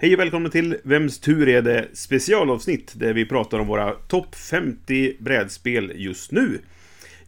[0.00, 4.34] Hej och välkomna till Vems tur är det specialavsnitt där vi pratar om våra topp
[4.34, 6.58] 50 brädspel just nu.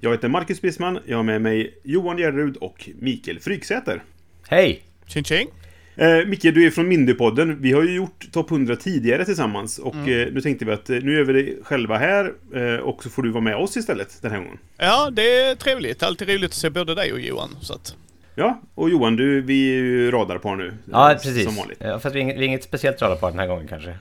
[0.01, 4.03] Jag heter Marcus Bisman, jag har med mig Johan Järrud och Mikael Fryksäter.
[4.49, 4.83] Hej!
[5.07, 5.49] Tjing tjing!
[5.97, 7.63] Eh, Micke, du är från Mindypodden.
[7.63, 10.21] Vi har ju gjort topp 100 tidigare tillsammans och Mm.
[10.29, 13.11] eh, nu tänkte vi att eh, nu gör vi det själva här eh, och så
[13.11, 14.59] får du vara med oss istället den här gången.
[14.77, 16.03] Ja, det är trevligt.
[16.03, 17.57] Alltid roligt att se både dig och Johan.
[17.61, 17.95] Så att,
[18.35, 20.73] Ja, och Johan, du, vi är ju radarpar nu.
[20.93, 21.45] Ja, eh, precis.
[21.45, 21.79] Som vanligt.
[21.81, 23.91] Ja, fast vi är inget, vi är inget speciellt radarpar den här gången kanske.
[23.91, 23.97] Eh,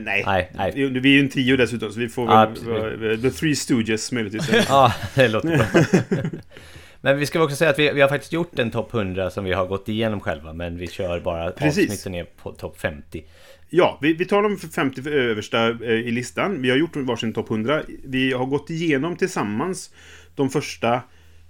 [0.00, 0.22] nej.
[0.26, 0.72] Nej, nej.
[0.74, 2.98] Vi, är ju en trio dessutom, så vi får Ja, väl...
[2.98, 4.50] vara- The Three Stooges möjligtvis.
[4.68, 6.20] Ja, det låter bra.
[7.00, 9.44] Men vi ska också säga att vi, vi har faktiskt gjort en topp 100 som
[9.44, 11.84] vi har gått igenom själva, men vi kör bara Precis.
[11.90, 13.24] avsnitten ner på topp 50.
[13.70, 16.62] Ja, vi, vi tar de 50 översta eh, i listan.
[16.62, 17.82] Vi har gjort varsin topp 100.
[18.04, 19.90] Vi har gått igenom tillsammans
[20.36, 21.00] de första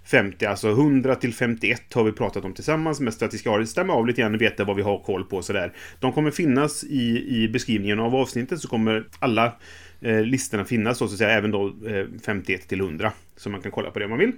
[0.05, 2.99] 50, alltså 100 till 51 har vi pratat om tillsammans.
[2.99, 5.23] Mest för att vi ska stämma av lite grann och veta vad vi har koll
[5.23, 5.73] på sådär.
[5.99, 9.53] De kommer finnas i, i beskrivningen av avsnittet så kommer alla
[10.01, 13.11] eh, listorna finnas, så att säga, även då eh, 51 till 100.
[13.37, 14.31] Så man kan kolla på det om man vill.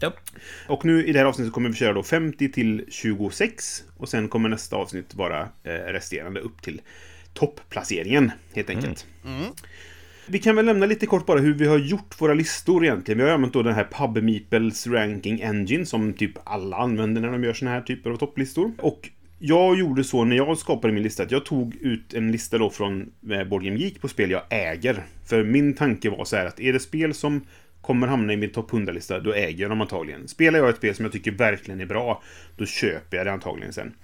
[0.00, 0.12] Ja.
[0.66, 4.28] Och nu i det här avsnittet kommer vi köra då 50 till 26 och sen
[4.28, 6.80] kommer nästa avsnitt vara eh, resterande upp till
[7.34, 9.06] topplaceringen helt enkelt.
[10.26, 13.18] Vi kan väl nämna lite kort bara hur vi har gjort våra listor egentligen.
[13.18, 17.32] Vi har använt då den här Pub Meeples Ranking Engine som typ alla använder när
[17.32, 18.72] de gör såna här typer av topplistor.
[18.78, 22.58] Och jag gjorde så när jag skapade min lista att jag tog ut en lista
[22.58, 25.04] då från eh, Board Game Geek på spel jag äger.
[25.28, 27.46] För min tanke var så här att är det spel som
[27.80, 30.28] kommer hamna i min topp 100-lista, då äger jag dem antagligen.
[30.28, 32.22] Spelar jag ett spel som jag tycker verkligen är bra,
[32.56, 33.94] då köper jag det antagligen sen.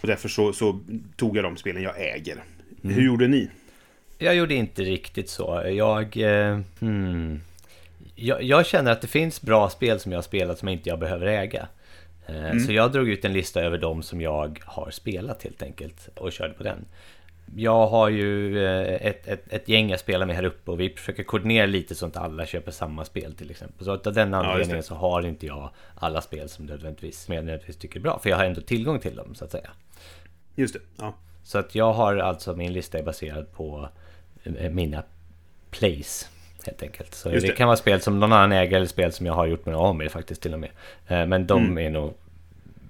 [0.00, 0.80] Och därför så, så
[1.16, 2.42] tog jag de spelen jag äger.
[2.82, 3.50] Hur gjorde ni?
[4.18, 5.62] Jag gjorde inte riktigt så.
[5.66, 7.40] Jag, eh, hmm.
[8.14, 8.42] jag...
[8.42, 11.26] Jag känner att det finns bra spel som jag har spelat som inte jag behöver
[11.26, 11.68] äga.
[12.26, 16.08] Eh, Så jag drog ut en lista över de som jag har spelat helt enkelt
[16.14, 16.84] och körde på den.
[17.56, 20.90] Jag har ju eh, ett, ett, ett gäng jag spelar med här uppe och vi
[20.90, 23.84] försöker koordinera lite så att alla köper samma spel till exempel.
[23.84, 24.82] Så av den anledningen det.
[24.82, 28.18] så har inte jag alla spel som nödvändigtvis, som jag nödvändigtvis tycker är bra.
[28.18, 29.70] För jag har ändå tillgång till dem så att säga.
[30.54, 30.80] Just det.
[30.96, 31.14] Ja.
[31.42, 33.88] Så att jag har alltså, min lista är baserad på
[34.70, 35.02] mina
[35.70, 36.28] plays.
[36.64, 37.14] Helt enkelt.
[37.14, 37.52] Så Just det.
[37.52, 39.96] kan vara spel som någon annan äger eller spel som jag har gjort mig av
[39.96, 40.70] med faktiskt till och med.
[41.08, 41.78] Eh, Men de Mm.
[41.78, 42.14] är nog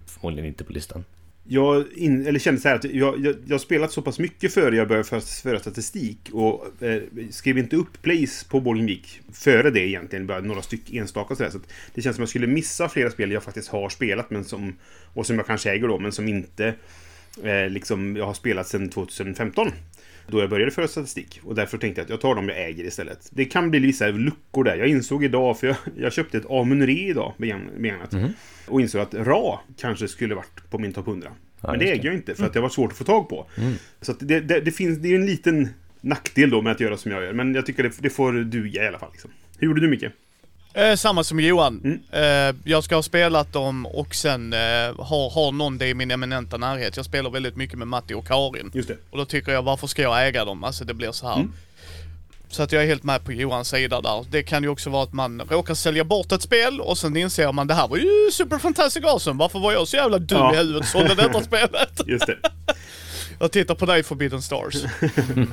[0.06, 1.05] förmodligen inte på listan.
[1.49, 2.95] Jag in, eller kände så här att jag,
[3.27, 7.59] jag, jag har spelat så pass mycket före jag började föra, statistik och eh, skrev
[7.59, 11.50] inte upp plays på Bowling Week före det egentligen, bara några styck enstaka sådär.
[11.50, 11.59] Så
[11.95, 14.77] det känns som jag skulle missa flera spel jag faktiskt har spelat men som,
[15.15, 16.75] och som jag kanske äger då, men som inte
[17.43, 19.71] eh, liksom jag har spelat sedan 2015.
[20.29, 21.41] Då jag började föra statistik.
[21.45, 23.29] Och därför tänkte jag att jag tar dem jag äger istället.
[23.31, 24.77] Det kan bli vissa luckor där.
[24.77, 28.13] Jag insåg idag, för jag, jag köpte ett Amun Re idag, begän- begagnat.
[28.69, 31.31] Och insåg att Ra kanske skulle varit på min topp 100.
[31.61, 33.47] Ja, Men det äger jag inte, för att det var svårt att få tag på.
[34.01, 35.69] Så att det, det, det finns, det är en liten
[36.01, 37.33] nackdel då med att göra som jag gör.
[37.33, 39.09] Men jag tycker det, det får duga i alla fall.
[39.13, 39.31] Liksom.
[39.59, 40.05] Hur gjorde du Micke?
[40.77, 41.81] Eh, samma som Johan.
[41.85, 42.51] Mm.
[42.51, 44.59] Eh, jag ska ha spelat dem och sen eh,
[44.99, 46.97] har, har någon det i min eminenta närhet.
[46.97, 48.71] Jag spelar väldigt mycket med Matti och Karin.
[48.75, 48.97] Just det.
[49.11, 50.65] Och då tycker jag, varför ska jag äga dem?
[50.65, 51.37] Alltså det blir så här.
[51.37, 51.53] Mm.
[52.49, 54.25] Så att jag är helt med på Johans sida där.
[54.31, 57.53] Det kan ju också vara att man råkar sälja bort ett spel och sen inser
[57.53, 59.39] man det här var ju super fantastic awesome.
[59.39, 60.55] Varför var jag så jävla dum Ja.
[60.55, 62.01] i huvudet och sålde detta spelet?
[62.07, 62.39] Just det.
[63.41, 64.75] Jag tittar på dig Forbidden Stars.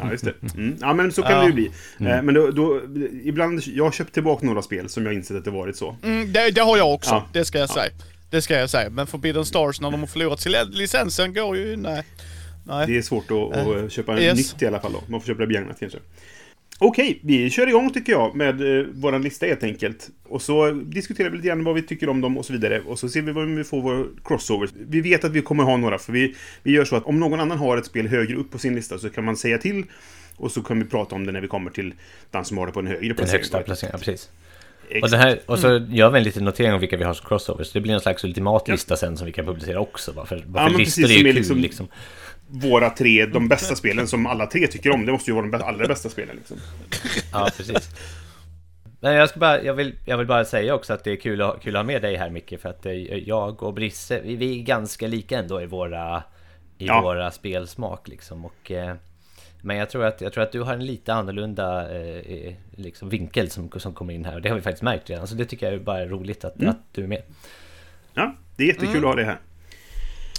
[0.02, 0.34] Ja, just det.
[0.58, 0.76] Mm.
[0.82, 1.40] Ja, men så kan Ja.
[1.42, 1.66] det ju bli.
[2.10, 2.82] Eh, Men då, då,
[3.24, 5.96] ibland, jag har köpt tillbaka några spel som jag insett att det varit så.
[6.04, 7.28] Mm, det, det har jag också, Ja.
[7.34, 7.92] det ska jag säga.
[8.30, 8.90] Det ska jag säga.
[8.90, 12.04] Men Forbidden Stars när de har förlorat sin licensen går ju, nej.
[12.66, 12.88] Nej.
[12.88, 14.38] Det är svårt att, att köpa Yes.
[14.38, 15.04] nytt i alla fall då.
[15.08, 15.98] Man får köpa det begagnat kanske.
[16.85, 20.09] Okej, vi kör igång tycker jag med eh, våran lista helt enkelt.
[20.24, 22.81] Och så diskuterar vi lite grann vad vi tycker om dem och så vidare.
[22.81, 24.69] Och så ser vi vad vi får vår crossover.
[24.88, 27.39] Vi vet att vi kommer ha några, för vi, vi gör så att om någon
[27.39, 29.83] annan har ett spel högre upp på sin lista så kan man säga till.
[30.38, 31.94] Och så kan vi prata om det när vi kommer till
[32.31, 33.39] den som har det på en högre Den placering.
[33.39, 34.30] högsta placeringen, ja, precis.
[35.01, 37.27] Och, den här, och så gör vi en liten notering om vilka vi har som
[37.27, 37.71] crossovers.
[37.71, 40.12] Det blir en slags ultimat lista sen som vi kan publicera också.
[40.12, 40.25] va?
[40.25, 41.57] För, Ja, för listor precis, är ju kul liksom.
[41.57, 41.88] liksom-
[42.56, 45.06] Våra tre, de bästa spelen som alla tre tycker om.
[45.06, 46.58] Det måste ju vara de allra bästa spelen liksom.
[47.32, 47.90] Ja, precis.
[49.00, 51.42] Men jag, ska bara, jag, vill, jag vill bara säga också att det är kul
[51.42, 54.36] att, kul att ha med dig här Micke För att eh, jag och Brisse, vi,
[54.36, 56.24] vi är ganska lika ändå i våra,
[56.78, 57.02] i Ja.
[57.02, 58.46] våra spelsmak liksom.
[58.46, 58.96] Och eh,
[59.62, 63.50] Men jag tror att, jag tror att du har en lite annorlunda eh, liksom vinkel
[63.50, 64.36] som, som kommer in här.
[64.36, 65.28] Och det har vi faktiskt märkt redan.
[65.28, 66.70] Så det tycker jag är bara roligt att, Mm.
[66.70, 67.22] att du är med.
[68.14, 69.04] Ja, det är jättekul Mm.
[69.04, 69.38] att ha det här.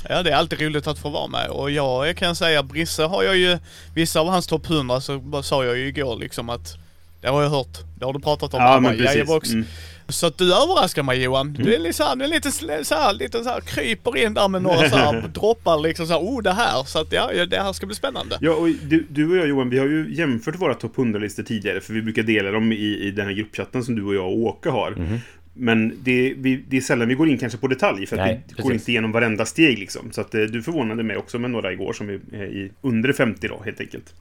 [0.09, 1.49] Ja, det är alltid roligt att få vara med.
[1.49, 3.59] Och jag kan säga, Brisse har jag ju,
[3.95, 6.77] vissa av hans topp 100 så sa jag ju igår liksom att
[7.21, 7.79] det har jag hört.
[7.99, 8.63] Det har du pratat om.
[8.63, 9.53] Ja, men precis.
[9.53, 9.67] Mm.
[10.09, 11.53] Så att du överraskar mig Johan.
[11.53, 14.35] Du är lite såhär, du är lite sl- så här, lite så här, kryper in
[14.35, 16.83] där med några så här droppar liksom såhär, oh det här.
[16.85, 18.39] Så att ja, det här ska bli spännande.
[18.41, 21.81] Ja, och du, du och jag Johan, vi har ju jämfört våra topp 100-listor tidigare,
[21.81, 24.39] för vi brukar dela dem i, i den här gruppchatten som du och jag och
[24.39, 24.91] Åke har.
[24.91, 25.21] Mhm.
[25.57, 28.41] Men det, vi, det är sällan vi går in kanske på detalj, för att Nej,
[28.49, 28.73] vi går precis.
[28.83, 30.13] inte igenom varenda steg liksom.
[30.13, 33.49] Så att eh, du förvånade mig också med några igår som är i under 50
[33.49, 34.15] då, helt enkelt.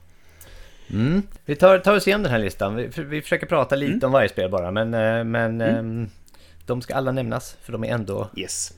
[0.90, 1.22] Mm.
[1.46, 2.76] Vi tar, tar oss igenom den här listan.
[2.76, 4.06] Vi, vi försöker prata lite Mm.
[4.06, 4.72] om varje spel bara.
[4.72, 6.08] Men, eh, men ehm,
[6.66, 7.58] de ska alla nämnas.
[7.64, 8.74] För de är ändå Yes.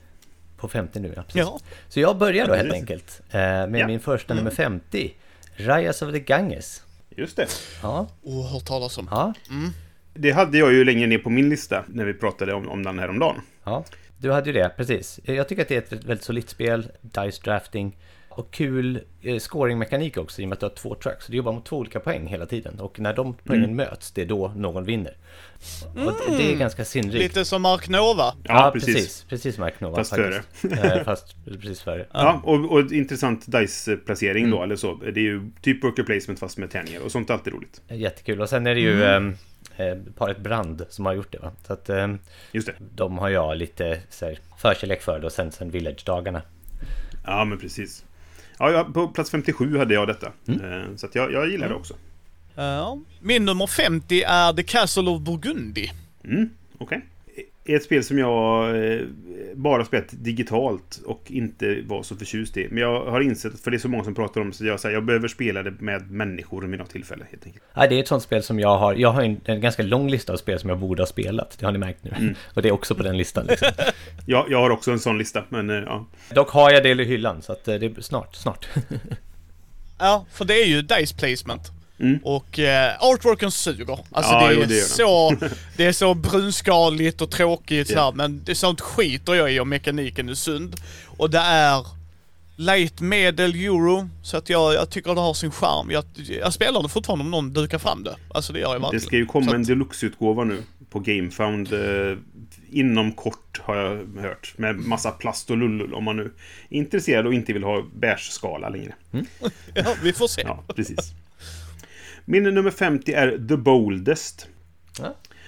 [0.58, 1.14] på 50 nu.
[1.16, 1.40] Ja, precis.
[1.42, 1.60] Ja.
[1.90, 3.22] Så jag börjar då helt enkelt.
[3.32, 3.88] eh, Med Ja.
[3.88, 5.14] min första nummer 50.
[5.56, 6.84] Rise of the Ganges.
[7.18, 7.48] Just det.
[7.82, 9.08] Ja, Oh, hört talas om.
[9.12, 9.34] ja,
[10.16, 13.00] Det hade jag ju längre ner på min lista när vi pratade om, om den
[13.00, 13.36] här om dagen.
[13.64, 13.84] ja.
[14.18, 15.20] Du hade ju det, precis.
[15.24, 16.88] Jag tycker att det är ett väldigt solitt spel.
[17.02, 17.98] Dice drafting.
[18.30, 21.26] Och kul eh, scoring-mekanik också i och med att du har två tracks.
[21.26, 22.80] Så du jobbar mot två olika poäng hela tiden.
[22.80, 23.76] Och när de poängen Mm.
[23.76, 25.18] möts, det är då någon vinner.
[25.96, 27.24] Och det- är ganska sinnrikt.
[27.24, 28.34] Lite som Mark Nova.
[28.44, 29.26] Ja, precis.
[29.30, 30.66] Precis, Mark Nova Fast faktiskt.
[30.86, 32.06] Eh, Fast precis före.
[32.14, 34.58] Ja, och, och ett intressant dice-placering Mm.
[34.58, 34.94] då, eller så.
[34.96, 37.82] Det är ju typ worker placement fast med tärningar och sånt är alltid roligt.
[37.90, 38.42] Jättekul.
[38.42, 39.36] Och sen är det ju Mm.
[39.78, 41.52] Eh, paret Brand som har gjort det va.
[41.68, 42.08] Så att eh,
[42.52, 42.74] Just det.
[42.96, 46.42] de har jag lite så här, förkärlek för då sen, sen Village-dagarna.
[47.26, 48.06] Ja, men precis.
[48.60, 50.32] Ja, ja, på plats 57 hade jag detta.
[50.48, 50.72] Mm.
[50.72, 51.94] Eh, Så att jag, jag gillar det också.
[52.56, 53.00] Ja.
[53.20, 55.90] Min nummer 50 är The Castle of Burgundy.
[56.24, 57.06] Mm, okej.
[57.68, 59.02] Ett spel som jag eh,
[59.56, 62.68] bara spelat digitalt och inte var så förtjust i.
[62.70, 64.80] Men jag har insett, för det är så många som pratar om det, så jag
[64.80, 67.64] säger jag behöver spela det med människor vid något tillfälle helt enkelt.
[67.76, 68.94] Nej, det är ett sånt spel som jag har.
[68.94, 71.58] Jag har en, en ganska lång lista av spel som jag borde ha spelat.
[71.60, 72.14] Det har ni märkt nu.
[72.18, 72.36] Mm.
[72.54, 73.46] Och det är också på den listan.
[73.46, 73.68] Liksom.
[74.26, 76.06] Jag, jag har också en sån lista, men eh, ja.
[76.34, 78.68] Dock har jag det i hyllan, så att eh, det är snart, snart.
[80.00, 81.72] Ja, för det är ju Dice Placement.
[82.00, 82.20] Mm.
[82.24, 84.00] Och eh, artworken suger.
[84.12, 84.90] Alltså Ja, det, jo, är det gör den.
[84.90, 85.36] så,
[85.78, 88.04] det är så brunskaligt och tråkigt så Ja.
[88.06, 90.76] här, men det är sånt skiter jag i om mekaniken är sund.
[91.18, 91.86] Och det är
[92.58, 95.92] light medel euro, så att jag, jag tycker det har sin charm.
[95.92, 96.04] Jag,
[96.42, 98.16] jag spelar det fortfarande om någon dukar fram det.
[98.34, 99.02] Alltså det gör jag Det verkligen.
[99.06, 102.18] ska ju komma Så en att- deluxe-utgåva nu på Gamefound eh,
[102.72, 104.54] inom kort har jag hört.
[104.58, 106.24] Med massa plast och lullull om man nu
[106.70, 108.94] är intresserad och inte vill ha bärsskala längre.
[109.74, 110.42] Ja, vi får se.
[110.46, 110.98] Ja, precis.
[112.26, 114.48] Min nummer 50 är The Boldest.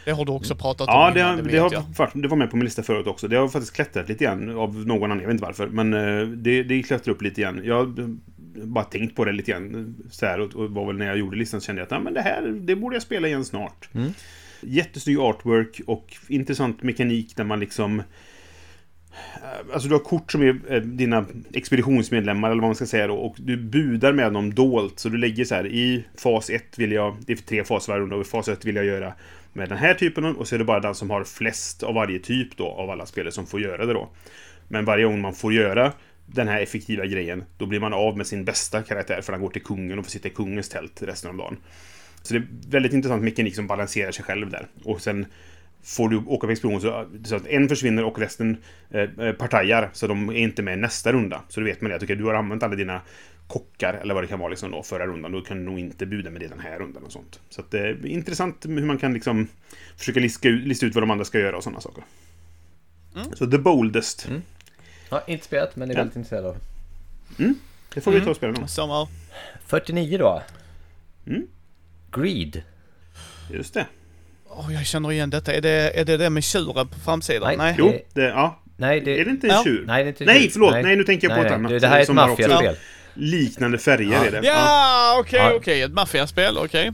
[0.05, 2.49] Det har du också pratat Ja, om det, innan, det det, har, det var med
[2.49, 3.27] på min lista förut också.
[3.27, 5.21] Det har faktiskt klättrat lite grann av någon anledning.
[5.21, 5.67] Jag vet inte varför.
[5.67, 7.61] Men eh, det, det klättrar upp lite grann.
[7.63, 8.17] Jag har
[8.65, 9.95] bara tänkt på det lite grann.
[10.11, 11.99] Så här, och, och var väl när jag gjorde listan så kände jag att ah,
[11.99, 13.89] men det här det borde jag spela igen snart.
[14.61, 18.01] Jättesnygg artwork och intressant mekanik där man liksom...
[19.43, 23.07] Eh, alltså du har kort som är eh, dina expeditionsmedlemmar eller vad man ska säga
[23.07, 24.99] då och du budar med dem dolt.
[24.99, 28.01] Så du lägger så här i fas 1 vill jag, det är tre faser varje
[28.01, 29.13] runda och i fas 1 vill jag göra
[29.53, 32.19] med den här typen och så är det bara den som har flest av varje
[32.19, 34.09] typ då av alla spelare som får göra det då.
[34.67, 35.93] Men varje gång man får göra
[36.25, 39.49] den här effektiva grejen då blir man av med sin bästa karaktär för han går
[39.49, 41.57] till kungen och får sitta i kungens tält resten av dagen.
[42.21, 44.67] Så det är väldigt intressant mekanik som balanserar sig själv där.
[44.83, 45.25] Och sen
[45.83, 48.57] får du åka på expedition så, så att en försvinner och resten
[48.89, 49.89] eh, eh, partajar.
[49.93, 51.41] Så de är inte med nästa runda.
[51.49, 51.95] Så då vet man det.
[51.95, 53.01] Att okej, du har använt alla dina
[53.47, 55.31] kockar eller vad det kan vara liksom då, förra rundan.
[55.31, 57.39] Då kan du nog inte buda med det den här rundan och sånt.
[57.49, 59.47] Så att det är intressant hur man kan liksom
[59.97, 62.03] försöka lista ut, lista ut vad de andra ska göra och sådana saker.
[63.33, 64.29] Så The Boldest.
[65.09, 65.97] Ja, inte spelat, men är Ja.
[65.99, 66.57] väldigt intresserad av.
[67.93, 68.67] Det får vi ta och spela någon.
[68.67, 69.07] Samma.
[69.65, 70.41] 49 då.
[71.27, 71.47] Mm.
[72.11, 72.61] Greed.
[73.51, 73.85] Just det.
[74.57, 75.53] Åh, jag känner igen detta.
[75.53, 77.47] Är det är det, det med tjuren på framsidan?
[77.47, 77.57] Nej.
[77.57, 77.75] Nej.
[77.77, 78.59] Jo, Eh, det, ja.
[78.77, 79.19] Nej, det...
[79.21, 79.61] Är det inte en Ja.
[79.63, 79.83] tjur?
[79.87, 80.49] Nej, det är inte Nej, tjur.
[80.49, 80.71] förlåt.
[80.83, 81.71] Nej, nu tänker jag på ett annat.
[81.71, 82.75] Det, det här är ett maffiaspel.
[83.13, 84.47] Liknande färger är det.
[84.47, 85.53] Ja, okej, Ja.
[85.55, 85.81] okej.
[85.81, 86.91] Ett maffiaspel, okej.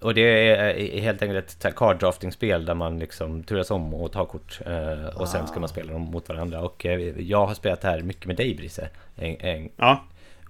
[0.00, 3.94] Och det är är helt enkelt ett så här card-drafting-spel där man liksom turas om
[3.94, 4.60] och tar kort.
[4.66, 6.60] eh, Och sen ska man spela dem mot varandra.
[6.60, 8.88] Och eh, jag har spelat det här mycket med dig Brisse.
[9.16, 10.04] En, en, Ja,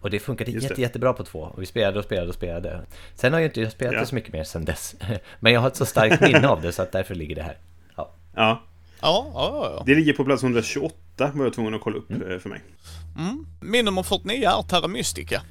[0.07, 0.81] och det funkade Just jätte, det.
[0.83, 1.39] jättebra på två.
[1.41, 2.81] Och vi spelade och spelade och spelade.
[3.15, 4.01] Sen har jag inte jag spelat Ja.
[4.01, 4.95] det så mycket mer sen dess.
[5.41, 7.59] Men jag har ett så starkt minne av det så att därför ligger det här.
[7.97, 8.13] Ja.
[8.35, 8.63] ja.
[9.01, 9.83] Ja, ja, ja.
[9.87, 10.95] Det ligger på plats 128
[11.35, 12.61] var jag tvungen att kolla upp eh, för mig.
[13.61, 15.43] Min nummer 49 är Terra Mystica.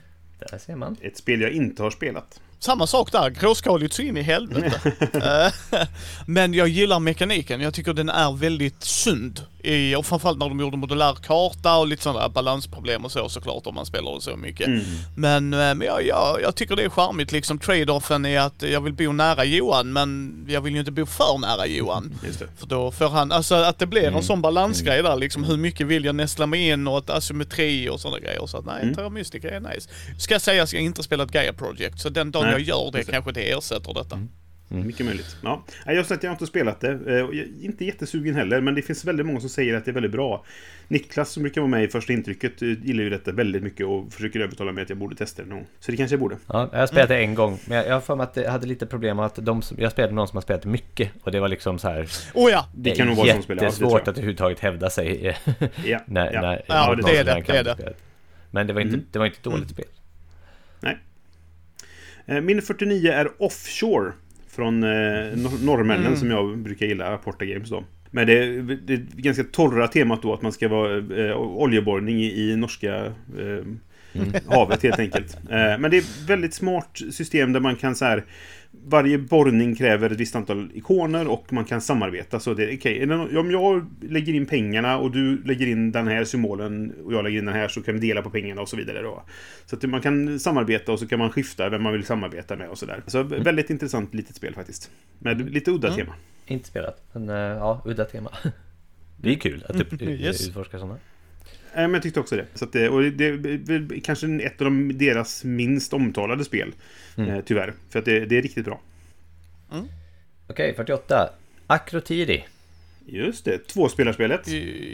[0.51, 0.97] Där ser man.
[1.01, 2.39] Ett spel jag inte har spelat.
[2.59, 4.91] Samma sak där, gråskaligt så in i helvete.
[5.71, 5.79] Eh,
[6.27, 10.60] Men jag gillar mekaniken, jag tycker den är väldigt sund i, och framförallt när de
[10.60, 14.67] gjorde modulär karta och lite sådana balansproblem och så såklart om man spelar så mycket.
[14.67, 14.81] Mm.
[15.15, 17.60] Men, eh, men jag, jag, jag tycker det är charmigt liksom.
[17.60, 21.38] Trade-offen är att jag vill bo nära Johan men jag vill ju inte bo för
[21.38, 22.13] nära Johan.
[22.22, 22.48] Det.
[22.60, 24.15] För då får han, alltså att det blir Mm.
[24.15, 25.43] en sån balansgrej där liksom.
[25.43, 28.45] Hur mycket vill jag nästla mig in och ett asymmetri och sådana grejer.
[28.45, 28.95] Så att nej, Mm.
[28.95, 29.89] Terra Mystica är nice.
[30.19, 32.00] Ska jag säga att jag inte spelat Gaia Project.
[32.00, 34.19] Så den dagen Nej, jag gör det kanske det ersätter detta.
[34.67, 35.38] Mycket möjligt.
[35.43, 35.63] Ja.
[35.86, 36.89] Jag har sett, jag har inte spelat det.
[36.91, 39.91] Eh, jag är Inte jättesugen heller, men det finns väldigt många som säger att det
[39.91, 40.45] är väldigt bra.
[40.88, 44.13] Niklas som brukar vara med i första intrycket eh, gillar ju detta väldigt mycket och
[44.13, 45.63] försöker övertala mig att jag borde testa det någon.
[45.79, 46.38] Så det kanske jag borde.
[46.48, 48.50] Ja, jag har spelat det en gång, men jag jag har för mig att det
[48.50, 51.31] hade lite problem med att de som, jag spelade någon som har spelat mycket och
[51.31, 52.69] det var liksom så här Oh ja!
[52.75, 53.63] Det kan nog vara som spelar.
[53.63, 54.01] Ja, det jättesvårt jag.
[54.01, 55.38] att överhuvudtaget hävda sig
[55.86, 56.41] Ja, när, ja.
[56.41, 57.93] när Ja, det är det, det är det.
[58.51, 59.05] Men det var inte, Mm.
[59.12, 59.86] det var inte ett dåligt spel.
[60.79, 60.98] Nej.
[62.25, 64.12] Eh, Min 49 är Offshore.
[64.55, 66.17] Från eh, nor- norrmännen Mm.
[66.19, 67.83] som jag brukar gilla, Porta Games då.
[68.12, 70.97] Men det är, det är ganska torra temat då att man ska vara
[71.27, 72.95] eh, oljeborrning i, i norska
[73.39, 73.65] eh,
[74.47, 75.38] havet helt enkelt.
[75.50, 78.24] Eh, men det är väldigt smart system där man kan så här
[78.88, 82.39] varje borrning kräver ett visst antal ikoner och man kan samarbeta.
[82.39, 86.08] Så det är okej, nå- om jag lägger in pengarna och du lägger in den
[86.08, 88.70] här symbolen och jag lägger in den här så kan vi dela på pengarna och
[88.70, 89.01] så vidare.
[89.01, 89.24] Då.
[89.65, 92.70] Så att man kan samarbeta och så kan man skifta vem man vill samarbeta med
[92.70, 93.01] och sådär.
[93.08, 94.92] Så väldigt intressant litet spel faktiskt.
[95.20, 96.13] Med lite udda tema.
[96.48, 98.32] Inte spelat, men eh, ja, udda tema.
[99.18, 100.48] Det är kul att upp, Yes.
[100.48, 100.98] utforska sådana.
[101.73, 102.45] Eh, Men jag tyckte också det.
[102.53, 106.73] Så att det och det är kanske ett av de, deras minst omtalade spel.
[107.17, 107.73] Eh, tyvärr.
[107.89, 108.81] För att det, det är riktigt bra.
[110.47, 111.29] Okej, 48.
[111.67, 112.45] Akrotiri.
[113.05, 114.47] Just det, tvåspelarspelet.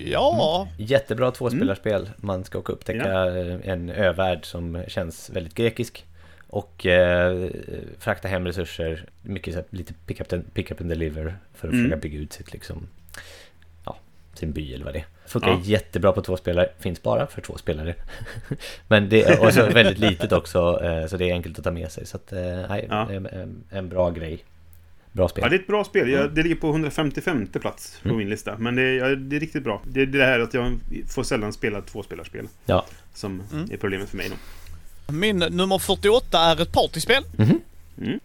[0.05, 0.67] Ja.
[0.77, 2.09] Jättebra tvåspelarspel.
[2.17, 3.37] Man ska åka och upptäcka Ja.
[3.37, 6.05] eh, en övärld som känns väldigt grekisk.
[6.47, 7.49] Och eh,
[7.99, 9.05] frakta hem resurser.
[9.21, 11.35] Mycket så här, lite pick up, and, pick up and deliver.
[11.53, 11.85] För att Mm.
[11.85, 12.87] försöka bygga ut sitt liksom...
[14.33, 15.05] Ja, sin by eller vad det är.
[15.29, 15.59] Funkar Ja.
[15.63, 16.69] jättebra på två spelare.
[16.79, 17.95] Finns bara för två spelare.
[18.87, 20.83] Men det är också väldigt litet också.
[20.83, 22.05] eh, Så det är enkelt att ta med sig.
[22.05, 23.11] Så att, eh, nej, Ja.
[23.11, 24.43] en, en, en bra grej.
[25.11, 25.41] Bra spel.
[25.43, 26.09] Ja, det är ett bra spel.
[26.09, 28.57] Jag, det ligger på 155 plats på min lista.
[28.57, 29.81] Men det, är- ja, det är riktigt bra.
[29.87, 32.47] Det är det här att jag får sällan spela tvåspelarspel.
[32.65, 32.85] Ja.
[33.13, 35.13] Som är problemet för mig då.
[35.13, 37.23] Min nummer 48 är ett partyspel.
[37.37, 37.59] Mhm.
[38.01, 38.19] Mm.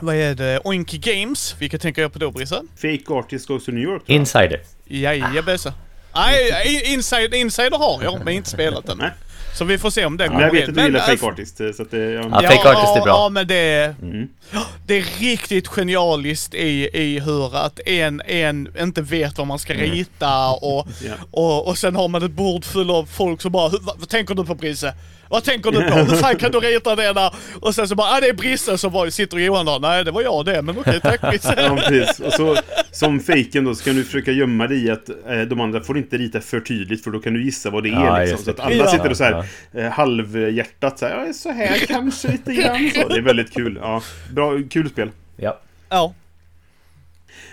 [0.00, 0.60] Vad är det?
[0.64, 1.56] Oinky Games.
[1.58, 2.62] Vilket tänker jag på då, Brisse?
[2.76, 4.02] Fake Artist Goes to New York.
[4.06, 4.60] Insider.
[4.88, 5.72] Jajabäsa.
[6.14, 8.98] Nej, i- inside, insider har jag, men inte spelat den.
[8.98, 9.10] Nej.
[9.54, 10.74] Så vi får se om den Men jag kommer vet in.
[10.74, 11.56] att du gillar äh, Fake Artist.
[11.76, 12.20] Så att det, ja.
[12.42, 13.06] Ja, Fake Artist är bra.
[13.06, 14.28] Ja, men det, Mm.
[14.86, 19.74] det är riktigt genialiskt i, i hur att en, en inte vet vad man ska
[19.74, 21.14] rita och, Ja.
[21.30, 24.08] och, och sen har man ett bord fullt av folk som bara "Hur- vad, vad
[24.08, 24.94] tänker du på Brisse?
[25.30, 25.94] Vad tänker du på?
[25.96, 27.34] Hur fan kan du rita det där?
[27.60, 29.78] Och sen så bara, ah det är Brisse som bara sitter Johan där.
[29.78, 31.54] Nej det var jag det, men okej tack Brisse.
[31.62, 32.20] Ja, precis.
[32.20, 32.56] Och så
[32.90, 35.98] som fejken då så kan du försöka gömma dig i att eh, de andra får
[35.98, 37.92] inte rita för tydligt för då kan du gissa vad det är.
[38.04, 38.38] Ja, liksom.
[38.44, 38.90] Så att alla Ja.
[38.90, 42.90] sitter och så här eh, halvhjärtat så här, ja, så här kanske lite grann.
[42.94, 43.08] Så.
[43.08, 43.78] Det är väldigt kul.
[43.82, 44.02] Ja,
[44.32, 45.10] bra, kul spel.
[45.36, 45.60] Ja.
[45.88, 46.14] Ja.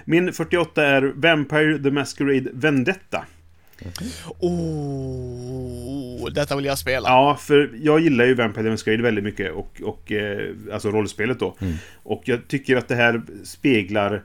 [0.06, 3.26] Min 48 är Vampire the Masquerade Vendetta.
[4.40, 7.10] Oh, detta vill jag spela.
[7.10, 11.40] Ja, för jag gillar ju Vampire the Masquerade väldigt mycket och, och eh, alltså rollspelet
[11.40, 11.56] då.
[12.04, 14.24] Och jag tycker att det här speglar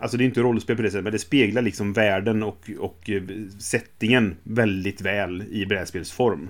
[0.00, 3.10] Alltså det är inte rollspel på det sättet, men det speglar liksom världen och, och
[3.10, 3.22] eh,
[3.58, 6.48] settingen väldigt väl i brädspelsform.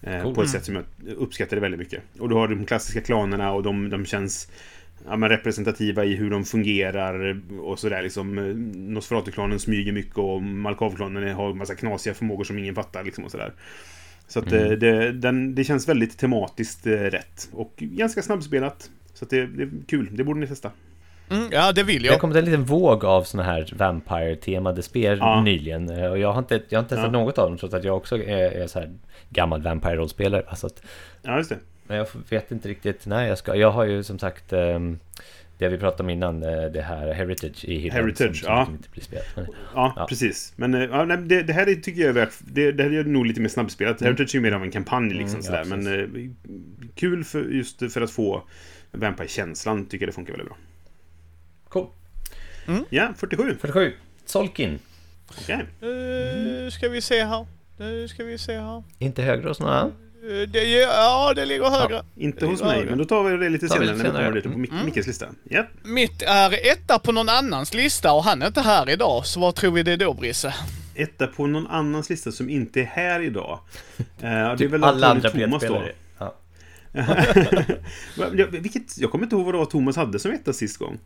[0.00, 0.34] Eh, Cool.
[0.34, 0.84] På ett sätt som jag
[1.16, 2.02] uppskattade väldigt mycket.
[2.18, 4.48] Och du har de klassiska klanerna och de, de känns
[5.06, 8.38] ja, men representativa i hur de fungerar och sådär liksom.
[8.38, 8.44] eh,
[8.94, 13.52] Nosferatu-klanen smyger mycket och Malkav-klanen har massa knasiga förmågor som ingen fattar liksom och sådär.
[14.28, 17.48] Så att eh, det, den, det känns väldigt tematiskt eh, rätt.
[17.52, 18.90] Och ganska snabbspelat.
[19.14, 20.70] Så att det, det är kul, det borde ni testa.
[21.30, 22.20] Mm, ja, det vill Det har jag.
[22.20, 25.42] kommit en liten våg av såna här Vampire-temade spel Ja.
[25.42, 25.90] nyligen.
[26.10, 27.18] Och jag har inte, jag har inte testat Ja.
[27.20, 28.90] något av dem trots att jag också är, är så här
[29.30, 30.42] gammal Vampire-rollspelare.
[30.48, 30.82] Alltså att,
[31.22, 31.58] Ja, just det.
[31.90, 33.54] Men jag vet inte riktigt när jag ska.
[33.56, 34.98] Jag har ju som sagt ehm,
[35.58, 38.68] det vi pratade om innan, eh, det här Heritage i hyllan Heritage, som, som ja.
[38.70, 39.26] inte blir spelat.
[39.36, 40.06] Men, Ja, Ja.
[40.08, 40.52] precis.
[40.56, 42.32] Men eh, ja, nej, det, det här är, tycker jag är värt...
[42.40, 44.00] Det, det här är nog lite mer snabbspelat.
[44.00, 45.64] Heritage är ju mer av en kampanj liksom Mm, sådär.
[45.70, 46.30] ja, Men eh,
[46.94, 48.42] kul för, just för att få
[48.92, 50.56] Vampire-känslan tycker jag det funkar väldigt bra.
[51.68, 51.86] cool.
[52.90, 53.56] Ja, 47.
[53.60, 53.92] 47.
[54.24, 54.78] Solkin.
[55.30, 55.56] Okej.
[55.82, 57.46] Uh, ska vi se här.
[57.78, 58.82] Nu ska vi se här.
[58.98, 59.60] Inte högre hos.
[59.60, 59.86] Eh,
[60.48, 62.02] det, ja, det ligger högre.
[62.16, 62.90] Inte Det hos mig, högre.
[62.90, 64.84] men då tar vi det lite Tar senare lite när vi kommer dit på Mic-
[64.84, 65.26] Mickes lista.
[65.44, 65.66] Ja.
[65.82, 69.26] Mitt är etta på någon annans lista och han är inte här idag.
[69.26, 70.54] Så vad tror vi det är då, Brisse?
[70.94, 73.58] Etta på någon annans lista som inte är här idag.
[73.98, 75.82] Eh, det är Typ väl alla andra Thomas då.
[76.18, 76.34] Ja.
[78.16, 80.98] Ja, Vilket, jag kommer inte ihåg vad det var Thomas hade som etta sist gång.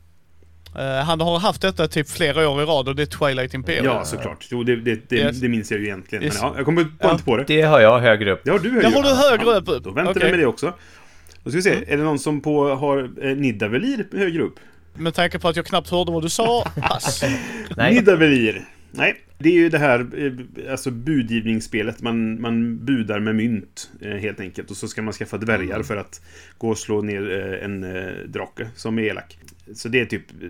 [0.78, 3.85] Eh, han har haft detta typ flera år i rad och det är Twilight Imperium.
[3.85, 4.47] Ja, såklart.
[4.50, 5.40] Jo, det, det, det, Yes.
[5.40, 6.25] det minns jag ju egentligen.
[6.25, 6.35] Yes.
[6.43, 7.12] Men ja, jag kommer bara Ja.
[7.12, 7.45] inte på det.
[7.47, 8.40] Det har jag högre upp.
[8.45, 9.85] Det har du högre Det har du högre upp.
[9.85, 10.02] Då väntar.
[10.12, 10.14] Mm.
[10.26, 10.73] vi med det också.
[11.45, 14.54] Då ska vi se, är det någon som på, har eh, Nidavellir högre upp?
[14.95, 17.25] Med tanke på att jag knappt hörde vad du sa, pass.
[17.76, 17.95] Nej.
[17.95, 18.64] Nidavellir.
[18.90, 22.02] Nej, det är ju det här eh, alltså budgivningsspelet.
[22.02, 24.71] Man, man budar med mynt eh, helt enkelt.
[24.71, 25.85] Och så ska man skaffa dvärgar Mm.
[25.85, 26.21] för att
[26.59, 27.31] gå och slå ner
[27.62, 27.81] en
[28.33, 29.38] drake som är elak.
[29.75, 30.49] Så det är typ eh,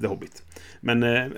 [0.00, 0.42] The Hobbit.
[0.80, 1.02] Men...
[1.02, 1.08] Eh,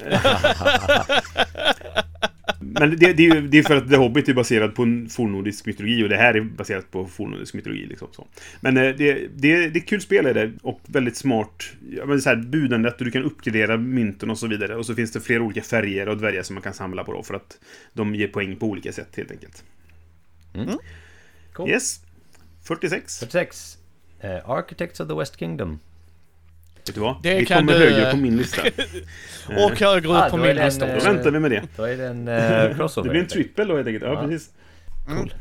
[2.61, 5.09] men det, det, är ju det är för att The Hobbit är baserad på en
[5.09, 7.87] fornnordisk mytologi och det här är baserat på fornnordisk mytologi.
[7.87, 8.27] Liksom, så.
[8.61, 11.65] Men eh, det, det, det är ett kul spel är det och väldigt smart.
[11.91, 14.77] Ja, men så här, budandet och du kan uppgradera mynten och så vidare.
[14.77, 17.23] Och så finns det flera olika färger och dvärgar som man kan samla på då
[17.23, 17.59] för att
[17.93, 19.65] de ger poäng på olika sätt helt enkelt.
[21.53, 21.71] Cool.
[21.71, 22.01] Yes.
[22.63, 23.19] 46.
[23.19, 23.79] 46.
[24.21, 25.79] Eh, Architects of the West Kingdom.
[26.87, 27.23] Vet du vad?
[27.23, 28.63] Det Vi kommer du, högre eh, på min lista.
[29.49, 31.63] Och högre upp Ah, på min lista eh, Då väntar vi med det.
[31.77, 32.29] Då är det en
[32.71, 33.09] eh, crossover.
[33.09, 34.05] Det blir en trippel då helt enkelt.
[34.05, 34.29] Ja, Ja.
[34.29, 34.51] precis.
[35.09, 35.35] Cool.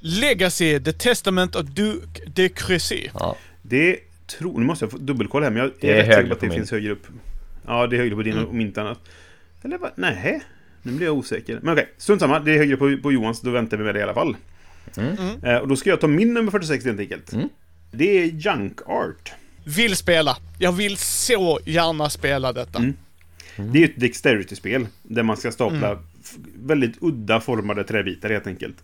[0.00, 3.08] Legacy, The Testament of Duke de Crécy.
[3.14, 3.36] Ja.
[3.62, 4.58] Det tror...
[4.58, 6.34] Nu måste jag få dubbelkolla här, men jag Det är är rätt säker högre på
[6.34, 6.56] att det min.
[6.58, 7.06] finns högre upp.
[7.66, 8.48] Ja, det är högre på din Mm.
[8.48, 8.98] om inte annat.
[9.62, 9.90] Eller vad?
[9.94, 10.42] Nej.
[10.82, 11.58] Nu blir jag osäker.
[11.62, 12.40] Men okej, strunt samma.
[12.40, 14.36] Det är högre på, på Johans, då väntar vi med det i alla fall.
[14.96, 15.44] Mm.
[15.44, 17.32] Eh, och då ska jag ta min nummer 46 helt enkelt.
[17.32, 17.48] Mm.
[17.92, 19.32] Det är Junk Art.
[19.64, 20.36] Vill spela.
[20.58, 22.78] Jag vill så gärna spela detta.
[22.78, 22.94] Mm.
[23.56, 25.98] Det är ju ett Dexterity-spel där man ska stapla Mm.
[26.56, 28.76] väldigt udda formade träbitar helt enkelt.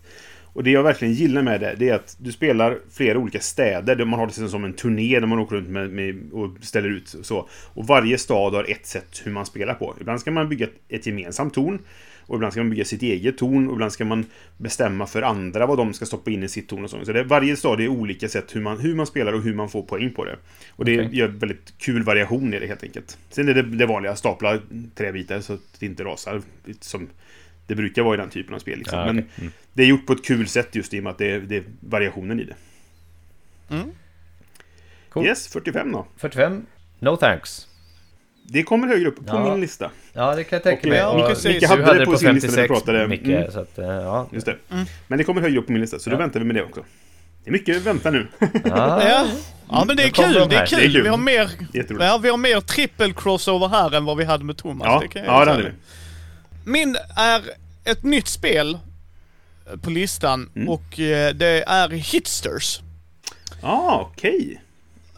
[0.53, 3.95] Och det jag verkligen gillar med det, det är att du spelar flera olika städer
[3.95, 6.89] där man har det som en turné där man åker runt med, med, och ställer
[6.89, 7.49] ut så.
[7.73, 9.95] Och varje stad har ett sätt hur man spelar på.
[10.01, 11.79] Ibland ska man bygga ett, ett gemensamt torn.
[12.21, 14.25] Och ibland ska man bygga sitt eget torn och ibland ska man
[14.57, 17.05] bestämma för andra vad de ska stoppa in i sitt torn och så.
[17.05, 19.69] Så det, varje stad är olika sätt hur man, hur man spelar och hur man
[19.69, 20.37] får poäng på det.
[20.75, 21.17] Och det Okej.
[21.17, 23.17] gör väldigt kul variation i det helt enkelt.
[23.29, 24.59] Sen är det det vanliga, stapla
[24.95, 26.41] träbitar så att det inte rasar.
[26.79, 27.07] Som
[27.67, 28.77] det brukar vara i den typen av spel.
[28.77, 28.99] Liksom.
[28.99, 29.13] Ja, okej.
[29.15, 29.51] Men Mm.
[29.73, 31.55] det är gjort på ett kul sätt just i och med att det är, det
[31.57, 32.55] är variationen i det.
[35.09, 35.25] Cool.
[35.25, 36.07] Yes, 45 då.
[36.17, 36.65] 45.
[36.99, 37.67] No thanks.
[38.53, 39.49] Det kommer högre upp på Ja.
[39.51, 39.91] min lista.
[40.13, 40.97] Ja, det kan jag tänka mig.
[40.97, 43.07] Ja, du Micke hade det på sin lista när vi pratade.
[43.07, 43.51] Micke, Mm.
[43.51, 44.27] så att, eh, ja.
[44.31, 44.55] Just det.
[44.71, 44.85] Mm.
[45.07, 46.19] Men det kommer högre upp på min lista, så då Ja.
[46.19, 46.83] väntar vi med det också.
[47.43, 48.27] Det är mycket vänta nu.
[48.39, 48.49] Ja.
[49.09, 49.25] Ja.
[49.69, 50.33] ja, men det är Då kul.
[50.33, 50.79] de Det är kul.
[50.79, 51.01] Det är kul.
[51.03, 51.49] Vi har mer...
[51.73, 52.05] Jätteroligt.
[52.05, 54.85] Ja, vi har mer trippel crossover här än vad vi hade med Thomas.
[54.85, 55.71] Ja, det ja det hade vi.
[56.71, 57.41] Min är
[57.85, 58.77] ett nytt spel
[59.71, 60.69] eh, på listan Mm.
[60.69, 62.79] och eh, det är Hitsters.
[63.61, 64.61] Ah, okej.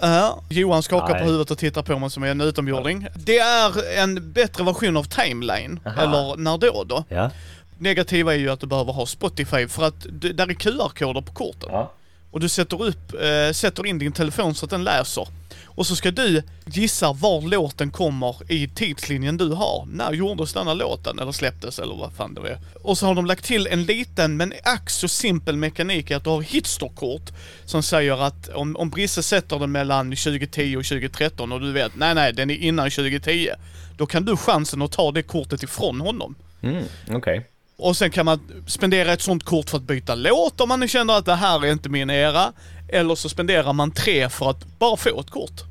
[0.06, 1.22] Ja, Johan skakar Nej.
[1.22, 3.08] på huvudet och tittar på mig som en utomjording.
[3.16, 6.02] Det är en bättre version av Timeline, Aha.
[6.02, 7.04] eller När då då.
[7.10, 7.30] Ja.
[7.78, 11.34] Negativa är ju att du behöver ha Spotify för att det, där är QR-koder på
[11.34, 11.70] korten.
[11.72, 11.92] ja.
[12.32, 15.28] Och du sätter upp, eh, sätter in din telefon så att den läser.
[15.76, 19.88] Och så ska du gissa var låten kommer i tidslinjen du har.
[19.92, 21.20] När gjordes denna låten?
[21.20, 22.58] Eller släpptes eller vad fan det är.
[22.82, 26.30] Och så har de lagt till en liten men ack så simpel mekanik att du
[26.30, 27.32] har hitsterkort
[27.66, 31.96] som säger att om, om Brisse sätter den mellan 2010 och 2013 och du vet,
[31.96, 33.50] nej nej den är innan 2010.
[33.98, 36.36] Då kan du chansen att ta det kortet ifrån honom.
[36.62, 37.50] Mm, Okej.
[37.78, 41.14] Och sen kan man spendera ett sånt kort för att byta låt om man känner
[41.14, 42.54] att det här är inte min era.
[42.94, 45.62] Eller så spenderar man tre för att bara få ett kort.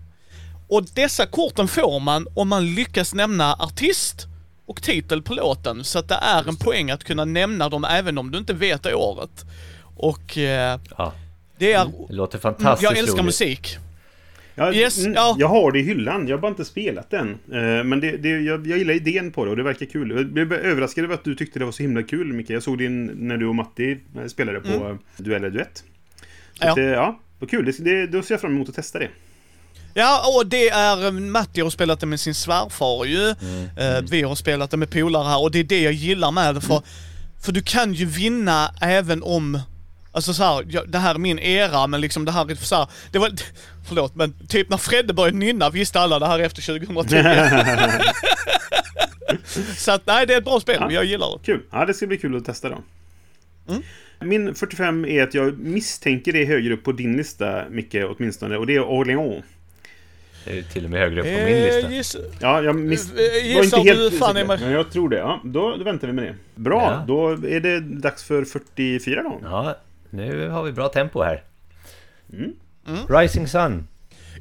[0.69, 4.27] Och dessa korten får man om man lyckas nämna artist
[4.67, 5.85] och titel på låten.
[5.85, 8.83] Så att det är en poäng att kunna nämna dem även om du inte vet
[8.83, 9.45] det året.
[9.97, 11.13] Och eh, Ja.
[11.59, 11.85] det är...
[12.09, 13.25] Det låter Mm, fantastiskt jag älskar roligt.
[13.25, 13.77] musik.
[14.55, 15.37] Jag, Yes, mm, ja.
[15.39, 17.31] jag har det i hyllan, jag har bara inte spelat den.
[17.31, 20.11] Eh, Men det, det, jag, jag gillar idén på det och det verkar kul.
[20.11, 22.51] Jag blev överraskad över att du tyckte det var så himla kul, Micke.
[22.51, 24.83] Jag såg din när du och Matti spelade på Mm.
[24.83, 24.99] mm.
[25.17, 25.85] Duell eller Duett.
[26.67, 26.75] Ja.
[26.75, 27.65] Det, ja, vad kul.
[27.65, 29.09] Det, det, då ser jag fram emot att testa det.
[29.95, 31.05] Ja, och det är...
[31.07, 33.29] eh, Matti har spelat det med sin svärfar ju.
[33.29, 36.55] Eh, vi har spelat det med polare här och det är det jag gillar med
[36.55, 36.83] det för...
[37.45, 39.59] För du kan ju vinna även om...
[40.15, 42.77] Alltså så här, ja, det här är min era men liksom det här är så
[42.77, 43.31] här, det var...
[43.89, 47.17] Förlåt men typ när Fredde började nynna visste alla det här är efter 2010.
[49.77, 50.77] så att nej, det är ett bra spel.
[50.81, 50.91] Ja.
[50.91, 51.45] Jag gillar det.
[51.45, 51.63] Kul.
[51.71, 52.79] Ja, det ska bli kul att testa då.
[53.69, 53.83] Mm.
[54.21, 58.57] Min 45 är att jag misstänker det är högre upp på din lista, Micke, åtminstone.
[58.57, 59.45] Och det är Orléans.
[60.45, 61.89] Det är till och med högre upp på min lista.
[61.89, 63.11] Eh, giss- Ja, jag miss...
[63.13, 65.17] Eh, var gissar inte helt du fan är man- Men jag tror det.
[65.17, 66.35] Ja, då, då väntar vi med det.
[66.55, 67.05] Bra, Ja.
[67.07, 69.41] då är det dags för 44 då.
[69.43, 69.77] Ja,
[70.11, 71.43] nu har vi bra tempo här.
[72.33, 72.53] Mm.
[73.09, 73.89] Rising Sun.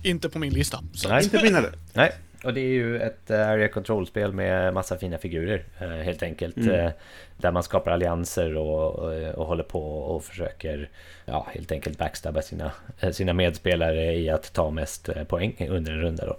[0.04, 0.80] Inte på min lista.
[0.94, 1.10] Så.
[1.10, 1.24] Nej.
[1.24, 1.72] Inte min heller.
[1.94, 2.12] Nej.
[2.44, 6.58] Och det är ju ett eh, area control-spel med massa fina figurer eh, helt enkelt.
[6.58, 6.92] Mm.
[7.38, 10.90] Där man skapar allianser och, och, och, håller på och försöker
[11.26, 12.72] ja, helt enkelt backstabba sina,
[13.12, 16.26] sina medspelare i att ta mest poäng under en runda.
[16.26, 16.38] Då.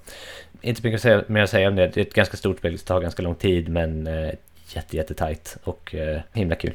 [0.60, 1.86] Inte mycket mer att säga om det.
[1.88, 4.06] Det är ett ganska stort spel, det tar ganska lång tid men
[4.74, 5.94] jätte, jättetajt och
[6.32, 6.74] himla kul.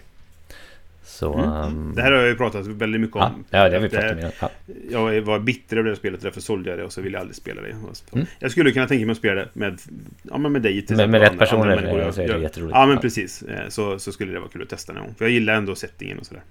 [1.07, 1.49] Så, mm.
[1.49, 1.95] um...
[1.95, 3.45] Det här har jag ju pratat väldigt mycket om.
[3.49, 4.49] Ja, ja det har vi pratat om.
[4.91, 5.11] Ja.
[5.11, 7.35] Jag var bitter över det spelet, därför sålde jag det och så ville jag aldrig
[7.35, 7.71] spela det.
[8.11, 8.25] Mm.
[8.39, 9.81] Jag skulle kunna tänka mig att spela det med,
[10.23, 12.75] ja, med dig till Med, med rätt personer andra så är det jätteroligt.
[12.75, 13.41] Ja, men precis.
[13.41, 15.15] Eh, så, så skulle det vara kul att testa någon gång.
[15.17, 16.43] För jag gillar ändå settingen och sådär.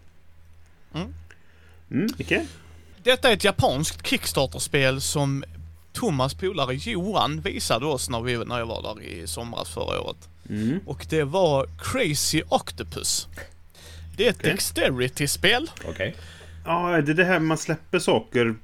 [0.94, 1.08] Mm.
[1.90, 2.44] Mm, okay.
[3.02, 5.44] Detta är ett japanskt Kickstarter-spel som
[5.92, 10.28] Thomas polare Johan visade oss när, vi, när jag var där i somras förra året.
[10.48, 10.80] Mm.
[10.86, 13.28] Och det var Crazy Octopus.
[14.16, 14.50] Det är ett okay.
[14.50, 15.70] Dexterity-spel.
[15.78, 15.90] Okej.
[15.90, 16.12] Okay.
[16.64, 18.54] Ja, det är det här man släpper saker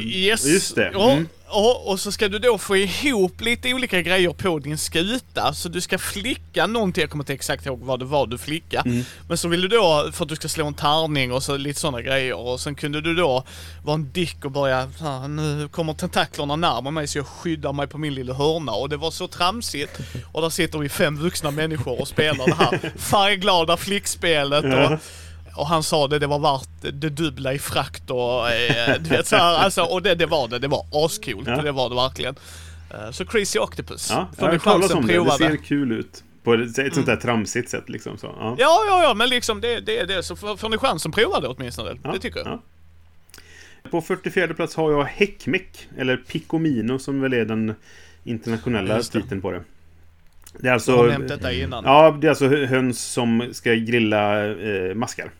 [0.00, 0.46] yes.
[0.46, 0.88] Just det.
[0.88, 1.28] Mm.
[1.54, 5.54] Ja, och så ska du då få ihop lite olika grejer på din skuta.
[5.54, 8.82] Så du ska flicka någonting, jag kommer inte exakt ihåg vad det var du flicka.
[8.86, 9.04] Mm.
[9.28, 11.80] Men så vill du då, för att du ska slå en tärning och så lite
[11.80, 12.34] sådana grejer.
[12.34, 13.44] Och sen kunde du då
[13.84, 14.88] vara en dick och börja,
[15.28, 18.72] nu kommer tentaklerna närmare mig så jag skyddar mig på min lilla hörna.
[18.72, 19.98] Och det var så tramsigt.
[20.32, 24.64] Och där sitter vi fem vuxna människor och spelar det här färgglada flickspelet.
[24.64, 24.98] Och,
[25.56, 29.26] och han sa det, det var värt det dubbla i frakt och eh, du vet
[29.26, 31.62] så här, alltså, och det, det var det, det var ascoolt, ja.
[31.62, 32.34] det var det verkligen.
[32.94, 34.10] Uh, så Crazy Octopus.
[34.10, 36.24] Ja, jag har talat om det, det ser kul ut.
[36.42, 38.18] På ett, ett sånt där tramsigt sätt liksom.
[38.18, 38.56] Så, ja.
[38.58, 41.96] ja, ja, ja, men liksom det, det, det så får ni chansen prova det åtminstone.
[42.04, 42.46] Ja, det tycker jag.
[42.46, 42.62] Ja.
[43.90, 47.74] På 44 plats har jag Häckmeck, eller Picomino som väl är den
[48.24, 49.62] internationella titeln på det.
[50.58, 50.92] Det är alltså...
[50.92, 51.84] Jag har nämnt detta innan.
[51.84, 55.30] Ja, det är alltså höns som ska grilla eh, maskar.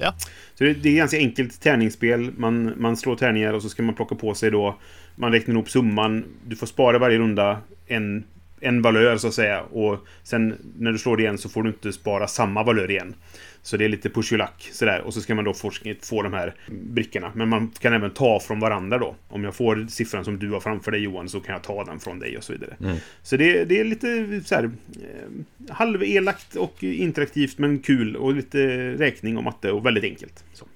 [0.00, 0.14] Ja.
[0.54, 2.32] Så det, det är ganska enkelt tärningsspel.
[2.36, 4.78] Man, man slår tärningar och så ska man plocka på sig då...
[5.16, 6.24] Man räknar ihop summan.
[6.46, 8.24] Du får spara varje runda en,
[8.60, 9.62] en valör så att säga.
[9.62, 13.14] Och sen när du slår det igen så får du inte spara samma valör igen.
[13.62, 15.00] Så det är lite push your luck sådär.
[15.00, 15.54] Och så ska man då
[16.02, 17.32] få de här brickorna.
[17.34, 19.16] Men man kan även ta från varandra då.
[19.28, 22.00] Om jag får siffran som du har framför dig Johan så kan jag ta den
[22.00, 22.76] från dig och så vidare.
[22.80, 22.96] Mm.
[23.22, 28.58] Så det, det, är lite så här eh, halvelakt och interaktivt men kul och lite
[28.92, 30.44] räkning och matte och väldigt enkelt.
[30.52, 30.66] Så.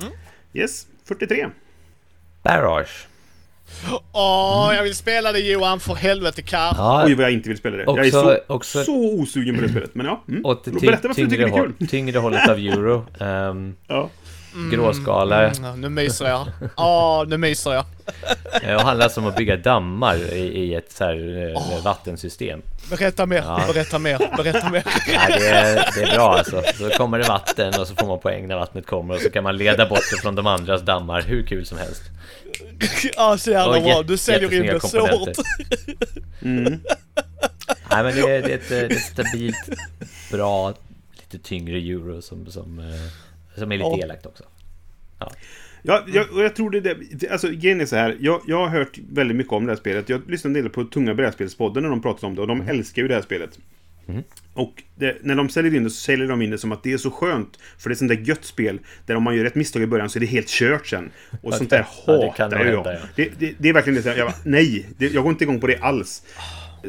[0.00, 0.12] Mm.
[0.52, 1.46] Yes, 43.
[2.42, 3.06] Barrage.
[4.12, 4.76] Åh, mm.
[4.76, 6.74] jag vill spela det Johan, för helvete Kar.
[6.76, 7.04] Ja.
[7.06, 7.86] Oj vad jag inte vill spela det.
[7.86, 9.94] Också, jag är så, också, så osugen på det spelet.
[9.94, 10.46] Men ja, mm.
[10.46, 11.88] åt berätta varför du tycker det är kul.
[11.88, 13.06] Tyngre hållet av euro.
[13.18, 14.10] Um, ja.
[14.70, 15.50] Gråskala.
[15.50, 16.46] Mm, mm, nu myser jag.
[16.76, 17.84] Ja, nu myser jag.
[18.60, 21.16] Det handlar om att bygga dammar i, i ett så här
[21.56, 21.82] oh.
[21.82, 22.62] vattensystem.
[22.90, 23.60] Berätta mer, ja.
[23.72, 24.84] berätta mer, berätta mer.
[25.12, 26.62] Ja, det, är, det är bra alltså.
[26.74, 29.44] Så kommer det vatten och så får man poäng när vattnet kommer och så kan
[29.44, 32.02] man leda bort det från de andras dammar hur kul som helst.
[33.16, 34.02] Ja, så jävla bra.
[34.02, 35.28] Du säljer in det så hårt.
[36.44, 36.64] Mm.
[37.90, 39.68] Nej, men det är, det är, ett, det är ett stabilt,
[40.30, 40.74] bra,
[41.16, 43.98] lite tyngre euro som, som, eh, som är lite ja.
[44.04, 44.44] elakt också.
[45.18, 45.32] Ja.
[45.82, 48.16] Ja, jag, och jag tror det, det alltså grejen är så här.
[48.20, 50.08] Jag, jag har hört väldigt mycket om det här spelet.
[50.08, 52.76] Jag lyssnade en del på Tunga brädspelspodden när de pratade om det och de mm.
[52.76, 53.58] älskar ju det här spelet.
[54.12, 54.24] Mm.
[54.54, 56.92] Och det, när de säljer in det så säljer de in det som att det
[56.92, 57.58] är så skönt.
[57.78, 58.80] För det är sånt där gött spel.
[59.06, 61.10] Där om man gör ett misstag i början så är det helt kört sen.
[61.42, 62.86] Och sånt där hatar ja, jag.
[62.86, 62.98] ja.
[63.16, 64.16] det, det, det, är verkligen det.
[64.16, 66.22] Jag bara, nej, jag går inte igång på det alls.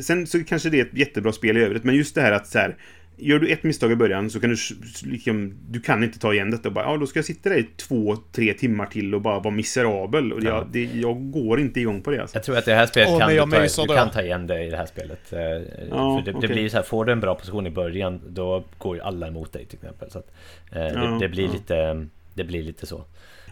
[0.02, 1.84] Sen så kanske det är ett jättebra spel i övrigt.
[1.84, 2.76] Men just det här att så här,
[3.18, 4.56] Gör du ett misstag i början så kan du
[5.04, 7.58] liksom, Du kan inte ta igen detta och bara, ja då ska jag sitta där
[7.58, 10.34] i två, tre timmar till och bara vara miserabel.
[10.34, 12.38] Och jag, det, jag går inte igång på det alltså.
[12.38, 14.64] Jag tror att det här spelet oh, kan du, ta, du kan ta igen det
[14.64, 15.34] i det här spelet.
[15.34, 16.48] Eh, ja, för det, okay.
[16.48, 19.28] det, blir så här, får du en bra position i början, då går ju alla
[19.28, 20.12] emot dig till exempel.
[20.12, 20.32] Så att,
[20.72, 21.52] eh, det, ja, det, blir ja.
[21.54, 23.06] lite, det blir lite så.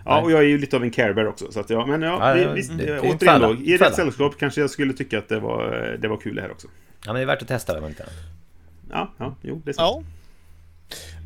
[0.06, 1.52] Ja, och jag är ju lite av en carebear också.
[1.52, 3.56] Så att ja, men ja, ja visst, det, återigen då.
[3.56, 6.52] I rätt sällskap kanske jag skulle tycka att det var, det var kul det här
[6.52, 6.68] också.
[7.06, 8.06] Ja, men det är värt att testa det, inte
[8.92, 10.06] Ja, ja, jo, det är sant.
[10.06, 10.12] Ja.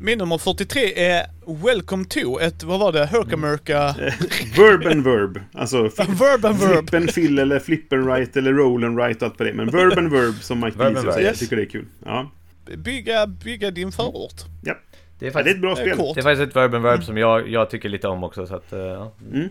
[0.00, 1.26] Min nummer 43 är
[1.64, 3.78] Welcome to, ett, vad var det, Herkamurka?
[3.78, 4.12] Mm.
[4.56, 5.40] verb and verb.
[5.52, 6.90] Alltså, verb and verb.
[6.90, 9.52] Flip and fill eller flip and right eller roll and right och allt på det.
[9.52, 11.26] Men verb and verb som Mike Deasy säger.
[11.26, 11.86] Jag tycker det är kul.
[12.04, 12.30] Ja.
[12.76, 14.44] Bygga, bygga din förort.
[14.64, 14.74] Ja.
[15.18, 16.14] Det är, faktiskt, ja, det är ett bra spel.
[16.14, 17.06] Det är faktiskt ett verb and verb mm.
[17.06, 18.46] som jag, jag tycker lite om också.
[18.46, 19.12] Så att, uh, ja.
[19.32, 19.48] Mm.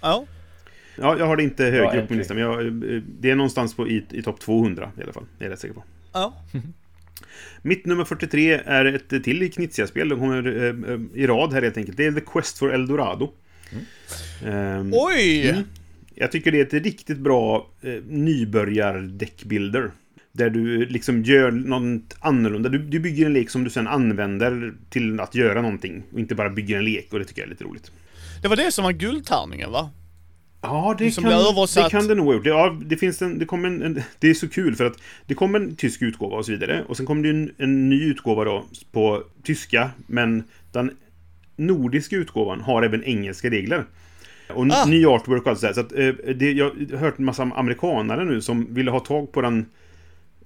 [0.00, 0.24] ja.
[1.00, 3.76] Ja, jag har det inte högre upp på listan, men jag, eh, det är någonstans
[3.76, 5.24] på, i, i topp 200 i alla fall.
[5.38, 5.84] Det är jag rätt säker på.
[6.12, 6.34] Ja.
[7.62, 10.08] Mitt nummer 43 är ett till Knizia-spel.
[10.08, 11.96] De kommer eh, eh, i rad här helt enkelt.
[11.96, 13.32] Det är The Quest for Eldorado.
[14.42, 14.80] Mm.
[14.80, 15.48] Um, Oj!
[15.48, 15.62] Mm.
[16.14, 19.90] Jag tycker det är ett riktigt bra eh, nybörjar-deckbuilder.
[20.32, 22.68] Där du liksom gör något annorlunda.
[22.68, 26.02] Du, du bygger en lek som du sen använder till att göra någonting.
[26.12, 27.92] Och inte bara bygger en lek och det tycker jag är lite roligt.
[28.42, 29.90] Det var det som var guldtärningen va?
[30.60, 31.84] Ja, det Som kan, blir översatt.
[31.84, 34.48] det kan det nog ja, det, finns en, det, kom en, en, det är så
[34.48, 36.84] kul för att det kom en tysk utgåva och så vidare.
[36.88, 40.90] Och sen kom det en, en ny utgåva då på tyska, men den
[41.56, 43.84] nordiska utgåvan har även engelska regler.
[44.54, 44.84] Och Ah.
[44.84, 45.72] ny artwork och allt sådär.
[45.72, 49.32] Så att, eh, det, jag har hört en massa amerikanare nu som ville ha tag
[49.32, 49.66] på den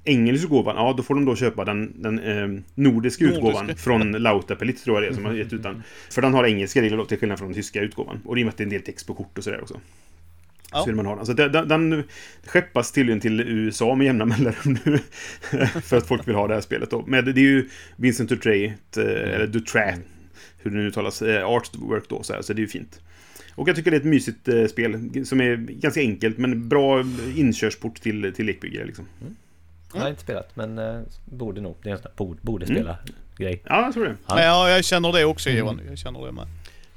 [0.05, 0.77] engelska utgåvan.
[0.77, 3.83] Ja, då får de då köpa den, den eh, nordiska utgåvan Nordiska.
[3.83, 5.83] från Lautapelit, tror jag det är, som har gett ut den.
[6.11, 8.21] För den har engelska regler då, till skillnad från den tyska utgåvan.
[8.25, 9.81] Och det är med att det är en del text på kort och sådär också.
[10.73, 10.79] Ja.
[10.79, 11.27] Så vill man ha den.
[11.27, 12.03] Så den, den,
[12.47, 14.99] skeppas tydligen till USA med jämna mellanrum nu.
[15.83, 17.05] för att folk vill ha det här spelet då.
[17.07, 19.95] Men det är ju Vincent Dutrait, eh, eller Dutrat,
[20.63, 22.23] hur det nu uttalas, eh, artwork då.
[22.23, 23.01] Så, här, så det är ju fint.
[23.55, 27.05] Och jag tycker det är ett mysigt eh, spel som är ganska enkelt men bra
[27.37, 29.07] inkörsport till, till lekbyggare liksom.
[29.95, 31.77] Jag har inte spelat men eh, borde nog.
[31.83, 32.77] Det är en sån där borde, borde Mm.
[32.77, 32.99] spela
[33.37, 33.63] grej.
[33.65, 34.17] Ja, jag tror det.
[34.27, 34.43] Ja.
[34.43, 35.81] Ja, jag känner det också Johan.
[35.89, 36.47] Jag känner det med.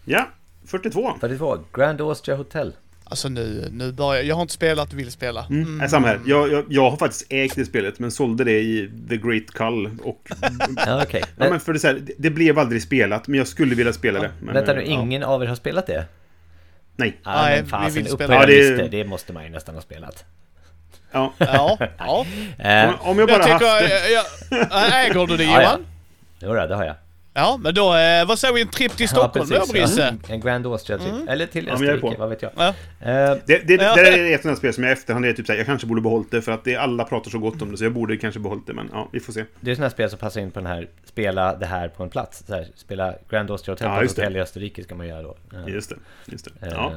[0.05, 0.27] Ja,
[0.65, 1.13] 42.
[1.19, 1.57] 42.
[1.73, 2.73] Grand Austria Hotel.
[3.07, 4.35] Alltså nu, nu börjar jag.
[4.35, 5.45] har inte spelat, vill spela.
[5.49, 5.81] Mm.
[5.81, 6.19] är samma här.
[6.25, 9.97] Jag, jag, jag har faktiskt ägt det spelet men sålde det i The Great Cull.
[10.03, 10.29] Och,
[10.85, 11.23] Ja, okej.
[11.37, 13.75] ja, men för det, är så här, det, det blev aldrig spelat men jag skulle
[13.75, 14.31] vilja spela det.
[14.41, 15.01] Men, Vänta nu, eh, ja.
[15.01, 16.05] ingen av er har spelat det?
[16.95, 17.17] Nej.
[17.23, 18.33] Ah, Nej, men vi vill spela.
[18.33, 20.25] Ja, det- det måste man ju nästan ha spelat.
[21.11, 21.33] Ja.
[21.37, 22.25] Ja, ja.
[22.59, 23.87] Eh, Om, om jag bara Jag haft tycker...
[23.87, 24.09] det.
[24.11, 24.23] Jag,
[24.71, 25.61] jag, äger du det Ja, ja.
[25.61, 25.85] Johan?
[26.39, 26.95] Jo, då, det har jag.
[27.37, 29.71] Ja, men då, eh, vad säger vi en tripp till Stockholm då, precis.
[29.73, 30.15] Brisse?
[30.29, 31.29] En Grand Austria typ.
[31.29, 32.13] Eller till Ja, Österrike, på.
[32.19, 32.51] vad vet jag.
[32.55, 32.67] Ja.
[32.67, 32.73] Eh,
[33.45, 33.95] Det, det, Ja.
[33.95, 36.01] det är ett sånt här spel som jag efterhand är typ såhär, jag kanske borde
[36.01, 38.39] behållit det för att det, alla pratar så gott om det så jag borde kanske
[38.39, 39.43] behållit det men ja, vi får se.
[39.59, 42.09] det är sådana spel som passar in på den här spela det här på en
[42.09, 42.43] plats.
[42.49, 45.37] Här, spela Grand Austria Hotel Ja, på ett hotell i Österrike ska man göra då.
[45.53, 45.95] Eh, Just det.
[46.25, 46.67] Just det.
[46.67, 46.91] eh, Ja.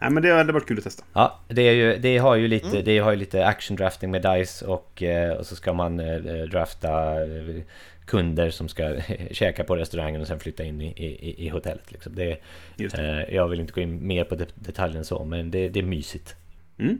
[0.00, 1.04] Nej men det hade varit kul att testa.
[1.12, 2.84] Ja, det, är ju, det har ju lite, Mm.
[2.84, 6.16] det har ju lite action drafting med DICE och, eh, och så ska man eh,
[6.50, 7.62] drafta eh,
[8.04, 8.96] kunder som ska
[9.30, 11.92] käka på restaurangen och sen flytta in i, i, i hotellet.
[11.92, 12.14] Liksom.
[12.14, 12.36] Det,
[12.76, 13.26] Just det.
[13.28, 15.84] eh, jag vill inte gå in mer på det, detaljen så, men det, det är
[15.84, 16.34] mysigt.
[16.78, 16.98] Mm.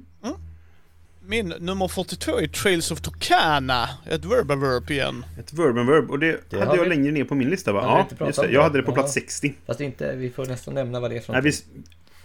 [1.26, 3.88] Min nummer 42 är Trails of Tucana.
[4.10, 5.24] Ett verb igen.
[5.38, 7.72] Ett verb verb och det, Det hade har jag vi- längre ner på min lista
[7.72, 8.06] va?
[8.18, 8.50] Ja, just det.
[8.50, 8.94] Jag hade det på Ja.
[8.94, 9.54] plats 60.
[9.66, 11.52] Fast inte, vi får nästan nämna vad det är för Nej, vi.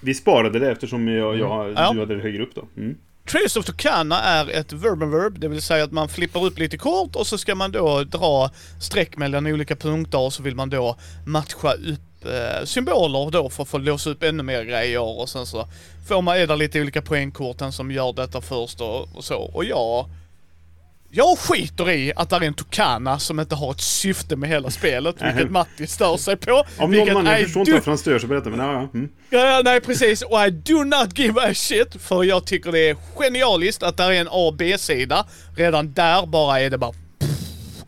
[0.05, 1.91] Vi sparade det eftersom jag, jag, Ja.
[1.93, 2.67] du hade det högre upp då.
[2.77, 2.97] Mm.
[3.31, 6.59] Trails of Tucana är ett verb and verb, det vill säga att man flippar upp
[6.59, 8.49] lite kort och så ska man då dra
[8.81, 13.63] streck mellan olika punkter och så vill man då matcha upp eh, symboler då för
[13.63, 15.67] att få låsa upp ännu mer grejer och sen så
[16.07, 19.37] får man är det lite olika poängkort, den som gör detta först och, och så.
[19.41, 20.05] Och jag...
[21.09, 24.69] Jag skiter i att det är en Tucana som inte har ett syfte med hela
[24.69, 26.63] spelet, vilket Matti stör sig på.
[26.77, 28.73] Om någon annan I förstår inte do- varför han stör sig på detta men ja,
[28.73, 28.89] ja.
[28.93, 29.09] Mm.
[29.29, 30.21] Ja, nej precis.
[30.21, 32.01] Och I do not give a shit.
[32.01, 35.25] För jag tycker det är genialiskt att det är en A och B-sida.
[35.57, 36.91] Redan där bara är det bara...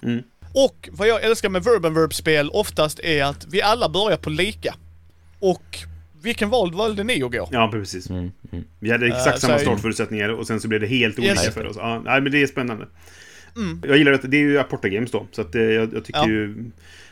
[0.03, 0.23] Mm.
[0.53, 4.29] Och vad jag älskar med Verb and Verb-spel oftast är att vi alla börjar på
[4.29, 4.75] lika.
[5.39, 5.77] Och
[6.27, 7.49] vilken val valde ni att gå?
[7.51, 8.09] Ja, precis.
[8.09, 8.63] Mm, mm.
[8.79, 11.43] Vi hade exakt Eh, samma startförutsättningar och sen så blev det helt olika Yes.
[11.43, 11.53] Mm.
[11.53, 11.75] för oss.
[11.79, 12.87] Ja, nej, men det är spännande.
[13.87, 16.19] Jag gillar att det är ju Aporta Games då, så att eh, jag, jag tycker
[16.19, 16.27] Ja.
[16.29, 16.65] ju...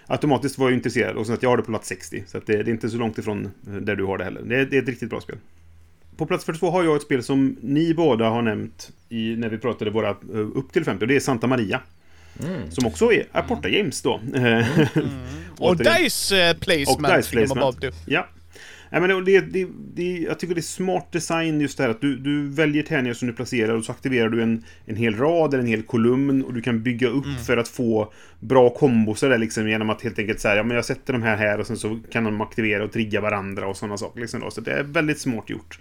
[0.07, 2.23] Automatiskt var jag intresserad och så att jag har det på plats 60.
[2.27, 3.51] Så att det, det är inte så långt ifrån
[3.81, 4.41] där du har det heller.
[4.41, 5.35] Det, är- det är ett riktigt bra spel.
[6.17, 9.57] På plats 42 har jag ett spel som ni båda har nämnt i, när vi
[9.57, 10.15] pratade våra eh,
[10.55, 11.81] upp till 50 och det är Santa Maria.
[12.45, 12.71] Mm.
[12.71, 14.13] Som också är Aporta Games då.
[15.57, 16.03] Och Återigen.
[16.03, 17.07] Dice eh, Placement.
[17.11, 17.85] Och Dice Placement.
[18.05, 18.27] Ja.
[18.95, 22.01] Nej, men det, det, det, jag tycker det är smart design just det här att
[22.01, 25.53] du, du väljer tärningar som du placerar och så aktiverar du en, en hel rad
[25.53, 29.37] eller en hel kolumn och du kan bygga upp för att få bra kombosar där
[29.37, 31.77] liksom genom att helt enkelt säga ja men jag sätter de här här och sen
[31.77, 34.51] så kan de aktivera och trigga varandra och sådana saker liksom då.
[34.51, 35.79] Så det är väldigt smart gjort.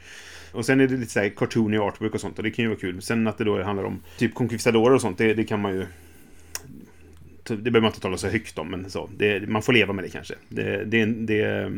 [0.53, 2.81] Och sen är det lite såhär cartoony artwork och sånt och det kan ju vara
[2.81, 3.03] kul.
[3.03, 5.87] Sen att det då handlar om typ conquistadorer och sånt, det, det kan man ju
[7.49, 9.11] det behöver man inte tala så högt om, men så.
[9.17, 10.35] Det, man får leva med det kanske.
[10.49, 11.73] Det, det, det,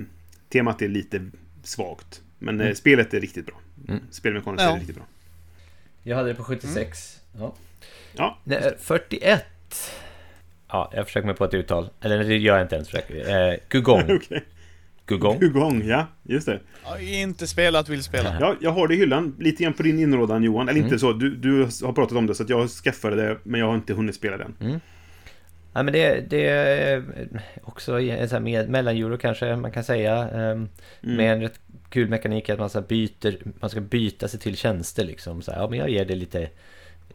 [0.48, 1.30] temat är lite
[1.62, 2.22] svagt.
[2.38, 3.56] Men eh, spelet är riktigt bra.
[3.88, 4.00] Mm.
[4.10, 4.70] Spelmekaniskt Ja.
[4.74, 5.04] är riktigt bra.
[6.02, 7.20] Jag hade det på 76.
[7.38, 7.54] Ja.
[8.16, 9.44] Ja, Nej, 41.
[10.68, 11.90] Ja, jag försöker mig på ett uttal.
[12.00, 12.88] Eller det gör jag inte ens.
[12.88, 13.50] Försöker.
[13.52, 14.02] Eh, Gugong.
[14.16, 14.44] okej.
[15.06, 15.36] Gugong.
[15.40, 16.06] Hugong, ja.
[16.22, 16.60] Just det.
[16.84, 18.36] Ja, inte spelat, vill spela.
[18.40, 19.36] Ja, jag har det i hyllan.
[19.38, 20.68] Lite grann på din inrådan Johan.
[20.68, 21.12] Eller inte så.
[21.12, 23.38] Du, du har pratat om det så att jag skaffade det.
[23.42, 24.80] Men jag har inte hunnit spela den.
[25.76, 27.02] Ja, men det, det är
[27.62, 30.28] också en sån här med, mellan-euro kanske man kan säga.
[30.28, 30.68] ehm,
[31.00, 35.04] Med en rätt kul mekanik att man, så byter, man ska byta sig till tjänster
[35.04, 35.42] liksom.
[35.42, 36.48] Så här, ja, men jag ger dig lite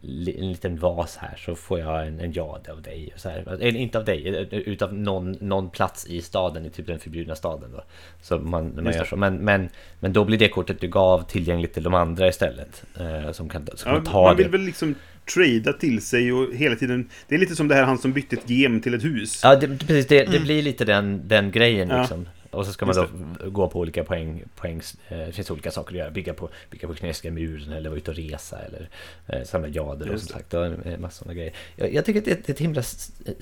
[0.00, 3.12] li- en liten vas här så får jag en, en jade av dig.
[3.16, 3.48] Så här.
[3.52, 7.34] Eller inte av dig, eh, utav någon, någon plats i staden, i typ den förbjudna
[7.34, 7.70] staden.
[7.72, 7.84] Då.
[8.22, 9.16] Så man, man Just gör så.
[9.16, 9.68] Men, men,
[10.00, 12.84] men då blir det kortet du gav tillgängligt till de andra istället.
[13.00, 14.52] Eh, som kan, som Ja, ta man vill det.
[14.52, 14.94] väl liksom
[15.34, 17.08] trada till sig och hela tiden...
[17.28, 19.40] Det är lite som det här han som bytte ett gem till ett hus.
[19.44, 20.06] Ja, det, precis.
[20.06, 22.00] Det, det blir lite den, den grejen Ja.
[22.00, 22.26] liksom.
[22.52, 23.06] Och så ska man då
[23.50, 26.88] gå på olika poäng, poäng eh, det finns olika saker att göra, bygga på, bygga
[26.88, 28.88] på kinesiska muren eller vara ute och resa eller
[29.26, 31.52] eh, samla jader och som sagt, och en massa sådana grejer.
[31.76, 32.82] Jag, jag tycker att det är ett, ett himla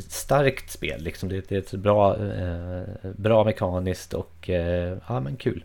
[0.09, 1.29] starkt spel, liksom.
[1.29, 5.65] det, det är ett bra, eh, bra mekaniskt och eh, ja men kul.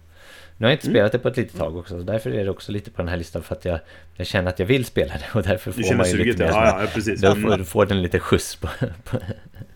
[0.57, 2.49] Nu har jag inte spelat det på ett litet tag också, så därför är det
[2.49, 3.79] också lite på den här listan för att jag,
[4.15, 6.49] jag känner att jag vill spela det och därför får man ju lite mer...
[6.51, 7.21] Ja, ja, precis.
[7.21, 7.65] Då får, mm.
[7.65, 8.69] får den lite skjuts på...
[9.03, 9.17] på.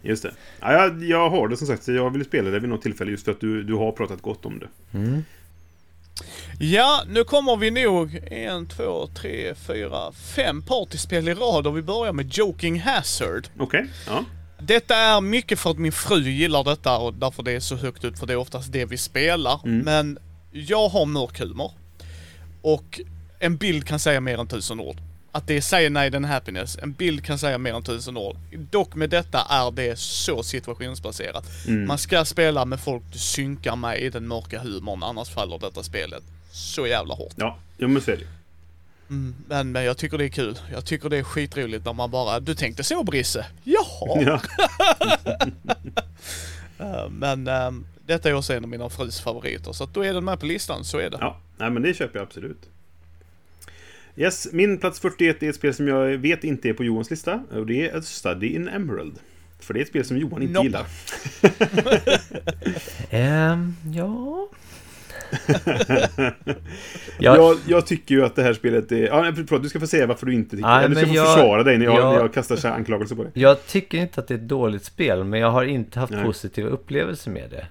[0.01, 0.31] Just det.
[0.59, 3.11] Ja, jag, jag har det som sagt, så jag vill spela det vid något tillfälle
[3.11, 4.97] just för att du, du har pratat gott om det.
[4.97, 5.23] Mm.
[6.59, 11.81] Ja, nu kommer vi nog en, två, tre, fyra, fem partyspel i rad och vi
[11.81, 13.47] börjar med Joking Hazard.
[13.57, 14.25] Okej, okay, ja.
[14.61, 18.05] Detta är mycket för att min fru gillar detta och därför det är så högt
[18.05, 19.61] ut för det är oftast det vi spelar.
[19.65, 19.79] Mm.
[19.79, 20.17] Men
[20.51, 21.71] jag har mörk humor.
[22.62, 22.99] Och
[23.39, 24.97] en bild kan säga mer än tusen ord.
[25.31, 26.77] Att det är cyanide and happiness.
[26.77, 28.38] En bild kan säga mer än tusen ord.
[28.71, 31.45] Dock med detta är det så situationsbaserat.
[31.67, 31.88] Mm.
[31.88, 35.83] Man ska spela med folk du synkar med i den mörka humorn, annars faller detta
[35.83, 37.33] spelet så jävla hårt.
[37.35, 38.27] Ja, ja men så är det
[39.09, 40.59] mm, men, men jag tycker det är kul.
[40.71, 43.45] Jag tycker det är skitroligt när man bara, du tänkte så Brisse?
[43.63, 44.21] Jaha!
[44.21, 44.41] Ja.
[46.81, 50.13] Eh, men um, detta är också en av mina frus favoriter, så att då är
[50.13, 51.17] den med på listan, så är det.
[51.22, 52.69] Ja, nej men det köper jag absolut.
[54.15, 57.43] Yes, min plats 41 är ett spel som jag vet inte är på Johans lista.
[57.52, 59.19] Och det är A Study in Emerald.
[59.60, 60.65] För det är ett spel som Johan inte nope.
[60.65, 60.86] gillar.
[63.54, 64.50] um, ja...
[67.19, 69.08] jag, jag, tycker ju att det här spelet är...
[69.08, 70.88] Ja, du ska få säga varför du inte tycker det.
[70.88, 73.32] Du ska få jag, försvara dig när jag, jag, när jag kastar anklagelser på dig.
[73.36, 76.24] Jag tycker inte att det är ett dåligt spel, men jag har inte haft Nej.
[76.24, 77.67] positiva upplevelser med det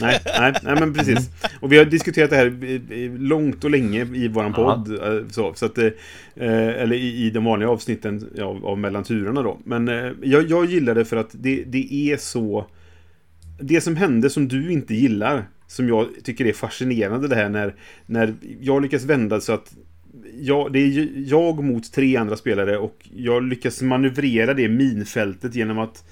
[0.00, 1.30] nej, nej, nej, men precis.
[1.60, 4.92] Och vi har diskuterat det här långt och länge i våran podd.
[4.92, 5.92] Eh, så, så att, eh,
[6.34, 9.58] eller i, i de vanliga avsnitten av, av Mellan turerna då.
[9.64, 12.66] Men eh, jag, jag gillar det för att det, det är så...
[13.60, 17.74] Det som hände som du inte gillar, som jag tycker är fascinerande det här när,
[18.06, 19.74] när jag lyckas vända så att
[20.40, 25.78] jag, det är jag mot tre andra spelare och jag lyckas manövrera det minfältet genom
[25.78, 26.04] att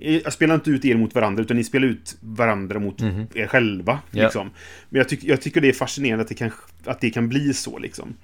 [0.00, 3.26] jag spelar inte ut er mot varandra, utan ni spelar ut varandra mot mm.
[3.34, 3.98] er själva.
[4.10, 4.50] Liksom.
[4.88, 6.50] Men jag, tyck, jag tycker det är fascinerande att det kan,
[6.84, 7.78] att det kan bli så.
[7.78, 8.14] Liksom.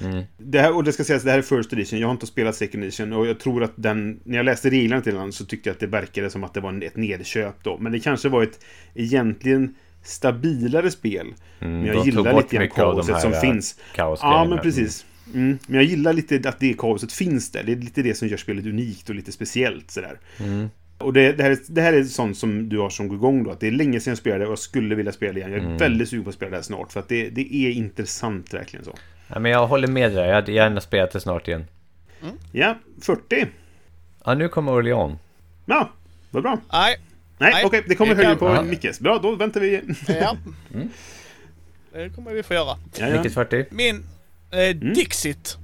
[0.00, 0.24] Mm.
[0.38, 1.98] Det här, och det ska sägas, det här är First Edition.
[1.98, 3.12] Jag har inte spelat Second Edition.
[3.12, 4.20] Och jag tror att den...
[4.24, 6.60] När jag läste reglerna till den så tyckte jag att det verkade som att det
[6.60, 7.78] var ett nedköp då.
[7.78, 8.64] Men det kanske var ett
[8.94, 11.34] egentligen stabilare spel.
[11.60, 13.80] Mm, men jag gillar lite grann kaoset som finns.
[13.96, 15.06] Ja, men precis.
[15.34, 15.58] Mm.
[15.66, 17.62] Men jag gillar lite att det kaoset finns där.
[17.62, 20.18] Det är lite det som gör spelet unikt och lite speciellt sådär.
[20.38, 20.68] Mm.
[21.00, 23.50] Och det, det, här, är, det här är sånt som du har som igång då.
[23.50, 25.50] Att det är länge sedan jag spelade och jag skulle vilja spela igen.
[25.50, 25.76] Jag är mm.
[25.76, 26.92] väldigt sugen på att spela det här snart.
[26.92, 28.94] För att det, det är intressant verkligen så.
[29.28, 30.26] Ja, men jag håller med dig.
[30.26, 31.64] Jag hade gärna spelat det snart igen.
[32.22, 32.34] Mm.
[32.52, 33.46] Ja, 40.
[34.24, 35.18] Ja, nu kommer Orlean.
[35.66, 35.90] Ja,
[36.30, 36.58] vad bra.
[36.72, 36.96] Nej.
[37.38, 37.66] Nej, okej.
[37.66, 38.62] Okay, det kommer högre på ja.
[38.62, 39.00] Mickes.
[39.00, 39.82] Bra, då väntar vi.
[40.06, 40.36] ja.
[40.74, 40.88] Mm.
[41.92, 42.78] Det kommer vi få göra.
[42.98, 43.16] Ja, ja.
[43.16, 43.64] Mickes 40.
[43.70, 44.04] Min
[44.50, 44.94] eh, mm.
[44.94, 45.56] Dixit.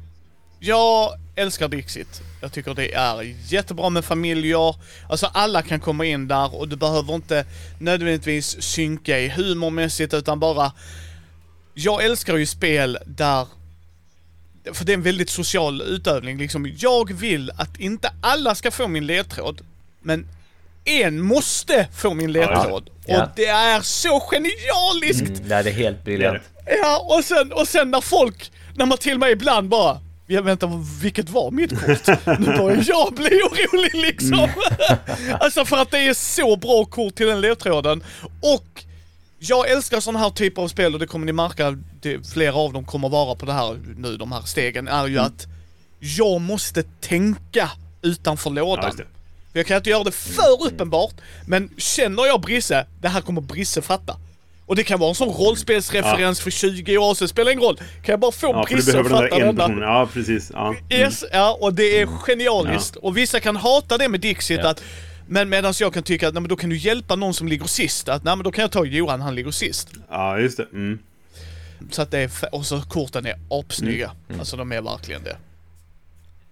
[0.59, 2.23] Jag älskar Dixit.
[2.41, 4.77] Jag tycker det är jättebra med familjer.
[5.09, 7.45] Alltså alla kan komma in där och du behöver inte
[7.79, 10.73] nödvändigtvis synka i humormässigt utan bara...
[11.75, 13.47] Jag älskar ju spel där...
[14.73, 16.75] För det är en väldigt social utövning liksom.
[16.79, 19.61] Jag vill att inte alla ska få min ledtråd.
[20.01, 20.29] Men
[20.85, 22.91] en måste få min ledtråd.
[23.07, 23.23] Ja.
[23.23, 25.39] Och det är så genialiskt!
[25.39, 26.43] Mm, det är helt briljant.
[26.83, 30.71] Ja, och sen, och sen när folk, när man till mig ibland bara Ja, vänta,
[31.03, 32.27] vilket var mitt kort?
[32.39, 34.35] Nu börjar jag bli orolig liksom.
[34.35, 34.51] Mm.
[35.41, 38.03] alltså för att det är så bra kort till den ledtråden.
[38.41, 38.85] Och
[39.39, 42.73] jag älskar sådana här typer av spel och det kommer ni märka, det, flera av
[42.73, 45.27] dem kommer vara på det här nu, de här stegen, är ju mm.
[45.27, 45.47] att
[45.99, 47.71] jag måste tänka
[48.03, 48.93] utanför lådan.
[48.99, 49.05] Ja,
[49.53, 50.75] jag kan inte göra det för mm.
[50.75, 51.15] uppenbart,
[51.47, 54.17] men känner jag Brisse, det här kommer Brisse fatta.
[54.67, 56.43] Och det kan vara en sån rollspelsreferens ja.
[56.43, 57.77] för 20 år sedan, spelar ingen roll.
[57.77, 59.81] Kan jag bara få ja, Prisse att fatta denna?
[59.81, 60.51] Ja, precis.
[60.55, 60.75] Ja.
[60.91, 62.95] Yes, ja, och det är genialiskt.
[62.95, 63.09] Ja.
[63.09, 64.83] Och vissa kan hata det med Dixit att
[65.29, 67.67] men medan jag kan tycka att nej, men då kan du hjälpa någon som ligger
[67.67, 68.09] sist.
[68.09, 69.89] Att nej men då kan jag ta Johan, han ligger sist.
[70.11, 70.67] Ja, just det.
[70.73, 70.99] Mm.
[71.91, 74.07] Så att det är, och så korten är apsnygga.
[74.07, 74.17] Mm.
[74.29, 74.41] Mm.
[74.41, 75.37] Alltså de är verkligen det.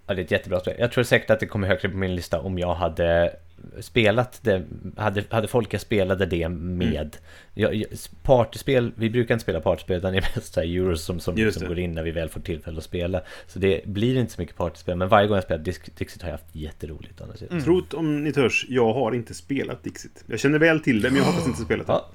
[0.07, 0.77] Ja, det är ett jättebra spel.
[0.79, 3.37] Jag tror säkert att det kommer högre på min lista om jag hade
[3.81, 4.63] spelat det,
[4.97, 7.17] hade, hade folk jag spelade det med.
[7.55, 7.71] Mm.
[7.73, 7.85] Jag,
[8.23, 11.79] partyspel, vi brukar inte spela partyspel utan det är mest euros som, som, som går
[11.79, 13.21] in när vi väl får tillfälle att spela.
[13.47, 16.35] Så det blir inte så mycket partyspel, men varje gång jag spelar Dixit har jag
[16.35, 17.21] haft jätteroligt.
[17.51, 17.63] Mm.
[17.63, 20.25] Trot om ni törs, jag har inte spelat Dixit.
[20.27, 21.93] Jag känner väl till det, men jag har faktiskt inte spelat det.
[21.93, 22.11] Ja.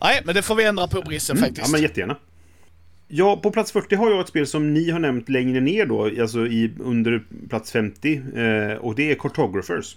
[0.00, 1.44] Nej, men det får vi ändra på Brisse mm.
[1.44, 1.66] faktiskt.
[1.66, 2.16] Ja, men jättegärna.
[3.10, 6.04] Ja, på plats 40 har jag ett spel som ni har nämnt längre ner då,
[6.04, 8.14] alltså i, under plats 50.
[8.14, 9.96] Eh, och det är Cartographers.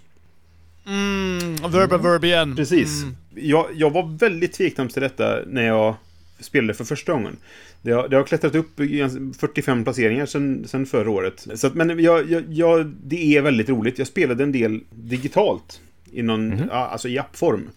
[0.87, 2.55] Mm, verb verb igen.
[2.55, 3.03] Precis.
[3.03, 3.15] Mm.
[3.35, 5.95] Jag, jag var väldigt tveksam till detta när jag
[6.39, 7.37] spelade för första gången.
[7.81, 9.09] Det har, det har klättrat upp i
[9.39, 11.47] 45 placeringar sen, sen förra året.
[11.55, 13.97] Så att, men jag, jag, jag, det är väldigt roligt.
[13.97, 15.81] Jag spelade en del digitalt.
[16.11, 17.69] I någon, ja, alltså i appform.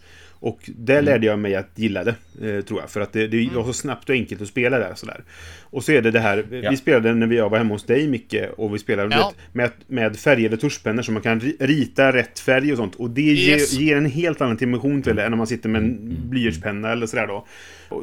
[0.45, 1.05] Och där Mm.
[1.05, 2.91] lärde jag mig att gilla det, eh, tror jag.
[2.91, 4.95] För att det, det var så snabbt och enkelt att spela där.
[4.95, 5.21] Sådär.
[5.63, 6.71] Och så är det det här, Ja.
[6.71, 9.33] vi spelade när vi var hemma hos dig Micke, och vi spelade Ja.
[9.37, 12.95] vet, med, med färgade tuschpennor så man kan ri- rita rätt färg och sånt.
[12.95, 13.73] Och det Yes.
[13.73, 16.93] ger, ger en helt annan dimension till det än när man sitter med en blyertspenna
[16.93, 17.47] eller sådär då.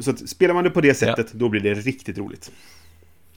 [0.01, 2.51] Så att spelar man det på det sättet, då blir det riktigt roligt.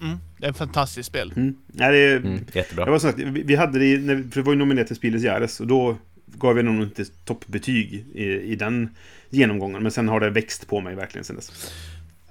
[0.01, 0.17] Mm.
[0.39, 1.33] Det är ett fantastiskt spel.
[1.37, 1.55] Mm.
[1.67, 2.85] Nej, det, är- Mm, jättebra.
[2.85, 5.23] det var så att vi, hade det när, för det var ju nominerat till Spieles
[5.23, 5.97] Jahres och då
[6.27, 8.89] gav jag nog inte toppbetyg i, i den
[9.31, 9.83] genomgången.
[9.83, 11.71] Men sen har det växt på mig verkligen sen dess.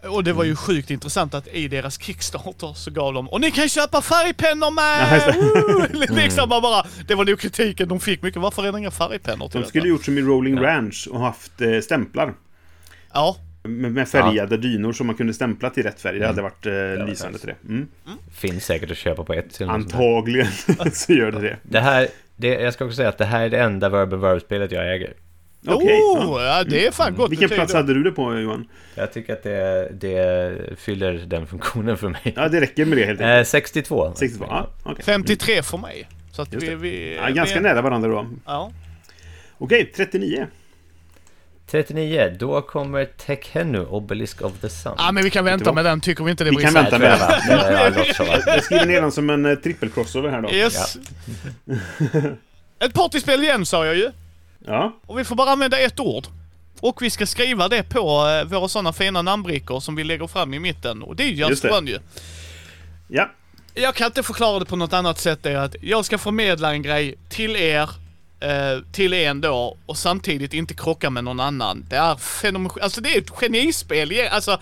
[0.10, 3.52] Och det var ju sjukt intressant att i deras Kickstarter så gav de Och ni
[3.52, 5.24] kan köpa färgpennor Ja, med!
[5.28, 5.39] det.
[6.10, 6.16] Woo!
[6.16, 8.41] liksom man bara, det var nog kritiken de fick mycket.
[8.41, 9.89] Varför är det inga färgpennor till De skulle detta?
[9.89, 10.62] gjort som i Rolling Ja.
[10.64, 12.34] Ranch och haft eh, stämplar.
[13.14, 16.20] Ja, Med, med färgade dynor som man kunde stämpla till rätt färg.
[16.20, 17.56] Det hade varit eh, lysande till det.
[17.68, 17.88] Mm.
[18.34, 19.62] Finns säkert att köpa på ett.
[19.62, 20.48] Antagligen
[20.94, 21.58] så gör det det.
[21.64, 24.72] Det här, det, jag ska också säga att det här är det enda Verb Verb-spelet
[24.72, 25.14] jag äger.
[25.68, 26.02] Okej.
[26.02, 26.58] oh, ja.
[26.58, 28.68] ja, det är fan gott Vilken plats hade du det på Johan?
[28.96, 32.34] Jag tycker att det, det fyller den funktionen för mig.
[32.36, 33.48] Ja, det räcker med det helt enkelt.
[33.48, 34.14] Eh, 62.
[34.16, 34.46] 62?
[34.50, 35.06] Ja, okej.
[35.06, 36.08] 53 för mig.
[36.32, 36.76] Så att vi...
[36.76, 38.28] vi Ja, ganska vi, nära varandra då.
[38.46, 38.72] Ja.
[39.58, 40.48] Okej, 39.
[41.74, 44.95] 39, då kommer Tekhenu, Obelisk of the Sun.
[44.97, 46.01] ja, men vi kan vänta med den.
[46.01, 47.19] Tycker vi inte det Vi kan vänta med
[48.15, 50.51] tror jag, skriver ner den som en eh, trippel-crossover här då.
[50.51, 50.97] Yes.
[52.80, 54.11] Ett partyspel igen sa jag ju.
[54.65, 56.24] Ja, Och vi får bara använda ett ord.
[56.80, 60.53] Och vi ska skriva det på eh, våra sådana fina namnbrickor som vi lägger fram
[60.53, 61.03] i mitten.
[61.03, 61.69] Och det är ju det.
[61.69, 61.99] Run ju.
[63.07, 63.32] ja.
[63.74, 65.39] Jag kan inte förklara det på något annat sätt.
[65.41, 67.89] Det är att jag ska förmedla en grej till er,
[68.91, 71.86] till en då, och samtidigt inte krocka med någon annan.
[71.89, 72.72] Det är fenomen...
[72.82, 74.28] Alltså det är ett genispel.
[74.32, 74.60] Alltså,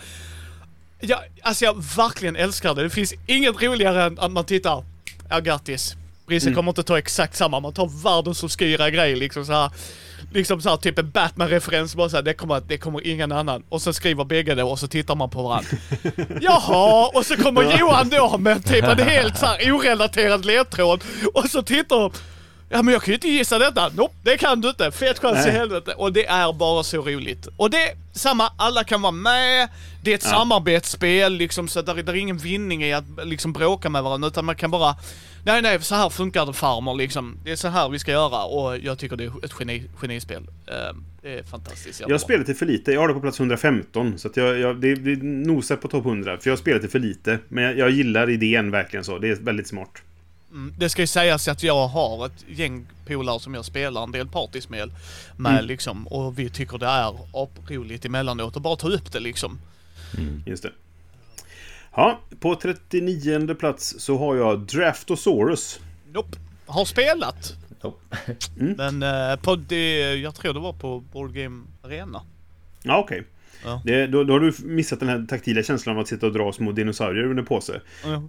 [0.99, 2.83] jag, alltså jag verkligen älskar det.
[2.83, 4.83] Det finns inget roligare än att man tittar,
[5.29, 5.95] ja grattis.
[6.27, 9.71] Brisse kommer inte ta exakt samma, man tar världens obskyra grej liksom så här.
[10.33, 13.63] Liksom så här, typ en Batman-referens, bara så här, det kommer, det kommer ingen annan.
[13.69, 15.69] Och så skriver bägge det och så tittar man på varandra.
[16.41, 21.03] Jaha, och så kommer Johan då med typ en helt så här orelaterad ledtråd.
[21.33, 22.11] Och så tittar de.
[22.73, 23.89] Ja men jag kan ju inte gissa detta.
[23.95, 24.91] Nope, det kan du inte.
[24.91, 25.93] Fet chans i helvete.
[25.97, 27.47] Och det är bara så roligt.
[27.57, 29.69] Och det är samma, alla kan vara med.
[30.03, 30.29] Det är ett Ja.
[30.29, 34.45] samarbetsspel liksom så där, där är ingen vinning i att liksom bråka med varandra utan
[34.45, 34.95] man kan bara
[35.45, 37.37] Nej nej, så här funkar det farmor liksom.
[37.43, 40.43] Det är så här vi ska göra och jag tycker det är ett geni, genispel.
[40.67, 42.25] Ehm, Det är fantastiskt jävla Jag bra.
[42.25, 42.91] spelade till för lite.
[42.91, 44.17] Jag har det på plats 115.
[44.17, 46.37] Så att jag, jag, det, det nosar på topp 100.
[46.37, 47.39] För jag spelade till för lite.
[47.47, 49.17] Men jag, jag gillar idén verkligen så.
[49.17, 49.89] Det är väldigt smart.
[50.51, 54.11] Mm, Det ska ju sägas att jag har ett gäng polare som jag spelar en
[54.11, 54.91] del partyspel
[55.37, 55.65] med Mm.
[55.65, 59.59] liksom och vi tycker det är aproligt emellanåt och bara ta upp det liksom.
[60.45, 60.71] Just det.
[61.95, 65.79] Ja, på 39 plats så har jag Draftosaurus.
[66.13, 66.37] Nope.
[66.65, 67.53] Har spelat.
[67.83, 68.17] Nope.
[68.55, 72.21] Men eh, på det, jag tror det var på Board Game Arena.
[72.83, 73.23] Ja, okej.
[73.65, 73.81] Ja.
[73.85, 76.51] Det- Då, då har du missat den här taktila känslan av att sitta och dra
[76.53, 77.81] små dinosaurier under påse.
[78.03, 78.23] Ja.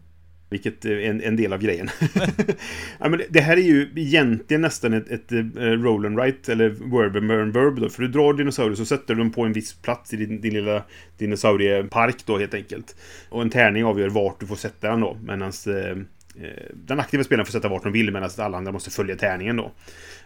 [0.52, 1.90] Vilket är en, en del av grejen.
[2.98, 6.68] ja, men det, här är ju egentligen nästan ett, ett, ett roll and write, eller
[6.68, 7.88] verb and verb, verb då.
[7.88, 10.54] För du drar dinosaurier så sätter du dem på en viss plats i din, din
[10.54, 10.84] lilla
[11.18, 12.96] dinosauriepark då helt enkelt.
[13.28, 15.16] Och en tärning avgör vart du får sätta den då.
[15.22, 15.90] Medan eh,
[16.44, 19.56] eh, den aktiva spelaren får sätta vart de vill medan alla andra måste följa tärningen
[19.56, 19.72] då.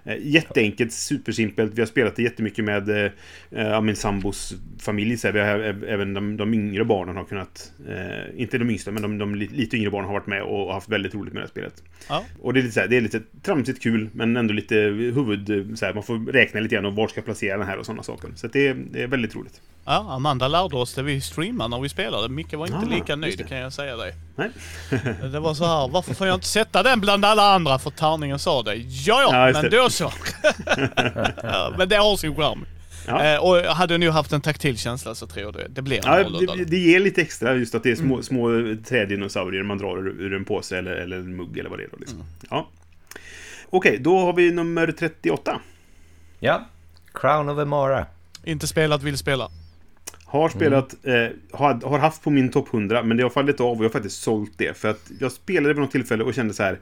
[0.07, 1.73] Eh, Jätteenkelt, supersimpelt.
[1.75, 3.13] Vi har spelat det jättemycket med eh,
[3.51, 5.17] ja, min sambos familj.
[5.19, 7.73] Så här, vi har, även de, de yngre barnen har kunnat...
[7.89, 10.73] Eh, inte de yngsta, men de, de li- lite yngre barnen har varit med och
[10.75, 11.83] haft väldigt roligt med det här spelet.
[12.09, 12.25] Ja.
[12.43, 14.75] Och det är lite, så här, det är lite tramsigt kul, men ändå lite
[15.15, 15.79] huvud...
[15.79, 17.87] Så här, man får räkna lite grann och var ska jag placera den här och
[17.87, 18.31] sådana saker.
[18.37, 19.61] Så det, är, det är väldigt roligt.
[19.85, 22.29] ja, Amanda lärde oss det vi streamade när vi spelade.
[22.29, 24.15] Micke var inte Ah, lika nöjd kan jag säga dig.
[24.37, 24.51] Nej.
[25.33, 28.39] Det var så här, varför får jag inte sätta den bland alla andra för tärningen
[28.39, 28.75] sa det?
[28.75, 30.13] Ja, Ja, men då så.
[31.43, 32.65] Ja, men det har sin charm.
[33.07, 33.25] Ja.
[33.25, 36.29] Eh, och hade nu haft en taktil känsla så tror jag det, det blir Ja,
[36.57, 38.49] det, det ger lite extra just att det är små, små
[38.89, 41.89] trädinosaurier man drar ur, ur en påse eller, eller en mugg eller vad det är.
[41.89, 42.25] Då, liksom.
[42.51, 42.69] Ja.
[43.71, 45.61] Okej, då har vi nummer 38.
[46.39, 46.67] Ja,
[47.15, 48.07] Crown of Emara.
[48.45, 49.51] Inte spelat, vill spela.
[50.25, 53.67] Har spelat, eh, har, har haft på min topp 100, men det har fallit av
[53.67, 54.77] och jag har faktiskt sålt det.
[54.77, 56.79] För att jag spelade vid något tillfälle och kände så här.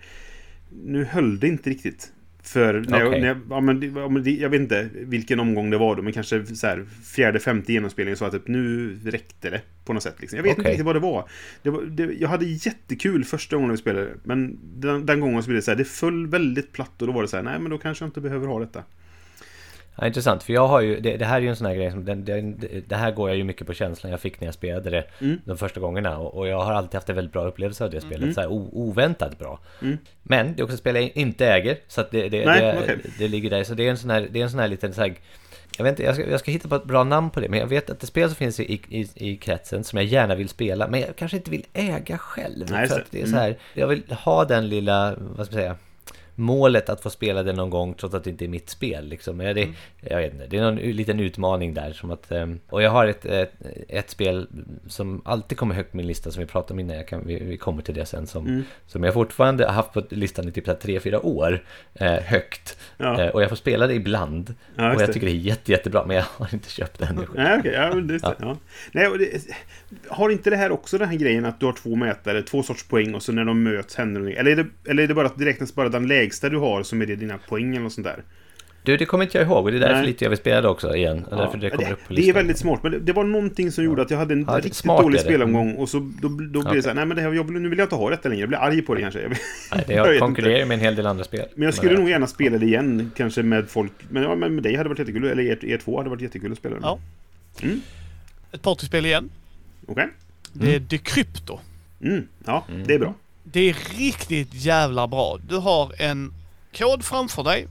[0.84, 2.12] Nu höll det inte riktigt.
[2.44, 3.20] För när jag, Okej.
[3.20, 6.12] när jag, ja, men, ja, men jag vet inte vilken omgång det var då, men
[6.12, 10.14] kanske så här, fjärde, femte genomspelningen så att typ, nu räckte det på något sätt.
[10.18, 10.36] Liksom.
[10.36, 10.70] Jag vet inte Okej.
[10.70, 11.28] riktigt vad det var.
[11.62, 15.48] Det var det, jag hade jättekul första gången vi spelade, men den, den gången så
[15.48, 17.58] blev det så här, det föll väldigt platt och då var det så här, nej
[17.58, 18.82] men då kanske jag inte behöver ha detta.
[19.96, 21.90] Ja, intressant, för jag har ju, det, det här är ju en sån här grej
[21.90, 24.54] som, den, den, det här går jag ju mycket på känslan jag fick när jag
[24.54, 25.40] spelade det Mm.
[25.44, 26.18] de första gångerna.
[26.18, 28.48] Och, och jag har alltid haft en väldigt bra upplevelse av det spelet, så här,
[28.48, 29.60] o, oväntat bra.
[29.82, 29.98] Mm.
[30.22, 32.78] Men det är också ett spel jag inte äger, så att det, det, Nej, det,
[32.82, 32.98] okej.
[33.18, 33.64] det ligger där.
[33.64, 35.14] Så det är en sån här, det är en sån här liten så här,
[35.78, 37.58] jag vet inte, jag ska, jag ska hitta på ett bra namn på det, men
[37.58, 40.48] jag vet att det spel som finns i, i, i kretsen som jag gärna vill
[40.48, 42.66] spela, men jag kanske inte vill äga själv.
[42.70, 43.32] Nej, för det är mm.
[43.32, 45.76] så här, jag vill ha den lilla, vad ska man säga,
[46.34, 49.08] målet att få spela det någon gång trots att det inte är mitt spel.
[49.08, 49.38] Liksom.
[49.38, 49.68] Det,
[50.00, 51.92] jag vet inte, det är någon liten utmaning där.
[51.92, 53.52] Som att, ehm, och jag har ett, ett,
[53.88, 54.46] ett spel
[54.86, 57.44] som alltid kommer högt på min lista som vi pratade om innan, jag kan, vi,
[57.44, 58.26] vi kommer till det sen.
[58.26, 58.62] Som, Mm.
[58.86, 61.64] som jag fortfarande har haft på listan i typ 3-4 år,
[61.94, 62.78] eh, högt.
[62.96, 63.22] Ja.
[63.22, 64.54] Eh, och jag får spela det ibland.
[64.76, 65.12] Ja, och jag det.
[65.12, 67.26] tycker det är jätte, jättebra, men jag har inte köpt det ännu.
[67.34, 67.72] Nej, okej.
[67.72, 68.56] Ja, det, ja.
[68.92, 69.40] Nej, det,
[70.08, 72.88] har inte det här också den här grejen att du har två mätare, två sorts
[72.88, 74.40] poäng och så när de möts händer någonting?
[74.40, 76.82] Eller är det, eller är det bara att det räknas bara den lägsta du har
[76.82, 78.22] som är det dina poäng eller sånt där?
[78.82, 80.06] Du, det kommer inte jag ihåg och det är därför Nej.
[80.06, 81.26] lite jag vill spela det också igen.
[81.30, 83.72] Ja, därför det kommer upp på det är väldigt smart, men det, det var någonting
[83.72, 85.24] som gjorde att jag hade en Ja, det riktigt smart dålig det.
[85.24, 86.76] spelomgång och så då, då blir Okej.
[86.76, 88.40] det så här, nej men det här, jag, nu vill jag inte ha detta längre,
[88.40, 89.20] jag blir arg på det kanske.
[89.22, 89.30] Jag,
[89.74, 90.66] Nej, det jag konkurrerar inte.
[90.68, 91.46] med en hel del andra spel.
[91.54, 94.54] Men jag skulle Men, nog gärna spela det igen, kanske med folk, men, ja, men
[94.54, 96.74] med dig hade det varit jättekul, eller er, er två hade varit jättekul att spela
[96.74, 96.88] det med.
[96.88, 96.98] Ja.
[97.62, 97.80] Mm.
[98.52, 99.30] Ett partyspel igen.
[99.86, 100.08] Okej?
[100.52, 101.58] Det är Decrypto.
[102.02, 102.26] Mm.
[102.44, 103.14] Ja, det är bra.
[103.54, 105.38] Det är riktigt jävla bra.
[105.48, 106.34] Du har en
[106.76, 107.68] kod framför dig.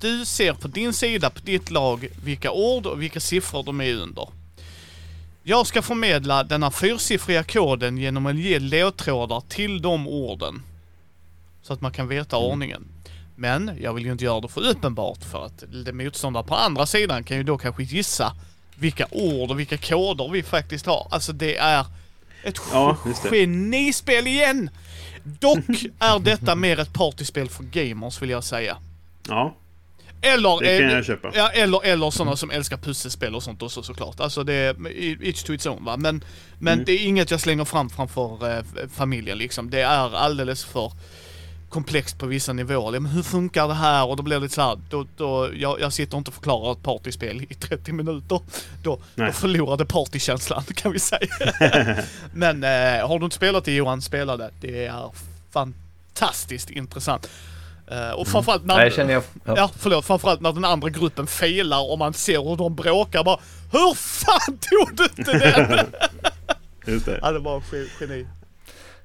[0.00, 3.94] Du ser på din sida, på ditt lag, vilka ord och vilka siffror de är
[3.94, 4.28] under.
[5.42, 10.62] Jag ska förmedla denna fyrsiffriga koden genom att ge ledtrådar till de orden.
[11.62, 12.84] Så att man kan veta ordningen.
[13.36, 16.86] Men jag vill ju inte göra det för uppenbart för att det motståndare på andra
[16.86, 18.32] sidan kan ju då kanske gissa
[18.74, 21.08] vilka ord och vilka koder vi faktiskt har.
[21.10, 21.86] Alltså det är
[22.42, 22.96] ett Ja,
[23.30, 24.70] genispel igen!
[25.24, 28.76] Dock är detta mer ett partyspel för gamers vill jag säga.
[29.28, 29.56] Ja,
[30.24, 31.30] Eller, Det kan jag köpa.
[31.34, 34.20] Ja, eller, eller sådana som älskar pusselspel och sånt också såklart.
[34.20, 34.76] Alltså det är
[35.24, 35.96] each to its own va.
[35.96, 36.24] Men,
[36.58, 36.84] men Mm.
[36.84, 38.64] det är inget jag slänger fram framför eh,
[38.94, 39.70] familjen liksom.
[39.70, 40.92] Det är alldeles för
[41.72, 43.00] komplext på vissa nivåer.
[43.00, 44.06] Men hur funkar det här?
[44.06, 46.72] Och då blir det lite så här, då, då, jag, jag sitter inte och förklarar
[46.72, 48.40] ett partyspel i 30 minuter.
[48.82, 49.26] Då, Nej.
[49.26, 51.28] då förlorade partykänslan kan vi säga.
[52.32, 54.50] Men eh, har du inte spelat det Johan, spela det.
[54.60, 55.10] Det är
[55.52, 57.28] fantastiskt intressant.
[57.90, 58.74] Eh, och framförallt när...
[58.76, 59.22] Nej, jag känner jag...
[59.44, 59.54] Ja.
[59.56, 60.04] Ja, förlåt.
[60.04, 63.38] Framförallt när den andra gruppen failar och man ser hur de bråkar bara
[63.72, 65.86] Hur fan tog du inte den?
[66.94, 67.18] just det.
[67.22, 68.26] ja, det var ge- geni.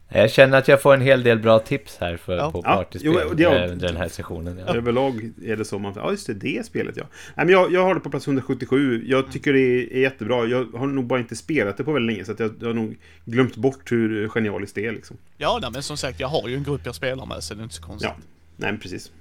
[0.10, 2.52] Jag känner att jag får en hel del bra tips här för, Ja.
[2.52, 3.56] på Ja, partyspel jo, det- ja.
[3.56, 4.58] eh, under den här sessionen.
[4.68, 4.76] Ja.
[4.76, 5.94] Överlag är det så man...
[5.96, 6.34] Ja, just det.
[6.34, 7.04] Det spelet, ja.
[7.36, 9.04] Nej, men jag, jag har det på plats 177.
[9.08, 10.46] Jag tycker det är, jättebra.
[10.46, 12.74] Jag har nog bara inte spelat det på väldigt länge, så att jag, jag har
[12.74, 15.18] nog glömt bort hur genialiskt det är, liksom.
[15.38, 17.62] Ja, nej, men som sagt, jag har ju en grupp jag spelar med så det
[17.62, 18.10] är inte så konstigt.
[18.18, 18.24] Ja,
[18.56, 19.12] nej men precis.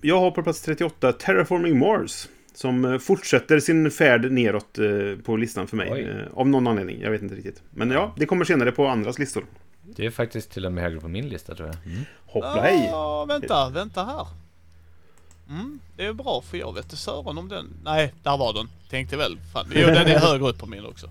[0.00, 2.28] Jag har på plats 38 Terraforming Mars.
[2.56, 4.84] Som eh, fortsätter sin färd neråt eh,
[5.24, 5.88] på listan för mig.
[5.92, 6.00] Oj.
[6.02, 7.62] Eh, Av någon anledning, jag vet inte riktigt.
[7.70, 9.44] Men ja, det kommer senare på andras listor.
[9.96, 11.92] Det är faktiskt till och med högre på min lista tror jag.
[11.92, 12.04] Mm.
[12.26, 12.88] Hoppla hej!
[12.90, 14.26] Ja, vänta, vänta här.
[15.48, 17.66] Mm, det är bra för jag vet inte Sören om den...
[17.84, 18.68] Nej, där var den.
[18.90, 19.38] Tänkte väl.
[19.52, 19.66] Fan.
[19.74, 21.10] Jo, den är högre upp på min också.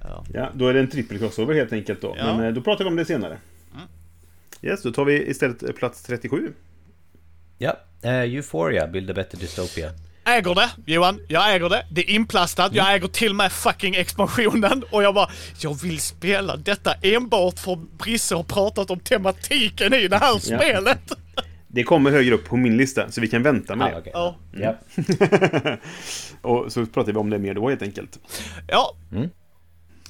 [0.00, 0.24] Ja.
[0.34, 2.14] Ja, då är det en trippel crossover helt enkelt då.
[2.18, 2.24] Ja.
[2.24, 3.38] Men eh, då pratar vi om det senare.
[4.62, 6.52] Yes, då tar vi istället eh, plats 37.
[7.58, 9.90] Ja, eh, Euphoria, Build a Better Dystopia.
[10.26, 11.20] Äger det, Johan.
[11.28, 11.86] Jag äger det.
[11.90, 12.74] Det är inplastat.
[12.74, 14.84] Jag äger till och med fucking expansionen.
[14.90, 20.08] Och jag bara, jag vill spela detta enbart för Brisse har pratat om tematiken i
[20.08, 21.12] det här spelet.
[21.68, 23.98] Det kommer högre upp på min lista, så vi kan vänta med Ah, det.
[24.00, 24.12] okej.
[24.14, 24.36] Ja.
[24.52, 25.76] Ja.
[26.48, 28.18] Och så pratar vi om det mer då helt enkelt.
[28.68, 28.96] Ja.
[29.12, 29.28] Mm.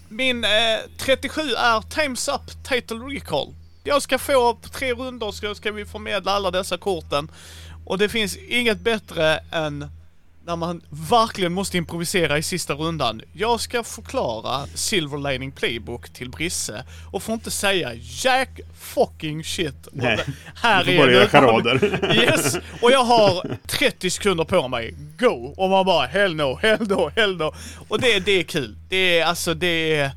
[0.09, 0.51] Min eh,
[0.99, 3.55] 37 är Times Up Total Recall.
[3.85, 7.31] Jag ska få på tre rundor ska, ska vi förmedla alla dessa korten.
[7.87, 9.87] Och det finns inget bättre än
[10.47, 10.81] när man
[11.11, 13.23] verkligen måste improvisera i sista rundan.
[13.33, 19.89] Jag ska förklara Silver Lining Playbook till Brisse och får inte säga jack fucking shit.
[19.93, 20.19] Nej.
[20.55, 21.29] Här är det.
[21.29, 22.15] charader.
[22.15, 22.57] Yes!
[22.83, 24.95] Och jag har 30 sekunder på mig.
[25.19, 25.55] Go!
[25.57, 27.55] Och man bara hell no, hell no, hell no.
[27.89, 28.77] Och det, det är kul.
[28.89, 30.11] Det är alltså det är...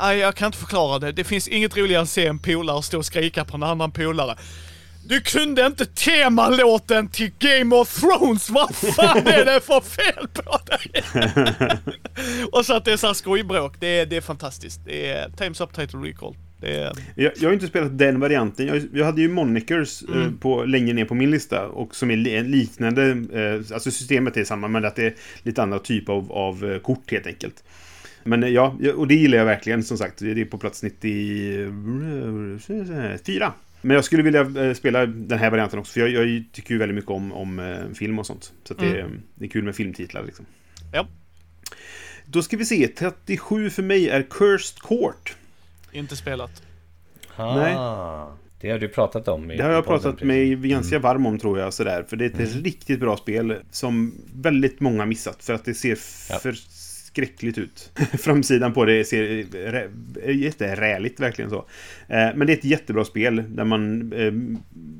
[0.00, 1.12] Nej, jag kan inte förklara det.
[1.12, 3.92] Det finns inget roligare än att se en polare stå och skrika på en annan
[3.92, 4.36] polare.
[5.08, 10.58] Du kunde inte temalåten till Game of Thrones, vad fan är det för fel på
[10.66, 11.02] dig?
[12.52, 14.80] och så att det är så här skojbråk, det är, det är fantastiskt.
[14.84, 16.34] Det är Times Up Title Recall.
[16.60, 16.92] Det är...
[17.16, 18.66] Jag, jag har inte spelat den varianten.
[18.66, 20.38] Jag, jag hade ju Monikers eh, Mm.
[20.38, 21.66] på, längre ner på min lista.
[21.66, 23.02] Och som är li- liknande.
[23.32, 26.78] Eh, alltså systemet är samma, men att det är lite andra typ av, av eh,
[26.78, 27.64] kort helt enkelt.
[28.24, 30.18] Men ja, och det gillar jag verkligen som sagt.
[30.18, 33.52] Det är på plats 94.
[33.84, 36.78] Men jag skulle vilja eh, spela den här varianten också, för jag, jag tycker ju
[36.78, 38.52] väldigt mycket om, om eh, film och sånt.
[38.64, 39.22] Så att det, Mm.
[39.34, 40.46] det är kul med filmtitlar liksom.
[40.92, 41.06] Ja,
[42.26, 45.36] Då ska vi se, 37 för mig är Cursed Court.
[45.92, 46.62] inte spelat.
[47.38, 47.74] Nej.
[47.76, 51.26] Ah, det har du pratat om i Det har jag podden, pratat mig ganska varm
[51.26, 52.04] om tror jag, sådär.
[52.08, 55.44] För det är ett riktigt bra spel som väldigt många missat.
[55.44, 55.98] För att det ser
[56.30, 56.38] Ja
[57.14, 57.92] förskräckligt ut.
[58.18, 59.46] Framsidan på det ser
[60.30, 61.66] jätteräligt verkligen så.
[62.08, 64.32] Eh, men det är ett jättebra spel där man eh,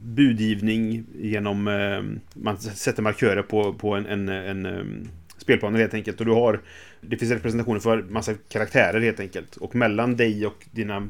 [0.02, 1.68] budgivning genom...
[1.68, 2.02] Eh,
[2.42, 5.08] man sätter markörer på, på en, en, en
[5.38, 6.20] spelplan helt enkelt.
[6.20, 6.60] Och du har...
[7.00, 9.56] Det finns representationer för massa karaktärer helt enkelt.
[9.56, 11.08] Och mellan dig och dina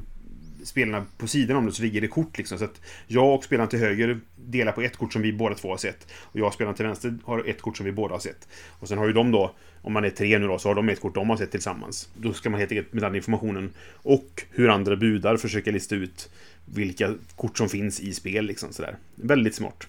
[0.65, 2.59] spelarna på sidan om det så ligger det kort liksom.
[2.59, 5.71] Så att jag och spelaren till höger delar på ett kort som vi båda två
[5.71, 6.07] har sett.
[6.13, 8.49] Och jag och spelaren till vänster har ett kort som vi båda har sett.
[8.69, 10.89] Och sen har ju de då, om man är tre nu då, så har de
[10.89, 12.09] ett kort de har sett tillsammans.
[12.17, 16.31] Då ska man helt enkelt med den informationen och hur andra budar försöka lista ut
[16.65, 18.97] vilka kort som finns i spel liksom sådär.
[19.15, 19.87] Väldigt smart.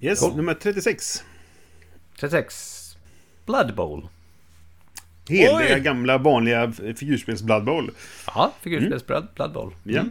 [0.00, 0.36] Yes, Cool.
[0.36, 1.24] nummer 36.
[2.20, 2.96] 36.
[3.46, 4.08] Blood Bowl.
[5.30, 5.80] Heliga Oj!
[5.80, 7.90] gamla vanliga figurspels Blood Bowl.
[8.26, 9.74] Ja, figurspels Blood, Blood Bowl.
[9.84, 10.04] Ja.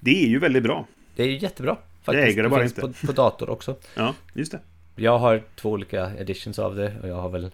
[0.00, 0.86] Det är ju väldigt bra.
[1.16, 1.76] Det är ju jättebra.
[2.04, 3.00] Jag äger det bara finns inte.
[3.00, 3.76] På, på dator också.
[3.94, 4.58] Ja, just det.
[4.96, 7.50] Jag har två olika editions av det och jag har väl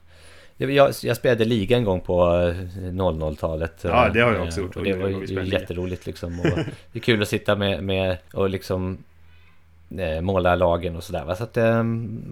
[0.56, 3.74] jag, jag, spelade liga en gång på eh, 00-talet.
[3.82, 4.76] Ja, det har jag eh, också gjort.
[4.76, 6.40] Och det var ju jätteroligt liksom.
[6.40, 6.46] Och
[6.92, 8.98] det är kul att sitta med, med och liksom
[9.98, 11.34] eh, måla lagen och sådär.
[11.34, 12.22] Så att, ehm,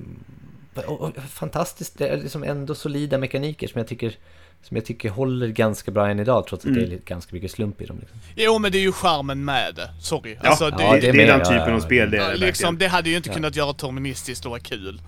[0.74, 1.98] och, och, fantastiskt.
[1.98, 4.16] Det är liksom ändå solida mekaniker som jag tycker
[4.62, 6.80] som jag tycker håller ganska bra än idag trots att Mm.
[6.80, 7.96] det är lite- ganska mycket slump i dem.
[8.00, 8.18] Liksom.
[8.36, 9.90] Jo men det är ju charmen med det.
[10.00, 10.36] Sorry.
[10.42, 12.18] Ja, Alltså, det, ja, det, det det, är med, den typen ja, av spel det
[12.18, 13.34] är liksom, det hade ju inte Ja.
[13.34, 15.00] kunnat göra terministiskt och vara kul.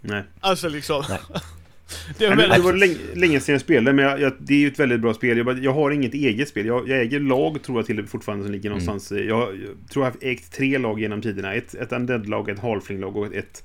[0.00, 0.22] Nej.
[0.40, 1.04] Alltså liksom.
[1.08, 1.18] Nej.
[2.18, 4.54] det är Nej, men det var länge, länge sedan jag spelade, men jag, jag, det
[4.54, 5.36] är ju ett väldigt bra spel.
[5.36, 6.66] Jag, bara, jag har inget eget spel.
[6.66, 9.12] Jag, jag äger lag, tror jag, till fortfarande som ligger någonstans.
[9.12, 9.48] Jag, jag
[9.92, 11.54] tror jag har ägt tre lag genom tiderna.
[11.54, 13.62] Ett, ett Undead-lag, ett Halfling-lag och ett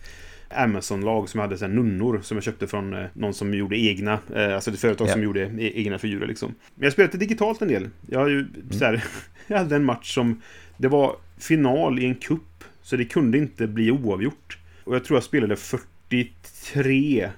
[0.55, 4.19] Amazon-lag som jag hade sen nunnor som jag köpte från eh, någon som gjorde egna,
[4.35, 5.11] eh, alltså ett företag Ja.
[5.11, 6.55] som gjorde e egna figurer liksom.
[6.75, 7.89] Men jag det digitalt en del.
[8.09, 9.03] Jag har ju så här,
[9.47, 10.41] jag hade en match som,
[10.77, 14.57] det var final i en kupp så det kunde inte bli oavgjort.
[14.83, 17.29] Och jag tror jag spelade 43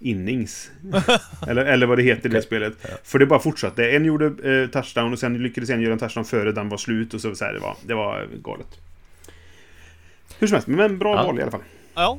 [0.00, 0.70] innings.
[1.48, 2.72] eller, eller vad det heter i det spelet.
[3.04, 3.90] För det bara fortsatte.
[3.90, 7.14] En gjorde eh, touchdown och sen lyckades en göra en touchdown före den var slut
[7.14, 8.78] och så, så här, det var, det var galet.
[10.38, 11.22] Hur som helst, men bra Ja.
[11.26, 11.60] val i alla fall.
[12.02, 12.18] Ja.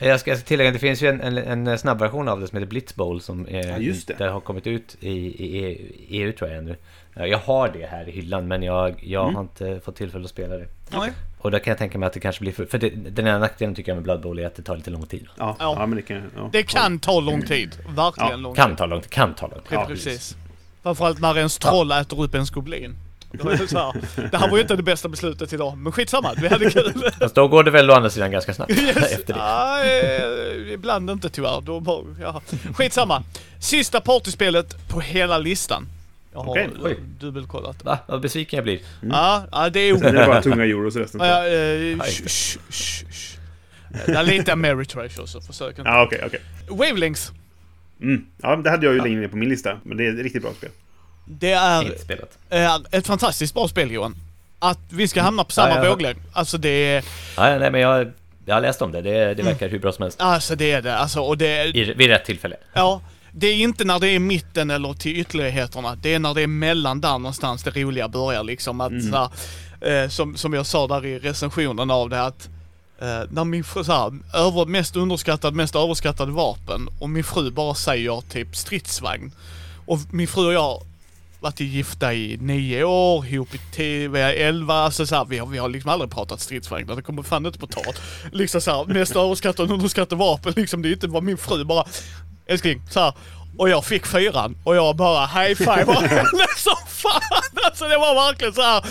[0.00, 2.68] Jag ska tillägga att det finns ju en, en, en snabbversion av det som heter
[2.68, 4.28] Blitz Bowl som är, Ja, just det.
[4.28, 5.76] har kommit ut i, i
[6.08, 6.76] EU tror jag ännu.
[7.14, 9.34] Ja, Jag har det här i hyllan men jag, jag Mm.
[9.34, 10.66] har inte fått tillfälle att spela det.
[10.90, 11.10] Nej.
[11.38, 12.66] Och där kan jag tänka mig att det kanske blir för...
[12.66, 14.90] För det, den ena nackdelen tycker jag med Blood Bowl är att det tar lite
[14.90, 15.26] lång tid.
[15.36, 15.74] Ja, Ja.
[15.78, 15.86] ja.
[15.86, 16.22] men det kan...
[16.36, 16.48] Ja.
[16.52, 17.76] Det kan ta lång tid.
[17.96, 18.78] Verkligen Ja, lång Kan tid.
[18.78, 19.66] ta lång tid, kan ta lång tid.
[19.70, 20.36] Ja, precis.
[20.82, 22.96] Framförallt när ens troll äter upp ens goblin.
[23.30, 23.92] Det, så här.
[24.30, 26.92] det här var ju inte det bästa beslutet idag, men skitsamma, vi hade kul.
[27.20, 28.96] Fast då går det väl å andra sidan ganska snabbt Yes.
[29.12, 30.66] efter det.
[30.66, 31.60] Eh, ibland inte tyvärr.
[31.60, 32.42] Då bara, ja.
[32.74, 33.22] Skitsamma.
[33.60, 35.86] Sista partyspelet på hela listan.
[36.32, 36.96] Jag har Okej, oj.
[37.20, 37.84] dubbelkollat.
[37.84, 37.98] Va?
[38.06, 38.80] Vad besviken jag blir.
[39.10, 41.20] Ja, ja, det är Sen är det bara tunga euros resten.
[41.20, 42.28] Ja, eh, sh,
[42.70, 43.38] sh, sh.
[44.06, 45.90] Det är lite Ameritrash också, försök inte.
[45.90, 46.40] ja okej, okej.
[46.68, 47.32] Wavelengths.
[48.02, 48.26] Mm.
[48.42, 49.78] Ja, det hade jag ju längre ner på min lista.
[49.82, 50.70] Men det är ett riktigt bra spel.
[51.30, 51.92] Det är,
[52.50, 54.16] är ett fantastiskt bra spel Johan.
[54.58, 56.18] Att vi ska hamna på samma Ja, våglängd.
[56.32, 57.04] Alltså det är,
[57.36, 58.12] Ja, nej men jag,
[58.46, 59.02] jag har läst om det.
[59.02, 60.20] Det, det verkar hur bra som helst.
[60.20, 60.96] alltså det är det.
[60.96, 62.56] Alltså, och det är, I, vid rätt tillfälle.
[62.74, 63.00] ja.
[63.32, 65.94] Det är inte när det är mitten eller till ytterligheterna.
[65.94, 68.80] Det är när det är mellan där någonstans det roliga börjar liksom.
[68.80, 69.28] Att så
[69.80, 72.48] här, eh, som, som jag sa där i recensionen av det att
[73.00, 77.50] eh, när min fru, så här, över, mest underskattad, mest överskattade vapen och min fru
[77.50, 79.32] bara säger typ stridsvagn.
[79.86, 80.82] Och min fru och jag
[81.40, 85.38] varit gifta i nio år, ihop i tio, vi är elva, alltså så här, vi,
[85.38, 87.94] har, vi har liksom aldrig pratat stridsvagnar, det kommer fan inte på tal.
[88.32, 91.64] Liksom så här, mest överskattade och underskattade vapen, liksom det är inte vad min fru
[91.64, 91.84] bara,
[92.46, 93.12] älskling, så här.
[93.58, 97.42] Och jag fick fyran och jag bara high five och henne som fan!
[97.64, 98.84] Alltså det var verkligen så här.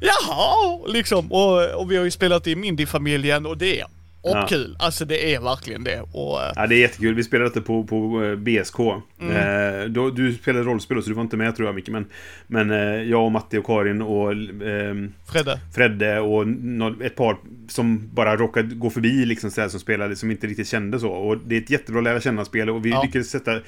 [0.00, 1.32] Jaha, liksom.
[1.32, 3.84] Och, och vi har ju spelat i Mindy-familjen och det
[4.24, 4.46] är Ja.
[4.48, 4.76] kul.
[4.78, 6.00] Alltså det är verkligen det.
[6.00, 7.14] Och, eh, Ja, det är jättekul.
[7.14, 8.78] Vi spelade detta på, på eh, BSK.
[9.20, 9.36] Mm.
[9.36, 11.88] Eh, då, du spelade rollspel så du var inte med tror jag Micke.
[11.88, 12.06] Men,
[12.46, 14.94] men eh, jag och Matti och Karin och eh,
[15.32, 15.60] Fredde.
[15.74, 17.36] Fredde och nå- ett par
[17.68, 21.10] som bara råkade gå förbi liksom så här, som spelade som inte riktigt kände så.
[21.10, 23.02] Och det är ett jättebra lära känna-spel och vi Ja.
[23.02, 23.58] lyckades sätta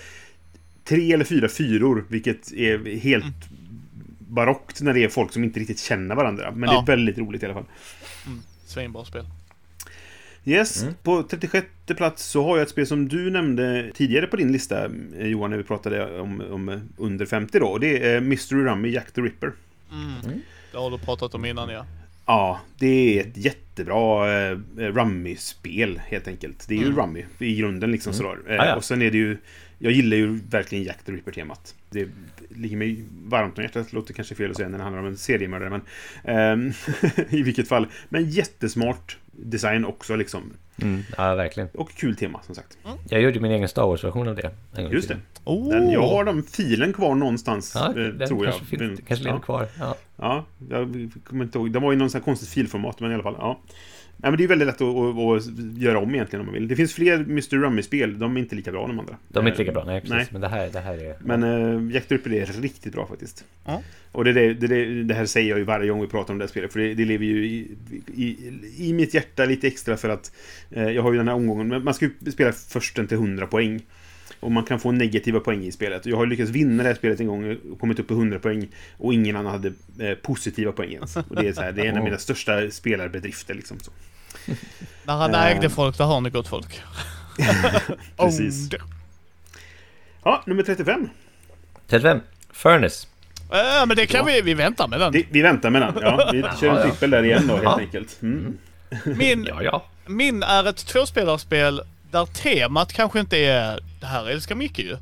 [0.84, 3.34] tre eller fyra fyror, vilket är helt Mm.
[4.18, 6.50] barockt när det är folk som inte riktigt känner varandra.
[6.50, 6.82] Men det Ja.
[6.82, 7.64] är väldigt roligt i alla fall.
[8.66, 9.24] Svinbra spel.
[10.44, 14.52] Yes, på 36 plats så har jag ett spel som du nämnde tidigare på din
[14.52, 14.84] lista
[15.18, 17.66] eh, Johan, när vi pratade om, om eh, under 50 då.
[17.66, 19.52] Och det är Mystery Rummy Jack the Ripper.
[20.72, 21.86] Det har du pratat om innan ja.
[22.26, 22.86] Ja, det
[23.18, 26.64] är ett jättebra eh, Rummy-spel helt enkelt.
[26.68, 26.96] Det är ju Mm.
[26.98, 28.38] Rummy i grunden liksom sådär.
[28.48, 28.76] Eh, Ah, ja.
[28.76, 29.36] Och sen är det ju...
[29.78, 31.74] Jag gillar ju verkligen Jack the Ripper-temat.
[31.90, 32.08] Det
[32.48, 33.92] ligger mig varmt om hjärtat.
[33.92, 35.82] Låter kanske fel att säga när det handlar om en seriemördare, men...
[36.24, 36.72] ehm,
[37.30, 37.86] I vilket fall.
[38.08, 40.42] Men jättesmart design också liksom.
[40.82, 41.02] Mm.
[41.16, 41.68] Ja, verkligen.
[41.74, 42.78] Och kul tema, som sagt.
[43.08, 44.50] Jag gjorde min egen Star Wars-version av det.
[44.90, 45.16] Just det.
[45.44, 45.68] Oh.
[45.70, 48.54] Den, jag har den filen kvar någonstans, Ja, eh, den tror jag.
[48.54, 49.42] kanske, Den- kanske lever ja.
[49.42, 49.66] kvar.
[49.78, 49.96] Ja.
[50.16, 51.72] Ja, jag kommer inte ihåg.
[51.72, 53.36] Den var i någon sån här konstigt filformat, men i alla fall.
[53.38, 53.60] Ja.
[54.22, 56.68] Nej, men det är väldigt lätt att, att, att göra om egentligen om man vill.
[56.68, 57.56] Det finns fler Mr.
[57.56, 58.18] Rummy-spel.
[58.18, 59.16] De är inte lika bra de andra.
[59.28, 60.16] De är inte Eh, lika bra, nej precis.
[60.16, 60.26] nej.
[60.30, 61.16] Men det här, det här är...
[61.20, 61.42] Men
[61.88, 63.44] äh, Jack the Ripper är riktigt bra faktiskt.
[63.64, 63.82] Ja.
[64.12, 66.44] Och det, det, det, det här säger jag ju varje gång vi pratar om det
[66.44, 66.72] här spelet.
[66.72, 67.70] För det, det lever ju i,
[68.14, 68.36] i,
[68.76, 70.32] i mitt hjärta lite extra för att
[70.70, 71.84] eh, jag har ju den här omgången.
[71.84, 73.82] Man ska ju spela försten till 100 poäng.
[74.40, 76.06] Och man kan få negativa poäng i spelet.
[76.06, 78.68] Jag har lyckats vinna det här spelet en gång och kommit upp i 100 poäng.
[78.98, 79.72] Och ingen annan hade
[80.08, 81.16] eh, positiva poäng ens.
[81.16, 83.78] Och det är, så här, det är en av mina största spelarbedrifter liksom.
[83.80, 83.90] Så.
[85.04, 85.46] När han Eh.
[85.46, 86.80] ägde folk, där har ni gott folk.
[88.16, 88.60] Precis.
[88.72, 88.80] Owned.
[90.24, 91.08] Ja, nummer 35.
[91.88, 92.20] 35.
[92.52, 93.06] Furnace.
[93.50, 94.24] Ja, men det kan Ja.
[94.24, 95.12] vi, vi väntar med den.
[95.12, 95.94] Det, vi väntar med den.
[96.02, 96.82] Ja, vi kör en ja.
[96.82, 97.78] trippel där igen då helt Ja.
[97.78, 98.22] enkelt.
[98.22, 98.58] Mm.
[99.04, 99.84] Min, Ja, ja.
[100.06, 104.96] min är ett tvåspelarspel där temat kanske inte är det här älskar Micke ju.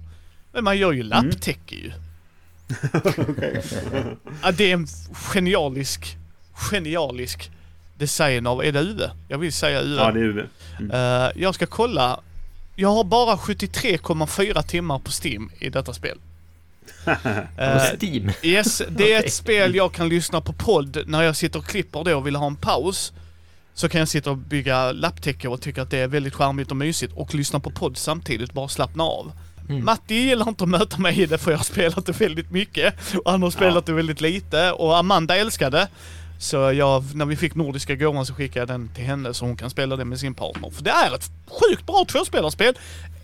[0.52, 1.92] Men man gör ju lapptäcke ju.
[4.42, 4.86] ja, det är en
[5.32, 6.16] genialisk,
[6.54, 7.50] genialisk
[8.00, 9.10] design av, är det Uwe?
[9.28, 9.96] Jag vill säga Uwe.
[10.02, 10.46] Ja, det är Uwe.
[10.92, 12.20] Eh, jag ska kolla.
[12.76, 16.18] Jag har bara 73,4 timmar på Steam i detta spel.
[17.04, 17.10] På
[17.62, 18.30] Eh, Steam.
[18.42, 19.26] Yes, det är Okej.
[19.26, 22.36] ett spel jag kan lyssna på podd när jag sitter och klipper då och vill
[22.36, 23.12] ha en paus.
[23.74, 26.76] Så kan jag sitta och bygga lapptäcke och tycka att det är väldigt charmigt och
[26.76, 29.32] mysigt och lyssna på podd samtidigt, bara slappna av.
[29.68, 29.84] Mm.
[29.84, 32.94] Matti gillar inte att möta mig i det för jag har spelat det väldigt mycket.
[33.24, 35.88] Och han har spelat det väldigt lite och Amanda älskade.
[36.42, 39.56] Så jag, när vi fick Nordiska gåvan så skickade jag den till henne så hon
[39.56, 40.70] kan spela det med sin partner.
[40.70, 42.74] För det är ett sjukt bra tvåspelarspel.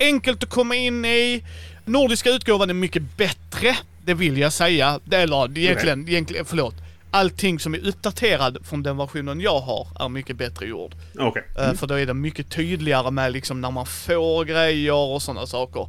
[0.00, 1.44] Enkelt att komma in i.
[1.84, 3.76] Nordiska utgåvan är mycket bättre.
[4.04, 5.00] Det vill jag säga.
[5.04, 6.74] Det- Eller egentligen, egentligen förlåt.
[7.10, 10.92] Allting som är uppdaterad från den versionen jag har är mycket bättre gjord.
[11.18, 11.42] Okej.
[11.58, 15.46] Eh, För då är det mycket tydligare med liksom när man får grejer och sådana
[15.46, 15.88] saker.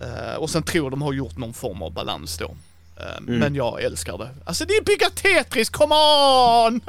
[0.00, 2.56] Eh, och sen tror de har gjort någon form av balans då.
[2.96, 4.28] Eh, Men jag älskar det.
[4.44, 6.80] Alltså det är bygga Tetris, come on!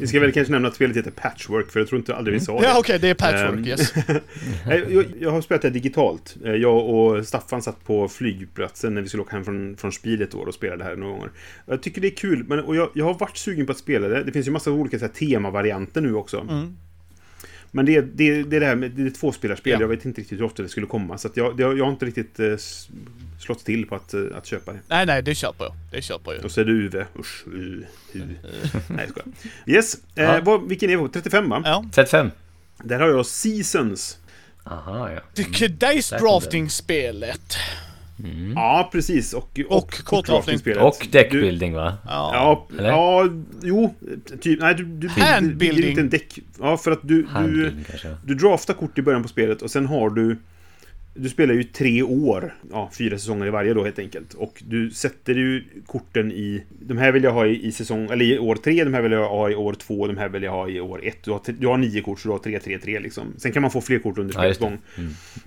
[0.00, 2.40] Vi ska väl kanske nämna att spelet heter Patchwork, för jag tror inte aldrig vi
[2.44, 2.66] sa det.
[2.66, 3.92] ja okej, det är patchwork, Ehm, yes.
[4.66, 6.36] Nej, Jag, jag har spelat det digitalt.
[6.44, 10.22] Eh, Jag och Staffan satt på flygplatsen när vi skulle åka hem från, från Speed
[10.22, 11.30] ett år och spelade det här några gånger.
[11.66, 14.08] Jag tycker det är kul, men, och jag, jag har varit sugen på att spela
[14.08, 14.24] det.
[14.24, 16.40] Det finns ju massa olika så här, temavarianter nu också.
[16.40, 16.76] Mm.
[17.70, 19.72] Men det, det, det är det här med det är tvåspelarspel.
[19.72, 19.80] Ja.
[19.80, 21.18] Jag vet inte riktigt hur ofta det skulle komma.
[21.18, 22.56] Så att jag, det, jag har inte riktigt eh,
[23.40, 24.78] slått till på att, eh, att köpa det.
[24.88, 25.74] Nej, nej, det köper jag.
[25.92, 26.44] Det köper jag.
[26.44, 27.06] Och så är det Uwe.
[27.18, 28.20] Usch, u, hu.
[28.88, 29.28] Nej, jag skojar.
[29.66, 29.96] Yes.
[30.14, 31.08] Eh, vad, vilken är vi på?
[31.08, 31.62] 35 va?
[31.64, 31.84] Ja.
[31.92, 32.30] 35.
[32.82, 34.18] Där har jag Seasons.
[34.64, 35.20] Aha, ja.
[35.34, 36.68] Det Dice Där kom
[38.18, 38.52] Drafting-spelet.
[38.54, 39.32] Ja, precis.
[39.32, 39.94] Och, Och.
[40.86, 41.96] Och Du- deckbuilding va?
[42.06, 42.30] Ja.
[42.34, 42.88] Ja, Eller?
[42.88, 43.28] ja,
[43.62, 43.94] jo,
[44.40, 44.84] typ, nej du...
[44.84, 45.58] du Handbuilding.
[45.58, 46.38] Du bygger inte en däck.
[46.60, 47.72] Ja, för att du, du,
[48.24, 50.36] du draftar kort i början på spelet och sen har du...
[51.20, 54.34] Du spelar ju tre år, ja, fyra säsonger i varje då helt enkelt.
[54.34, 56.62] Och du sätter ju korten i...
[56.80, 59.12] De här vill jag ha i, i säsong, eller i år tre, de här vill
[59.12, 61.22] jag ha i år två, de här vill jag ha i år ett.
[61.24, 63.24] Du har, du har nio kort, så du har tre, tre, tre liksom.
[63.38, 64.78] Sen kan man få fler kort under spelets gång.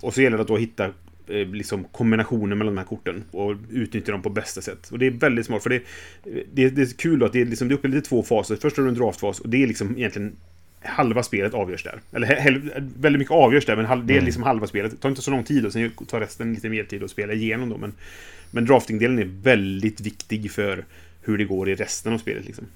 [0.00, 0.90] Och så gäller det att då hitta eh,
[1.26, 4.88] liksom kombinationer mellan de här korten och utnyttja dem på bästa sätt.
[4.90, 5.82] Och det är väldigt smart, för det,
[6.52, 8.56] det, det är kul då att det är, liksom, det uppdelat i två faser.
[8.56, 10.36] Först har du en draftfas och det är liksom egentligen
[10.84, 12.00] halva spelet avgörs där.
[12.12, 12.62] Eller
[13.00, 14.90] väldigt mycket avgörs där, men det är liksom halva spelet.
[14.90, 17.32] Det tar inte så lång tid och sen tar resten lite mer tid att spela
[17.32, 17.78] igenom då.
[17.78, 17.92] Men,
[18.50, 20.84] men draftingdelen är väldigt viktig för
[21.22, 22.44] hur det går i resten av spelet.
[22.44, 22.66] Liksom.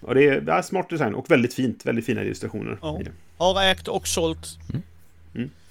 [0.00, 1.86] Och det är, det är smart design och väldigt fint.
[1.86, 2.78] Väldigt fina illustrationer.
[2.82, 3.00] Ja.
[3.36, 4.58] Har ägt och sålt.
[4.70, 4.82] Mm.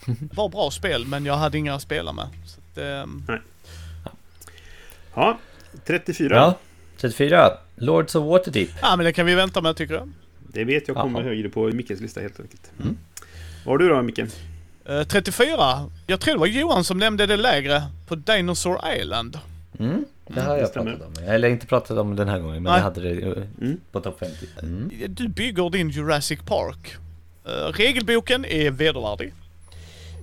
[0.05, 2.28] Det var bra spel, men jag hade inga att spela med.
[2.45, 3.24] Så att, ehm,
[5.16, 5.38] Ja,
[5.86, 6.36] 34.
[6.36, 6.57] Ja.
[6.97, 7.51] 34.
[7.76, 8.70] Lords of Waterdeep.
[8.82, 10.11] ja, men det kan vi vänta med tycker jag.
[10.53, 11.30] Det vet jag kommer Jaha.
[11.30, 12.72] högre på Mickes lista helt enkelt.
[13.66, 14.20] Vad har du då Micke?
[14.86, 15.89] Eh, 34.
[16.07, 19.39] Jag tror det var Johan som nämnde det lägre på Dinosaur Island.
[19.80, 20.05] Mm.
[20.28, 20.91] Det har det jag stämmer.
[20.95, 21.24] pratat om.
[21.24, 22.74] Eller inte pratat om den här gången, men Nej.
[22.76, 23.78] jag hade det eh, Mm.
[23.91, 24.45] på topp 50.
[24.61, 24.91] Mm.
[25.09, 26.95] Du bygger din Jurassic Park.
[27.45, 29.34] Eh, regelboken är vedervärdig.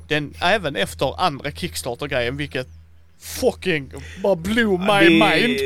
[0.08, 2.68] Den även efter andra Kickstarter-grejen, vilket
[3.20, 3.92] fucking
[4.22, 5.60] bara blew my det, mind.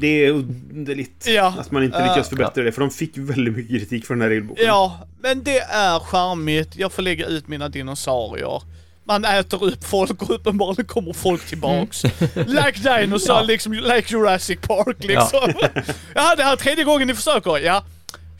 [0.00, 3.78] Det är underligt Ja, att man inte lyckas förbättra det, för de fick väldigt mycket
[3.80, 4.66] kritik för den här regelboken.
[4.66, 6.76] Ja, men det är charmigt.
[6.76, 8.62] Jag får lägga ut mina dinosaurier.
[9.04, 12.04] Man äter upp folk och uppenbarligen kommer folk tillbaks.
[12.34, 13.42] like Dinosaur, Ja.
[13.42, 15.52] liksom like Jurassic Park liksom.
[16.14, 16.34] Ja.
[16.36, 17.58] det här är tredje gången ni försöker.
[17.58, 17.84] Ja.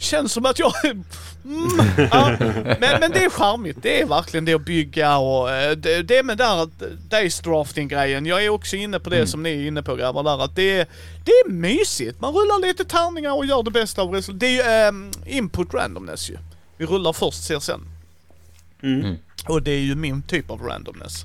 [0.03, 0.73] Känns som att jag...
[1.45, 1.69] Mm,
[2.13, 2.37] ja.
[2.81, 3.79] men, men det är charmigt.
[3.83, 6.69] Det är verkligen det att bygga och eh, det, det med där
[7.09, 8.27] days drafting grejen.
[8.27, 9.27] Jag är också inne på det Mm.
[9.27, 10.87] som ni är inne på grabbar där att det, är-
[11.25, 12.21] det är mysigt.
[12.21, 14.41] Man rullar lite tärningar och gör det bästa av resultatet.
[14.41, 16.37] Det är ju um, input randomness ju.
[16.77, 17.81] Vi rullar först, ser sen.
[18.83, 19.01] Mm.
[19.05, 19.17] Mm.
[19.49, 21.25] Och det är ju min typ av randomness.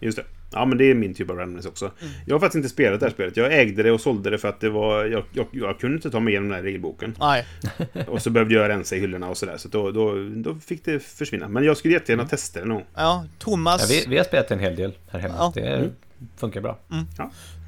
[0.00, 0.24] Just det.
[0.56, 1.84] Ja, men det är min typ av randomness också.
[1.84, 2.12] Mm.
[2.26, 3.36] Jag har faktiskt inte spelat det här spelet.
[3.36, 5.04] Jag ägde det och sålde det för att det var...
[5.04, 7.16] Jag, jag, jag kunde inte ta mig igenom den här regelboken.
[7.20, 7.46] Nej.
[8.08, 9.56] Och så behövde jag rensa i hyllorna och sådär.
[9.56, 11.48] Så då, då, då fick det försvinna.
[11.48, 12.84] Men jag skulle jättegärna testa det gång.
[12.94, 13.80] Ja, Thomas.
[13.80, 15.34] Ja, vi, vi har spelat en hel del här hemma.
[15.38, 15.52] Ja.
[15.54, 15.90] Det
[16.36, 16.78] funkar bra.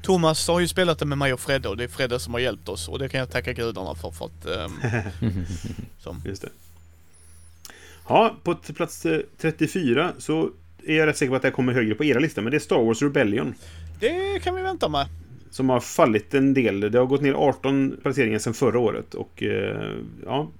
[0.03, 2.41] Thomas har ju spelat det med mig och Fredde och det är Fredde som har
[2.41, 4.11] hjälpt oss och det kan jag tacka gudarna för.
[4.11, 4.71] för att, ehm,
[5.99, 6.49] som, Just det.
[8.07, 10.49] Ja, på plats eh, 34 så
[10.85, 12.41] är jag rätt säker på att det kommer högre på era lista.
[12.41, 13.53] Men det är Star Wars Rebellion.
[13.99, 15.05] det kan vi vänta med.
[15.51, 16.79] Som har fallit en del.
[16.79, 19.13] Det har gått ner 18 placeringar sedan förra året.
[19.13, 19.91] Och eh,
[20.25, 20.51] ja,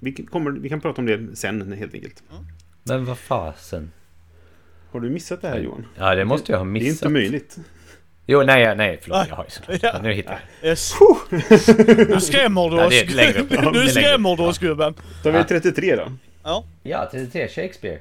[0.00, 2.22] vi, kommer, vi kan prata om det sen helt enkelt.
[2.84, 3.90] Men vad fasen?
[4.90, 5.86] Har du missat det här Johan?
[5.96, 6.90] Ja, det måste jag ha Det är missat.
[6.92, 7.56] inte möjligt.
[8.26, 9.18] Jo, nej, nej, förlåt.
[9.18, 9.26] Nej.
[9.28, 9.78] Jag har ju såklart.
[9.82, 10.00] Ja.
[10.02, 10.68] Nu hittar jag.
[10.70, 10.92] Yes.
[12.08, 12.90] Nu skrämmer du oss.
[12.90, 13.48] det är längre upp.
[13.50, 14.94] Det är Nu skrämmer du oss gubben.
[15.22, 15.44] Då har vi Ja.
[15.48, 16.12] 33 då.
[16.42, 16.64] Ja.
[16.82, 17.98] Ja, 33 Shakespeare.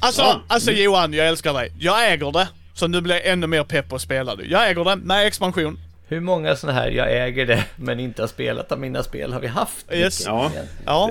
[0.00, 0.40] Alltså, Ja.
[0.46, 1.72] alltså Johan, jag älskar dig.
[1.78, 2.48] Jag äger det.
[2.74, 4.44] Så nu blir jag ännu mer pepp på att spela det.
[4.44, 5.78] Jag äger det med expansion.
[6.08, 9.40] Hur många sådana här, jag äger det, men inte har spelat av mina spel har
[9.40, 9.92] vi haft?
[9.92, 10.26] Yes.
[10.26, 10.50] Ja.
[10.86, 11.10] Ja.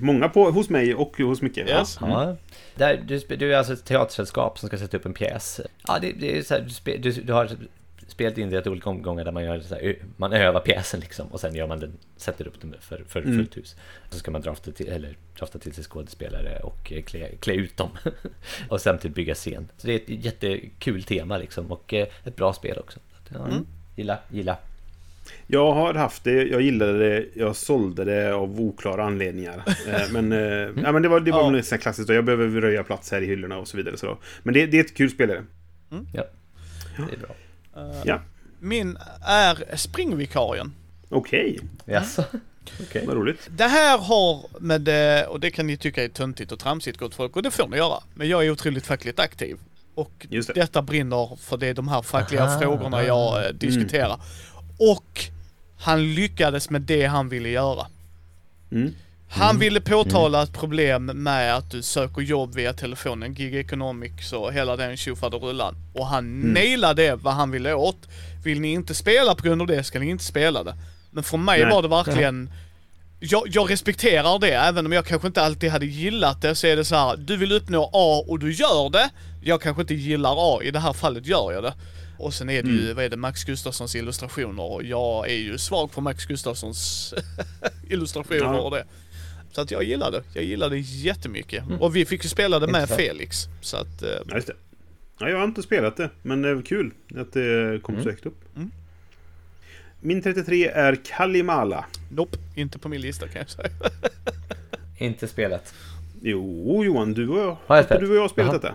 [0.00, 1.58] Många på, hos mig och hos Micke.
[1.58, 1.98] Yes.
[2.00, 2.36] Ja.
[2.74, 5.60] Där, du, du är alltså ett teatersällskap som ska sätta upp en pjäs.
[5.86, 7.50] Ja, det, det är så här, du, du, du har
[8.12, 11.26] spelat in det i olika omgångar där man gör så här, man övar pjäsen liksom
[11.28, 13.36] och sen gör man den, sätter upp den för, för Mm.
[13.38, 13.76] fullt hus.
[14.10, 17.76] Så ska man drafta till, eller drafta till sig skådespelare och eh, klä, klä ut
[17.76, 17.88] dem.
[18.68, 19.68] och samtidigt bygga scen.
[19.76, 22.98] Så det är ett jättekul tema liksom och eh, ett bra spel också.
[23.28, 23.66] Ja, Mm.
[23.96, 24.56] Gilla, gilla.
[25.46, 29.62] Jag har haft det, jag gillade det, jag sålde det av oklara anledningar.
[29.88, 30.38] Eh, men, eh,
[30.84, 31.62] ja, men det var, det var Ja.
[31.70, 31.76] ja.
[31.78, 32.14] klassiskt, då.
[32.14, 33.96] jag behöver röja plats här i hyllorna och så vidare.
[33.96, 34.18] Så då.
[34.42, 35.30] Men det, det är ett kul spel.
[35.30, 35.44] är det.
[36.12, 36.24] Ja,
[36.96, 37.34] det är bra.
[38.04, 38.20] Ja,
[38.60, 40.72] Min är springvikarien.
[41.08, 41.58] okej.
[41.84, 42.24] Jaså?
[42.82, 43.06] Okej.
[43.06, 43.48] Vad roligt.
[43.50, 47.14] Det här har med det, och det kan ni tycka är töntigt och tramsigt gott
[47.14, 48.02] folk, och det får ni göra.
[48.14, 49.56] Men jag är otroligt fackligt aktiv.
[49.94, 50.54] Och det.
[50.54, 52.60] detta brinner för det är de här fackliga Aha.
[52.60, 54.20] frågorna jag eh, diskuterar.
[54.78, 55.24] Och
[55.78, 57.86] han lyckades med det han ville göra.
[58.72, 58.94] Mm.
[59.34, 64.52] Han ville påtala ett problem med att du söker jobb via telefonen, gig economics och
[64.52, 65.74] hela den tjofaderullan.
[65.94, 66.52] Och han Mm.
[66.52, 68.08] nailade vad han ville åt.
[68.44, 70.74] Vill ni inte spela på grund av det ska ni inte spela det.
[71.10, 71.70] Men för mig Nej.
[71.70, 72.50] var det verkligen
[73.20, 76.76] jag, jag respekterar det, även om jag kanske inte alltid hade gillat det så är
[76.76, 77.16] det så här.
[77.16, 79.10] du vill uppnå A och du gör det.
[79.42, 81.74] Jag kanske inte gillar A, i det här fallet gör jag det.
[82.18, 85.58] Och sen är det ju, vad är det, Max Gustafssons illustrationer och jag är ju
[85.58, 87.14] svag för Max Gustafssons
[87.90, 88.60] illustrationer Ja.
[88.60, 88.84] och det.
[89.52, 90.22] Så att jag gillade.
[90.34, 91.64] Jag gillade det jättemycket.
[91.80, 92.88] Och vi fick ju spela det med.
[92.88, 93.36] Felix.
[93.60, 94.54] Så att, eh, Ja, just det.
[95.18, 98.26] Ja, jag har inte spelat det, men det var kul att det kom så högt
[98.26, 98.56] upp.
[98.56, 98.70] Mm.
[100.00, 101.84] Min 33 är Kalimala.
[102.10, 103.68] nope, inte på min lista kan jag säga.
[104.98, 105.74] Inte spelat.
[106.22, 108.00] Jo, Johan, du och jag, Har jag spelat?
[108.02, 108.74] du och jag har spelat Jaha.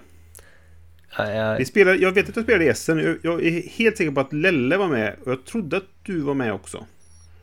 [1.17, 1.57] detta.
[1.57, 3.19] Vi spelar, jag vet att jag spelade i Essen.
[3.23, 5.15] Jag är helt säker på att Lelle var med.
[5.25, 6.85] Och jag trodde att du var med också.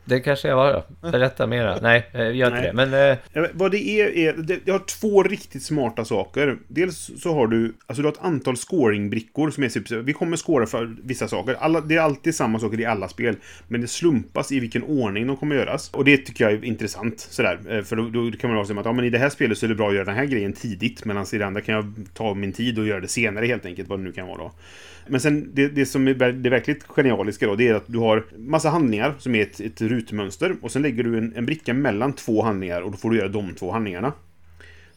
[0.05, 1.11] Det kanske jag var då.
[1.11, 1.79] Berätta mera.
[1.81, 2.61] Nej, eh, gör inte Nej.
[2.61, 2.73] det.
[2.73, 6.57] Men eh, Jag Vad det är, är det, det har två riktigt smarta saker.
[6.67, 10.37] Dels så har du, alltså du har ett antal scoringbrickor som är typ, vi kommer
[10.37, 11.55] scora för vissa saker.
[11.59, 13.35] Alla, det är alltid samma saker i alla spel.
[13.67, 15.89] Men det slumpas i vilken ordning de kommer göras.
[15.93, 17.19] Och det tycker jag är intressant.
[17.19, 17.59] Sådär.
[17.69, 19.57] Eh, För då, då kan man vara som att, ja men i det här spelet
[19.57, 21.05] så är det bra att göra den här grejen tidigt.
[21.05, 23.89] Medan i det andra kan jag ta min tid och göra det senare helt enkelt.
[23.89, 24.51] Vad det nu kan vara då.
[25.07, 28.23] Men sen det, det som är det verkligt genialiska då, det är att du har
[28.37, 30.55] massa handlingar som är ett, ett rutmönster.
[30.61, 33.27] Och sen lägger du en, en bricka mellan två handlingar och då får du göra
[33.27, 34.13] de två handlingarna.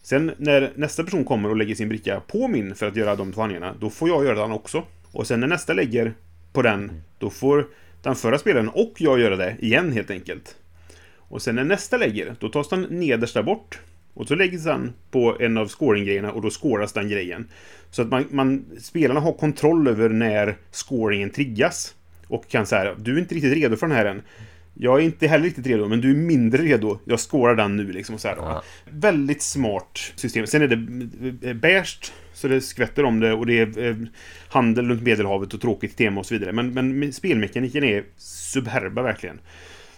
[0.01, 3.33] Sen när nästa person kommer och lägger sin bricka på min för att göra de
[3.33, 4.83] två handlingarna, då får jag göra den också.
[5.11, 6.13] Och sen när nästa lägger
[6.53, 7.67] på den, då får
[8.01, 10.55] den förra spelaren och jag göra det igen helt enkelt.
[11.15, 13.79] Och sen när nästa lägger, då tas den nedersta bort.
[14.13, 17.47] Och så läggs den på en av scoringgrejerna och då scoras den grejen.
[17.91, 21.95] Så att man, man, spelarna har kontroll över när scoringen triggas.
[22.27, 24.21] Och kan säga, du är inte riktigt redo för den här än.
[24.81, 26.99] Jag är inte heller riktigt redo, men du är mindre redo.
[27.05, 28.15] Jag scorar den nu liksom.
[28.15, 28.41] Och så här då.
[28.41, 28.63] Ja.
[28.85, 30.47] Väldigt smart system.
[30.47, 33.95] Sen är det beige, så det skvätter om det och det är eh,
[34.49, 36.51] handel runt Medelhavet och tråkigt tema och så vidare.
[36.51, 39.39] Men, men spelmekaniken är superba verkligen.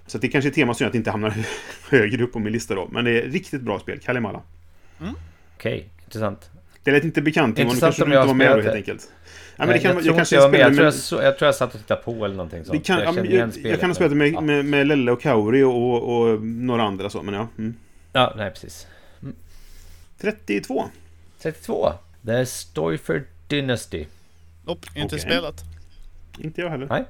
[0.08, 1.34] Så det kanske är ett tema som gör att det inte hamnar
[1.90, 2.90] högre upp på min lista då.
[2.92, 4.42] Men det är riktigt bra spel, Kalimala.
[5.56, 6.50] okej, intressant.
[6.84, 9.12] Det lät inte bekant Johan, du Intressant kanske inte var med då helt enkelt.
[9.62, 10.60] Ja, men det kan, jag tror kanske inte jag var med.
[10.60, 12.80] Jag tror jag, så, jag tror jag satt och tittade på eller någonting sånt.
[12.80, 13.72] det kan, jag jag, spelet.
[13.72, 14.42] jag kan ha spelat med, ja.
[14.42, 17.48] med, med Lelle och Kauri och, och några andra så, men ja.
[17.58, 17.76] Mm.
[18.14, 18.88] Ja, nej precis.
[20.18, 20.86] 32.
[21.42, 21.94] 32.
[22.26, 24.06] The är Stoyford Dynasty.
[24.66, 25.20] Nope, inte Okej.
[25.20, 25.64] spelat.
[26.40, 26.88] Inte jag heller.
[26.90, 27.04] Nej.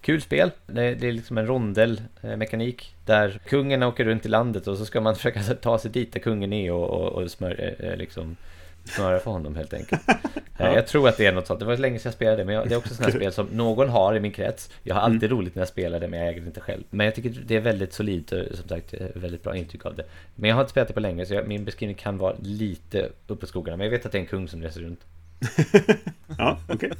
[0.00, 0.50] Kul spel.
[0.66, 5.00] Det, det är liksom en rondellmekanik där kungen åker runt i landet och så ska
[5.00, 8.36] man försöka ta sig dit där kungen är och, och, och smör, eh, liksom
[8.84, 10.02] smöra för honom helt enkelt.
[10.58, 11.60] Eh, Jag tror att det är något sånt.
[11.60, 13.88] Det var länge sedan jag spelade men jag, det är också sådana spel som någon
[13.88, 14.70] har i min krets.
[14.82, 16.82] Jag har alltid roligt när jag spelar det men jag äger det inte själv.
[16.90, 19.96] Men jag tycker det är väldigt solidt och som sagt eh, väldigt bra intryck av
[19.96, 20.04] det.
[20.34, 23.08] Men jag har inte spelat det på länge så jag, min beskrivning kan vara lite
[23.26, 23.76] uppe i skogarna.
[23.76, 25.00] Men jag vet att det är en kung som reser runt.
[26.38, 26.90] Ja, okej.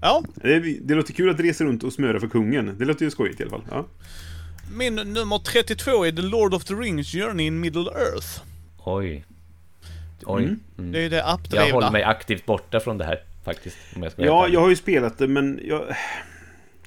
[0.00, 2.76] Ja, Det, det låter kul att resa runt och smöra för kungen.
[2.78, 3.64] Det låter ju skojigt i alla fall.
[3.70, 3.86] Ja.
[4.76, 8.40] min nummer 32 är The Lord of the Rings Journey in Middle Earth.
[8.84, 9.24] Oj.
[10.26, 10.42] Oj.
[10.42, 10.60] Mm.
[10.78, 10.92] Mm.
[10.92, 11.72] Det är det Jag appdrivna.
[11.72, 13.76] håller mig aktivt borta från det här faktiskt.
[13.96, 15.82] Om jag, ja, jag har ju spelat det, men jag...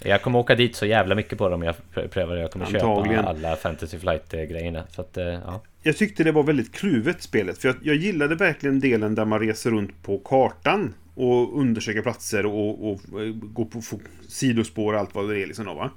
[0.04, 2.42] jag kommer åka dit så jävla mycket på dem jag pr- prövar det.
[2.42, 3.18] Jag kommer Antagligen.
[3.26, 4.84] köpa alla Fantasy Flight-grejerna.
[4.90, 5.62] Så att, eh, ja.
[5.84, 9.40] Jag tyckte det var väldigt kluvet spelet, för jag, jag gillade verkligen delen där man
[9.40, 13.82] reser runt på kartan och undersöker platser och, och, eh, går på
[14.30, 15.90] sidospår och allt vad det är liksom då, va.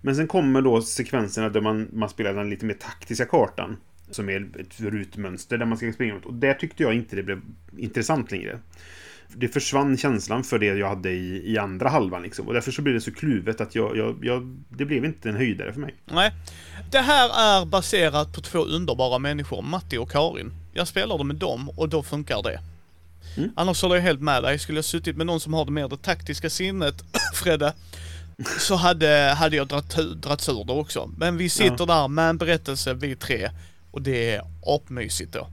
[0.00, 3.76] Men sen kommer då sekvenserna där man, man spelar den lite mer taktiska kartan.
[4.14, 6.26] Som är ett rutmönster där man ska springa runt.
[6.26, 7.40] Och där tyckte jag inte det blev
[7.76, 8.58] intressant längre.
[9.34, 12.48] Det försvann känslan för det jag hade i, i andra halvan liksom.
[12.48, 15.36] Och därför så blev det så kluvet att jag, jag, jag, det blev inte en
[15.36, 15.94] höjdare för mig.
[16.04, 16.32] Nej.
[16.90, 20.52] Det här är baserat på två underbara människor, Matti och Karin.
[20.72, 22.60] Jag spelade med dem och då funkar det.
[23.36, 23.50] Mm.
[23.56, 24.58] Annars håller jag helt med dig.
[24.58, 26.94] Skulle jag suttit med någon som har det mer det taktiska sinnet,
[27.34, 27.72] Fredde,
[28.58, 31.10] så hade, hade jag dratt, dratt ur det också.
[31.16, 33.50] Men vi sitter där med en berättelse, vi tre.
[33.92, 35.48] Och det är apmysigt då.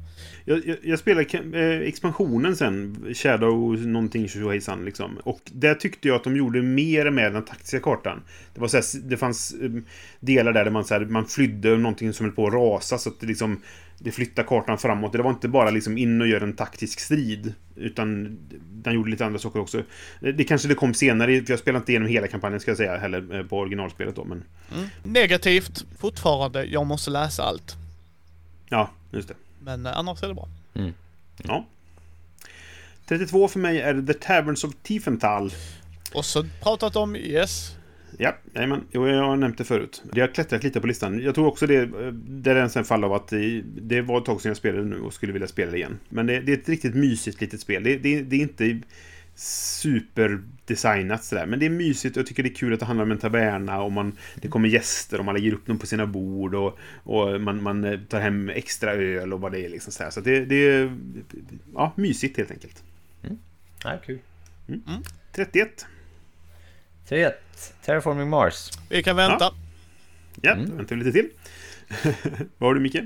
[0.45, 5.17] Jag, jag, jag spelade eh, expansionen sen, Shadow någonting tjohejsan liksom.
[5.23, 8.21] Och där tyckte jag att de gjorde mer med den taktiska kartan.
[8.53, 9.69] Det var så här, det fanns eh,
[10.19, 13.09] delar där, där man, så här, man flydde någonting som höll på att rasa så
[13.09, 13.61] att det liksom
[14.01, 15.13] det flyttade kartan framåt.
[15.13, 17.53] Det var inte bara liksom in och göra en taktisk strid.
[17.75, 18.37] Utan
[18.71, 19.83] den gjorde lite andra saker också.
[20.19, 22.77] Det, det kanske det kom senare, för jag spelade inte igenom hela kampanjen ska jag
[22.77, 24.23] säga heller eh, på originalspelet då.
[24.23, 24.43] Men
[25.03, 27.78] Negativt, fortfarande, jag måste läsa allt.
[28.69, 29.35] Ja, just det.
[29.59, 30.47] Men eh, annars är det bra.
[31.43, 31.65] Ja.
[33.05, 35.53] 32 för mig är The Taverns of Tiefenthal.
[36.13, 37.75] Och så pratat om, yes.
[38.17, 38.83] Ja, jajamän.
[38.91, 40.03] Jo, jag har nämnt det förut.
[40.13, 41.19] Det har klättrat lite på listan.
[41.19, 44.17] Jag tror också det, eh, det är en sån fall av att det, det var
[44.17, 45.99] ett tag sedan jag spelade nu och skulle vilja spela det igen.
[46.09, 47.83] Men det, det är ett riktigt mysigt litet spel.
[47.83, 48.79] Det, det, det är inte
[49.39, 53.03] superdesignat sådär, men det är mysigt och jag tycker det är kul att det handlar
[53.03, 56.05] om en taverna och man, det kommer gäster och man lägger upp dem på sina
[56.05, 59.93] bord och, och man, man eh, tar hem extra öl och vad det är liksom
[59.93, 60.09] sådär.
[60.09, 60.97] Så det, det är
[61.73, 62.83] ja, mysigt helt enkelt.
[63.83, 64.19] Ja, kul.
[65.31, 65.85] 31.
[67.09, 67.31] 3
[67.85, 68.71] Terraforming Mars.
[68.89, 69.53] Vi kan vänta.
[70.41, 71.29] Ja, då väntar vi lite till.
[72.57, 72.97] vad har du Micke?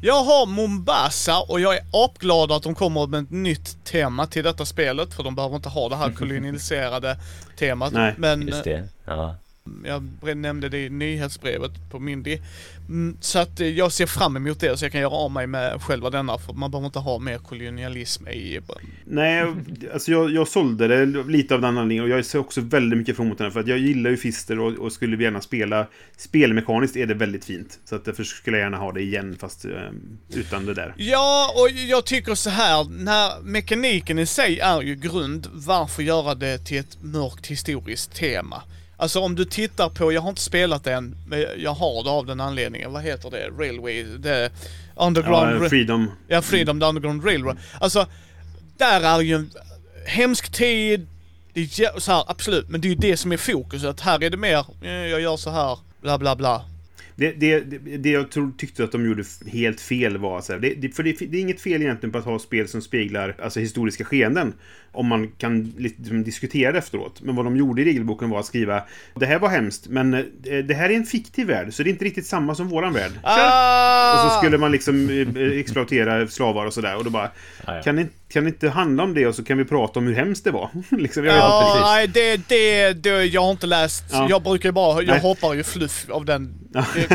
[0.00, 4.44] Jag har Mombasa och jag är apglad att de kommer med ett nytt tema till
[4.44, 5.14] detta spelet.
[5.14, 7.16] För de behöver inte ha det här kolonialiserade
[7.56, 7.92] temat.
[7.92, 8.88] Nej, Men Just det.
[9.04, 9.36] Ja.
[9.84, 12.38] Jag nämnde det i nyhetsbrevet på Mindy.
[12.88, 15.46] Mm, Så att eh, jag ser fram emot det så jag kan göra av mig
[15.46, 16.38] med själva denna.
[16.38, 18.60] För man behöver inte ha mer kolonialism i...
[19.04, 19.46] Nej,
[19.92, 23.16] alltså jag, jag sålde det lite av den anledningen och jag ser också väldigt mycket
[23.16, 26.96] fram emot den för att jag gillar ju Fister och, och skulle gärna spela spelmekaniskt
[26.96, 27.78] är det väldigt fint.
[27.84, 29.70] Så att därför skulle jag gärna ha det igen fast eh,
[30.34, 30.94] utan det där.
[30.96, 36.34] Ja, och jag tycker så här, när mekaniken i sig är ju grund, varför göra
[36.34, 38.62] det till ett mörkt historiskt tema?
[39.00, 42.10] Alltså om du tittar på, jag har inte spelat det än, men jag har det
[42.10, 43.48] av den anledningen, vad heter det?
[43.58, 44.50] Railway, det
[44.96, 45.64] Underground...
[45.64, 46.10] Ja, Freedom.
[46.28, 47.58] Ja, Freedom the Underground Railroad.
[47.80, 48.06] Alltså,
[48.76, 49.50] där är ju en
[50.06, 51.06] hemsk tid,
[51.52, 54.00] det är så här, absolut, men det är ju det som är fokuset.
[54.00, 56.64] Här är det mer, eh, jag gör så här, bla bla bla.
[57.14, 57.60] Det, det,
[57.98, 61.02] det, jag tror, tyckte att de gjorde helt fel var så här, det, det, för
[61.02, 64.52] det, det är inget fel egentligen på att ha spel som speglar alltså, historiska skeenden.
[64.92, 67.20] Om man kan liksom, diskutera det efteråt.
[67.22, 68.82] Men vad de gjorde i regelboken var att skriva
[69.14, 70.20] Det här var hemskt, men eh,
[70.64, 73.12] det här är en fiktiv värld, så det är inte riktigt samma som våran värld.
[73.22, 74.24] Ah!
[74.26, 76.96] Och så skulle man liksom eh, exploatera slavar och sådär.
[76.96, 77.30] Och då bara,
[77.66, 77.82] Ja, ja.
[77.82, 80.14] kan det, kan det inte handla om det och så kan vi prata om hur
[80.14, 80.70] hemskt det var?
[80.98, 81.36] liksom, jag.
[81.36, 84.04] Ja, nej, det, det, det, jag har inte läst.
[84.12, 84.26] Ja.
[84.30, 85.20] Jag brukar ju bara, jag Nej.
[85.20, 86.54] hoppar ju fluff av den.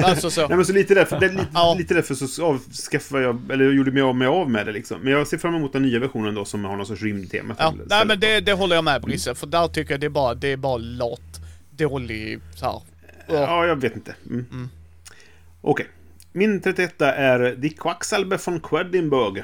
[0.04, 0.42] Alltså så.
[0.48, 1.76] Nej men så lite därför, det, lite, Ja.
[1.78, 4.98] lite därför så avskaffade jag, eller jag gjorde mig av, mig av med det liksom.
[5.02, 7.56] Men jag ser fram emot den nya versionen då som har någon sorts rymdtema.
[7.66, 10.06] Ja, till- nej men det, det håller jag med Brisse, för där tycker jag det
[10.06, 11.42] är bara, det är bara lat,
[11.72, 12.82] dålig så här.
[13.28, 13.34] Ja.
[13.34, 14.16] Ja, jag vet inte.
[14.30, 14.70] Mm.
[15.62, 15.88] Okej.
[16.32, 19.44] Min 31 är Die Quacksalbe von Quedlinburg.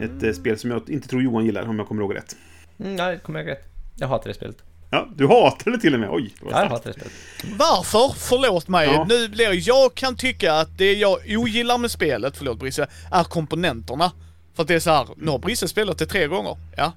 [0.00, 2.36] Ett eh, spel som jag inte tror Johan gillar, om jag kommer ihåg rätt.
[2.80, 3.64] Mm, nej, kommer jag rätt.
[3.96, 4.56] Jag hatar det spelet.
[4.90, 6.08] Ja, du hatar det till och med.
[6.10, 6.72] Oj, det var Ja, jag starkt.
[6.72, 7.10] hatar det
[7.40, 7.58] spelet.
[7.58, 8.14] Varför?
[8.18, 8.86] Förlåt mig.
[8.88, 9.06] Ja.
[9.08, 14.12] Nu blir jag kan tycka att det jag ogillar med spelet, förlåt Brisse, är komponenterna.
[14.54, 16.56] För att det är så här, nu har Brisse spelat det tre gånger.
[16.76, 16.92] Ja,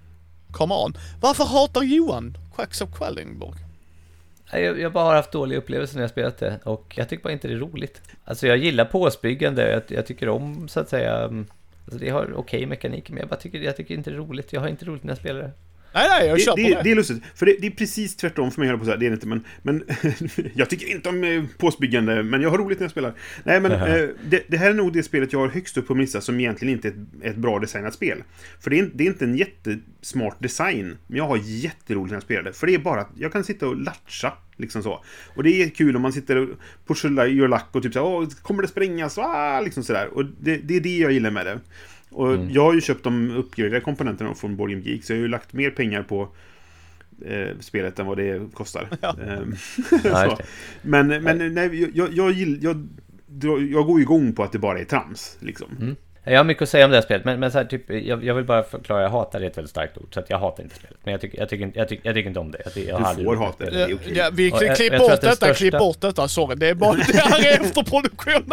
[0.56, 0.94] come on.
[1.22, 3.60] Varför hatar Johan Quacks of Quellingborg?
[4.52, 7.34] Jag, jag bara har haft dåliga upplevelser när jag spelat det och jag tycker bara
[7.34, 8.02] inte det är roligt.
[8.26, 11.48] Alltså jag gillar påsbyggande, jag, jag tycker om så att säga, mm,
[11.86, 14.54] alltså det har okej mekanik men jag bara tycker, jag tycker inte det är roligt.
[14.54, 15.52] Jag har inte roligt när jag spelar det.
[15.96, 16.82] Nej, nej, jag Det, köper det, det.
[16.84, 18.98] det är lustigt, för det, det är precis tvärtom för mig, jag på säga.
[18.98, 19.44] Det är det inte, men...
[19.62, 19.84] men
[20.54, 23.14] jag tycker inte om eh, påsbyggande, men jag har roligt när jag spelar.
[23.44, 25.96] Nej, men eh, det, det här är nog det spelet jag har högst upp på
[25.96, 28.24] min lista som egentligen inte är ett, ett bra designat spel.
[28.60, 32.24] För det är, det är inte en jättesmart design, men jag har jätteroligt när jag
[32.24, 32.54] spelar det.
[32.54, 35.04] För det är bara att jag kan sitta och latcha, liksom så.
[35.36, 36.50] Och det är kul om man sitter och
[36.88, 39.18] pushar your luck och typ så här, Åh, kommer det sprängas?
[39.18, 40.08] Ah, liksom sådär.
[40.14, 41.60] Och det, det är det jag gillar med det.
[42.16, 42.50] Och Mm.
[42.52, 45.28] jag har ju köpt de uppgraderade komponenterna från Board Game Geek, så jag har ju
[45.28, 46.28] lagt mer pengar på
[47.26, 48.88] eh, spelet än vad det kostar.
[49.02, 49.56] Ehm,
[50.04, 50.46] Ja, det.
[50.82, 52.32] Men, men nej, jag, jag,
[53.42, 55.38] jag, jag går ju igång på att det bara är trams.
[55.40, 55.68] Liksom.
[55.82, 55.96] Mm.
[56.28, 58.24] Jag har mycket att säga om det här spelet, men, men så här, typ, jag,
[58.24, 60.40] jag vill bara förklara, jag hatar det är ett väldigt starkt ord, så att jag
[60.40, 60.98] hatar inte spelet.
[61.04, 62.62] Men jag tycker, jag tycker, jag tycker, jag tycker inte om det.
[62.66, 63.72] Jag, tycker- jag Du får hata det.
[63.72, 63.90] spelet.
[63.90, 64.14] är okej.
[64.18, 66.56] Ja, vi Ja, jag- klipp bort detta, största- klipp bort detta, sorry.
[66.56, 68.44] Det är bara, det här är efterproduktion.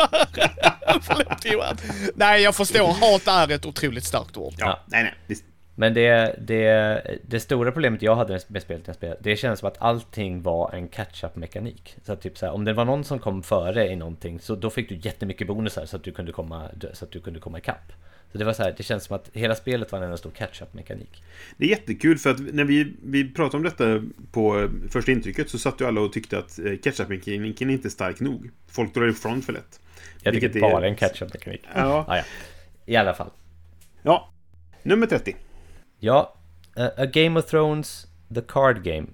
[1.02, 1.76] Förlåt Johan.
[2.14, 2.86] Nej, jag förstår.
[2.86, 4.54] Hat är ett otroligt starkt ord.
[4.58, 5.14] Ja, nej, nej.
[5.26, 5.44] visst.
[5.74, 9.68] Men det, det, det stora problemet jag hade med spelet jag spelade, det känns som
[9.68, 11.96] att allting var en catch-up mekanik.
[12.04, 14.70] Så typ så här, om det var någon som kom före i någonting, så då
[14.70, 17.92] fick du jättemycket bonusar så att du kunde komma, så att du kunde komma ikapp.
[18.32, 20.30] Så det var så här, det känns som att hela spelet var en enda stor
[20.30, 21.22] catch-up mekanik.
[21.56, 24.02] Det är jättekul för att när vi, vi pratade om detta
[24.32, 27.90] på eh, första intrycket så satt ju alla och tyckte att eh, catch-up-mekaniken är inte
[27.90, 28.50] stark nog.
[28.68, 29.80] Folk drar ifrån för lätt.
[30.22, 31.62] Jag tycker Vilket är- bara en catch-up mekanik.
[31.74, 32.04] Ja.
[32.08, 32.22] Ah, ja.
[32.86, 33.30] I alla fall.
[34.02, 34.30] Ja.
[34.82, 35.36] Nummer 30.
[36.04, 36.34] Ja,
[36.76, 39.06] eh, A Game of Thrones, The Card Game.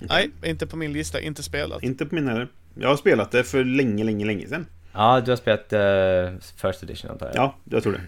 [0.00, 1.82] Nej, inte på min lista, inte spelat.
[1.82, 2.48] Inte på min heller.
[2.74, 4.66] Jag har spelat det för länge, länge, länge sedan.
[4.92, 7.36] Ja, du har spelat eh, First Edition antar jag?
[7.36, 8.00] Ja, jag tror det.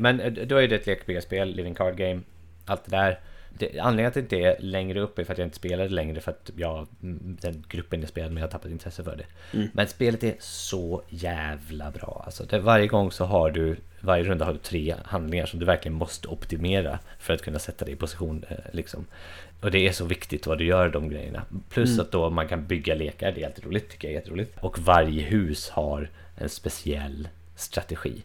[0.00, 2.20] Men eh, då är det ett lekbyggarspel, Living Card Game,
[2.66, 3.20] allt det där.
[3.58, 5.94] Det, anledningen att det inte är längre upp är för att jag inte spelar det
[5.94, 9.24] längre för att jag, mm, den gruppen jag spelade med har tappat intresse för det.
[9.72, 12.22] Men spelet är så jävla bra.
[12.24, 15.66] Alltså, det, varje gång så har du, varje runda har du tre handlingar som du
[15.66, 18.44] verkligen måste optimera för att kunna sätta dig i position.
[18.48, 19.06] Eh, liksom.
[19.60, 21.42] Och det är så viktigt vad du gör de grejerna.
[21.68, 24.58] Plus att då man kan bygga lekar, det är alltid roligt, tycker jag är jätteroligt.
[24.60, 28.22] Och varje hus har en speciell strategi.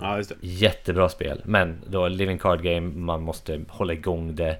[0.00, 0.36] Ja, just det.
[0.40, 4.56] Jättebra spel, men då Living Card Game, man måste hålla igång det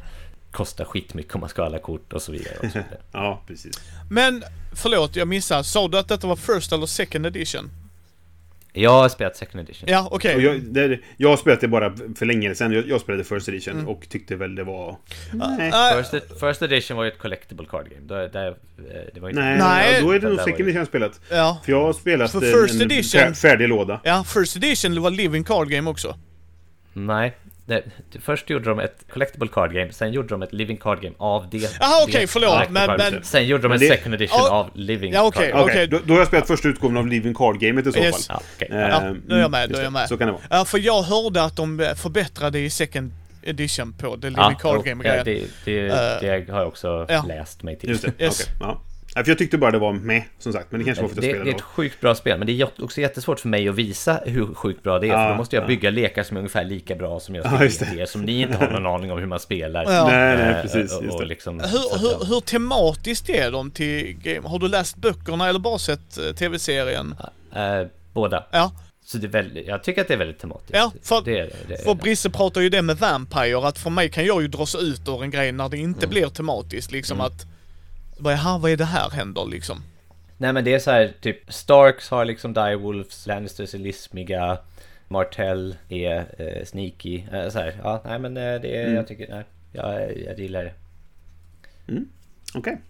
[0.50, 2.54] Kostar skitmycket om man ska ha alla kort och så vidare.
[2.54, 3.00] Och så vidare.
[3.12, 3.80] Ja, precis.
[4.10, 4.42] Men,
[4.72, 5.64] förlåt, jag missade.
[5.64, 7.70] Sa du att detta var first eller second edition?
[8.76, 9.88] Jag har spelat second edition.
[9.88, 10.36] Ja, okej.
[10.36, 12.72] Och jag, det, jag har spelat det bara för länge sedan.
[12.72, 14.96] Jag, jag spelade First Edition och tyckte väl det var...
[15.32, 15.68] Nej.
[15.68, 18.06] Äh, First, first edition var ju ett collectible card game.
[18.06, 18.54] Där, där, eh,
[19.14, 19.94] det var inte Nej, Nej.
[19.94, 21.20] Ja, då är det nog Second det- Edition jag spelat.
[21.30, 21.60] ja.
[21.64, 24.00] För jag har spelat För First en Edition- fär- färdig låda.
[24.04, 26.16] Ja, first edition var living card game också.
[26.92, 27.36] Nej.
[27.66, 31.00] Det, det, först gjorde de ett collectible card game, sen gjorde de ett living card
[31.02, 31.58] game av det.
[31.80, 33.10] Jaha, okej, det förlåt, men- card game.
[33.10, 35.72] men- Sen gjorde de en det- second edition Ja, av living ja, okej, card game.
[35.72, 35.86] Okej.
[35.86, 38.26] då, då har jag spelat första utgåvan av Living Card-gamet i så Yes.
[38.26, 38.36] fall.
[38.40, 38.68] Ja, okej.
[38.72, 40.08] Eh, Ja, nu är jag med, då är jag med.
[40.08, 40.42] Så kan det vara.
[40.50, 43.12] Ja, för jag hörde att de förbättrade i second
[43.42, 46.68] edition på the living Ja, card och, game ja, det, det, Eh, det har jag
[46.68, 47.24] också ja.
[47.28, 47.88] läst mig till.
[47.90, 48.50] Just det, Yes.
[48.60, 48.76] okej.
[49.14, 49.24] Ja.
[49.24, 50.66] För jag tyckte bara det var med, som sagt.
[50.70, 51.64] Men det kanske var för att Det, jag det är spelade ett då.
[51.64, 54.98] sjukt bra spel, men det är också jättesvårt för mig att visa hur sjukt bra
[54.98, 55.10] det är.
[55.12, 55.66] Ja, för då måste jag ja.
[55.68, 58.56] bygga lekar som är ungefär lika bra som jag Ja, till er, som ni inte
[58.56, 59.84] har någon aning om hur man spelar.
[59.92, 60.06] Ja.
[60.10, 60.92] Nej, nej, Eh, precis.
[60.96, 61.26] och- och det.
[61.26, 64.48] liksom, Hur, hur, hur tematiskt är de till game?
[64.48, 67.14] Har du läst böckerna eller bara sett eh, tv-serien?
[67.56, 68.46] eh, båda.
[68.50, 68.72] Ja,
[69.04, 70.70] Så det är väldigt, jag tycker att det är väldigt tematiskt.
[70.74, 74.24] Ja, för- det det för Brisse pratar ju det med Vampire, att för mig kan
[74.26, 77.46] jag ju dras ut ur en grej när det inte blir tematiskt liksom att
[78.18, 79.82] vad är, här, vad är det här händer liksom?
[80.38, 84.58] Nej men det är så här, typ Starks har liksom Direwolves, Lannisters är lismiga,
[85.08, 87.22] Martell är eh, sneaky.
[87.32, 88.96] Eh, så här, ja, nej men eh, det är, Mm.
[88.96, 90.72] jag tycker, nej, jag, jag gillar det.
[92.54, 92.80] Okej.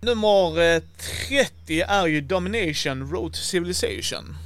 [0.00, 0.82] Nummer eh,
[1.28, 4.36] 30 är ju Domination Road to Civilization.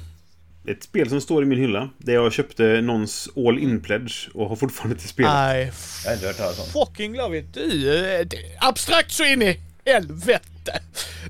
[0.67, 1.89] Ett spel som står i min hylla.
[1.97, 5.33] Där jag köpte någons All In Pledge och har fortfarande inte spelat.
[5.33, 5.71] Nej,
[6.03, 6.85] Jag har inte hört talas om.
[6.85, 7.53] fucking love it.
[7.53, 10.79] Du, eh, det, abstrakt så in i helvete.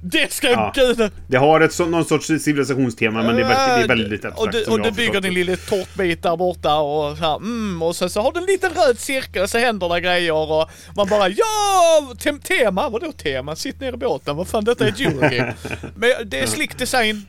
[0.02, 0.72] Det ska Ja.
[0.76, 1.12] gud...
[1.28, 4.40] Det har ett så, någon sorts civilisationstema, men det är, väldigt- det är väldigt abstrakt.
[4.40, 7.96] Och du, och du bygger din lilla tårtbit där borta och så här, mm, och
[7.96, 11.08] sen så har du en liten röd cirkel och så händer det grejer och man
[11.10, 12.14] bara ja!
[12.20, 12.90] Tem tema?
[12.90, 13.56] Vadå tema?
[13.56, 14.36] Sitt ner i båten.
[14.36, 15.54] Vad fan detta är Eurogame.
[15.96, 17.26] Men det är slick design.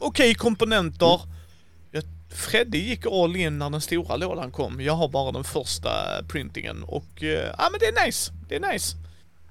[0.00, 1.20] Okej komponenter.
[1.90, 2.02] Jag
[2.34, 4.80] Fredde gick all in när den stora lådan kom.
[4.80, 5.90] Jag har bara den första
[6.28, 8.32] printingen och eh, ja men det är nice.
[8.48, 8.96] Det är nice.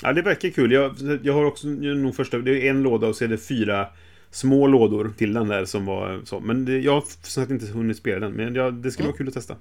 [0.03, 0.71] Ja, det verkar kul.
[0.71, 2.37] Jag, jag har också nog första...
[2.37, 3.87] Det är en låda och så är det fyra
[4.31, 6.39] små lådor till den där som var så.
[6.39, 8.31] Men det, jag har som sagt inte hunnit spela den.
[8.31, 9.11] Men ja, det skulle Mm.
[9.11, 9.55] vara kul att testa.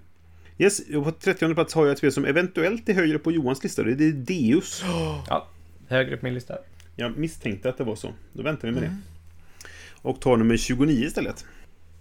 [0.59, 3.82] Yes, på 30 plats har jag ett spel som eventuellt är högre på Johans lista.
[3.82, 4.82] Det är Deus.
[5.28, 5.48] Ja,
[5.89, 6.55] högre upp min lista.
[6.97, 8.12] Jag misstänkte att det var så.
[8.32, 8.94] Då väntar vi med Mm.
[8.94, 9.69] det.
[10.02, 11.44] Och tar nummer 29 istället.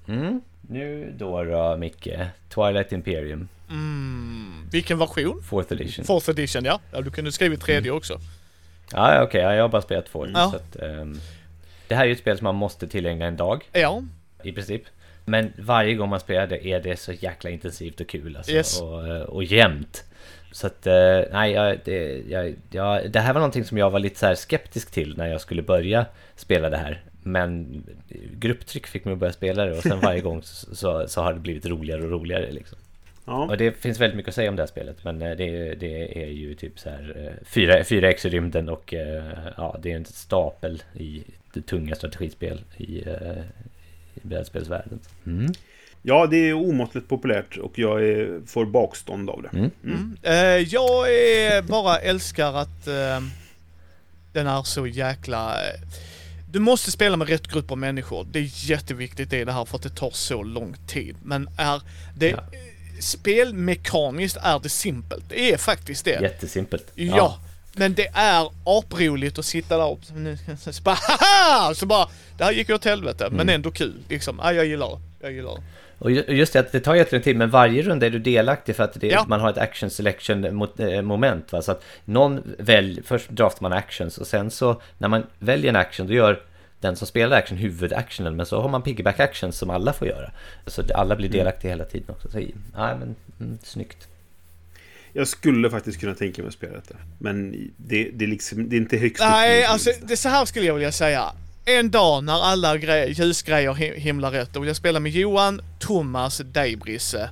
[0.07, 0.41] Mm.
[0.69, 2.07] Nu då då, Micke.
[2.49, 5.43] Twilight Imperium, Mm, vilken version?
[5.49, 6.05] fourth edition.
[6.05, 6.79] Fourth edition ja.
[6.91, 8.19] Ja du kunde skrivit tredje också.
[8.93, 10.27] Ja, okej, ja, jag har bara spelat två.
[10.33, 10.49] Ja.
[10.51, 11.19] Så att, ehm,
[11.87, 14.03] det här är ju ett spel som man måste tillägna en dag, Ja.
[14.43, 14.81] i princip.
[15.25, 18.81] Men varje gång man spelar det är det så jäkla intensivt och kul alltså, Yes.
[18.81, 20.03] och, eh, och jämnt.
[20.51, 23.99] Så att, eh, nej, jag, det, jag, jag, det här var någonting som jag var
[23.99, 27.03] lite så skeptisk till när jag skulle börja spela det här.
[27.23, 27.83] Men
[28.33, 31.33] grupptryck fick mig att börja spela det och sen varje gång så, så, så har
[31.33, 32.77] det blivit roligare och roligare liksom.
[33.25, 33.45] Ja.
[33.45, 36.23] Och det finns väldigt mycket att säga om det här spelet men eh, det, det
[36.23, 39.23] är ju typ så här eh, fyra, fyra x i rymden och eh,
[39.57, 41.23] ja, det är en stapel i
[41.53, 43.43] det tunga strategispel i, eh,
[44.13, 44.99] i brädspelsvärlden.
[45.25, 45.53] Mm.
[46.01, 49.49] Ja, det är omåttligt populärt och jag är, får bakstånd av det.
[49.57, 49.71] Mm.
[49.83, 50.17] Mm.
[50.21, 53.21] Eh, jag är bara älskar att eh,
[54.33, 55.53] den är så jäkla...
[55.53, 55.79] eh,
[56.51, 58.27] du måste spela med rätt grupp av människor.
[58.31, 61.15] Det är jätteviktigt i det här för att det tar så lång tid.
[61.23, 61.81] Men är
[62.15, 62.29] det...
[62.29, 62.43] Ja.
[63.01, 65.23] Spelmekaniskt är det simpelt.
[65.29, 66.21] Det är faktiskt det.
[66.21, 66.91] Jättesimpelt.
[66.95, 67.39] Ja.
[67.73, 69.99] Men det är aproligt att sitta där och
[70.73, 71.75] så bara haha!
[71.75, 72.07] Så bara,
[72.37, 73.27] det här gick ju åt helvete.
[73.31, 74.39] Men ändå kul liksom.
[74.43, 74.99] Ja, jag gillar det.
[75.21, 75.61] Jag gillar det.
[75.99, 78.75] Och ju- just det att det tar jättelång tid men varje runda är du delaktig
[78.75, 79.25] för att det, Ja.
[79.27, 80.45] man har ett action selection
[80.79, 81.51] eh, moment.
[81.51, 81.61] Va?
[81.61, 85.75] Så att någon väljer, först draftar man actions och sen så när man väljer en
[85.75, 86.41] action då gör
[86.81, 90.31] den som spelar action huvudactionen men så har man piggyback actions som alla får göra.
[90.67, 92.31] Så alla blir delaktiga hela tiden också.
[92.31, 94.07] Så, ja, men, mm, snyggt.
[95.13, 96.95] Jag skulle faktiskt kunna tänka mig att spela detta.
[97.19, 100.65] Men det, det, är, liksom, det är inte högst Nej, alltså det, så här skulle
[100.65, 101.31] jag vilja säga.
[101.65, 105.61] En dag när alla gre- ljusgrejer hi- himlar rätt, då vill jag spela med Johan,
[105.79, 107.29] Thomas, dig Brisse.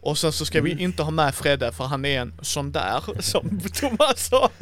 [0.00, 0.76] Och sen så ska Mm.
[0.76, 4.50] vi inte ha med Fredde för han är en sån där som Thomas sa.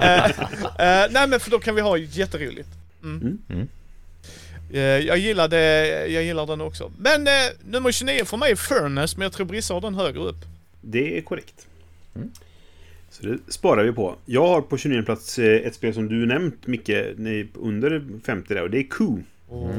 [0.00, 2.68] Eh, eh, nej men för då kan vi ha jätteroligt.
[3.04, 3.20] Mm.
[3.20, 3.38] Mm.
[3.48, 3.68] Mm.
[4.70, 6.92] Eh, jag, gillar det, jag gillar den också.
[6.98, 7.32] Men eh,
[7.64, 10.44] nummer 29 för mig är Furnace, men jag tror Brisse har den högre upp.
[10.80, 11.66] Det är korrekt.
[12.14, 12.30] Mm.
[13.10, 14.16] Så det sparar vi på.
[14.26, 16.90] Jag har på 29 plats eh, ett spel som du nämnt, Micke,
[17.54, 19.18] under 50 där, och det är Coup.
[19.48, 19.70] Oh,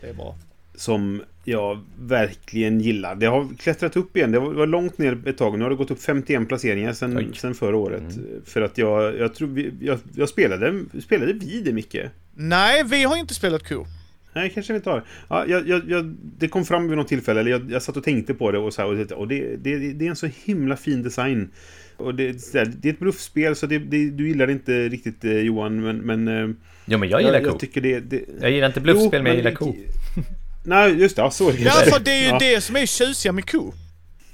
[0.00, 0.36] Det är bra.
[0.80, 3.14] Som jag verkligen gillar.
[3.14, 4.32] Det har klättrat upp igen.
[4.32, 5.58] Det var långt ner ett tag.
[5.58, 8.02] Nu har det gått upp 51 placeringar sen, sen förra året.
[8.44, 11.96] För att jag, jag tror vi, jag, jag spelade, spelade vi det, Micke?
[12.34, 13.86] Nej, vi har inte spelat Coop.
[14.32, 15.04] Nej, kanske vi inte har.
[15.28, 18.04] Ja, jag, jag, jag, det kom fram vid något tillfälle, eller jag, jag satt och
[18.04, 20.28] tänkte på det och så här, och, det, och det, det, det är en så
[20.44, 21.50] himla fin design.
[21.96, 25.38] Och det, det är ett bluffspel, så det, det, du gillar det inte riktigt eh,
[25.38, 25.98] Johan, men...
[25.98, 27.52] men eh, Jo men jag gillar jag, Coop.
[27.52, 28.24] jag tycker det, det...
[28.40, 29.76] Jag gillar inte bluffspel Jo, men jag gillar Coop.
[30.64, 31.30] Nej, just det.
[31.30, 31.58] Så är det.
[31.58, 32.38] Ja, för det är ju Ja.
[32.38, 33.74] det som är tjusiga med Coop.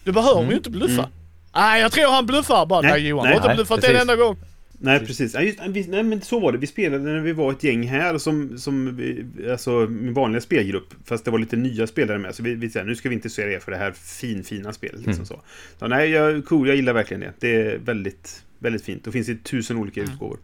[0.05, 0.93] Du behöver ju inte bluffa.
[1.03, 1.11] Mm.
[1.55, 2.81] Nej, jag tror han bluffar bara.
[2.81, 3.39] Nej, Nej, Johan nej.
[3.39, 4.37] har inte bluffat en enda gång.
[4.79, 5.35] Nej, precis.
[5.35, 6.59] Nej, just, vi, nej, men så var det.
[6.59, 10.89] Vi spelade när vi var ett gäng här som, som vi- alltså min vanliga spelgrupp.
[11.05, 12.35] Fast det var lite nya spelare med.
[12.35, 14.73] Så vi, vi säger, nu ska vi inte se er för det här fin, fina
[14.73, 14.97] spelet.
[14.97, 15.27] Liksom Mm.
[15.27, 15.41] så.
[15.79, 15.87] så.
[15.87, 17.33] Nej, jag, cool, jag gillar verkligen det.
[17.41, 19.05] Det är väldigt, väldigt fint.
[19.05, 20.13] Det finns i tusen olika Mm.
[20.13, 20.39] utgåvor.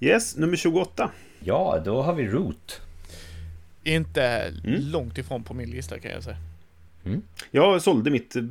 [0.00, 1.10] Yes, nummer 28.
[1.44, 2.80] Ja, då har vi Root.
[3.84, 4.22] Inte
[4.64, 4.80] Mm.
[4.80, 6.36] långt ifrån på min lista kan jag säga.
[7.50, 8.42] Jag sålde mitt eh,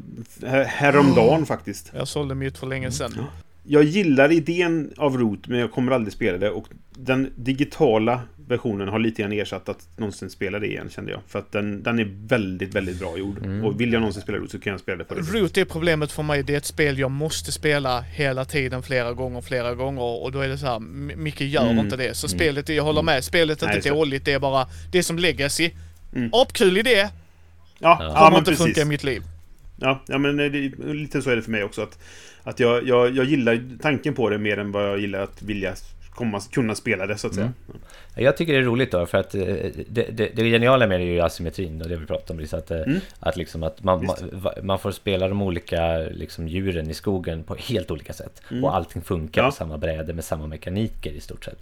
[0.47, 1.91] här- häromdagen faktiskt.
[1.95, 3.25] Jag sålde mitt för länge sedan.
[3.71, 6.49] Jag gillar idén av Root, men jag kommer aldrig spela det.
[6.49, 6.67] Och
[6.97, 11.19] den digitala versionen har lite grann ersatt att någonsin spela det igen, kände jag.
[11.27, 13.37] För att den, den är väldigt, väldigt bra gjord.
[13.37, 13.65] Mm.
[13.65, 15.21] Och vill jag någonsin spela Root så kan jag spela det på det.
[15.21, 16.43] Root är problemet för mig.
[16.43, 20.01] Det är ett spel jag måste spela hela tiden, flera gånger, flera gånger.
[20.23, 20.79] Och då är det så här,
[21.15, 21.79] Micke gör Mm.
[21.79, 22.13] inte det.
[22.17, 23.23] Så spelet, är, jag håller med.
[23.23, 24.25] Spelet är Nej, inte dåligt.
[24.25, 25.71] Det är bara, det är som Legacy.
[26.15, 26.29] Mm.
[26.33, 27.09] Apkul idé, Ja,
[27.79, 27.97] Ja.
[28.01, 28.65] ja, kommer men inte precis.
[28.65, 29.21] funka i mitt liv.
[29.81, 30.49] Ja, ja men det,
[30.93, 31.81] lite så är det för mig också.
[31.81, 31.99] Att,
[32.43, 35.73] att jag, jag, jag gillar tanken på det mer än vad jag gillar att vilja
[36.09, 37.53] komma, kunna spela det, så att säga.
[38.15, 39.41] Jag tycker det är roligt då, för att eh,
[39.87, 42.53] det, det, det geniala med det är ju asymmetrin och det vi pratade om precis.
[42.53, 42.99] Att, eh, Mm.
[43.19, 47.55] att, liksom att man, man, man får spela de olika liksom, djuren i skogen på
[47.55, 48.41] helt olika sätt.
[48.51, 48.63] Mm.
[48.63, 49.49] Och allting funkar Ja.
[49.49, 51.59] på samma bräde med samma mekaniker i stort sett.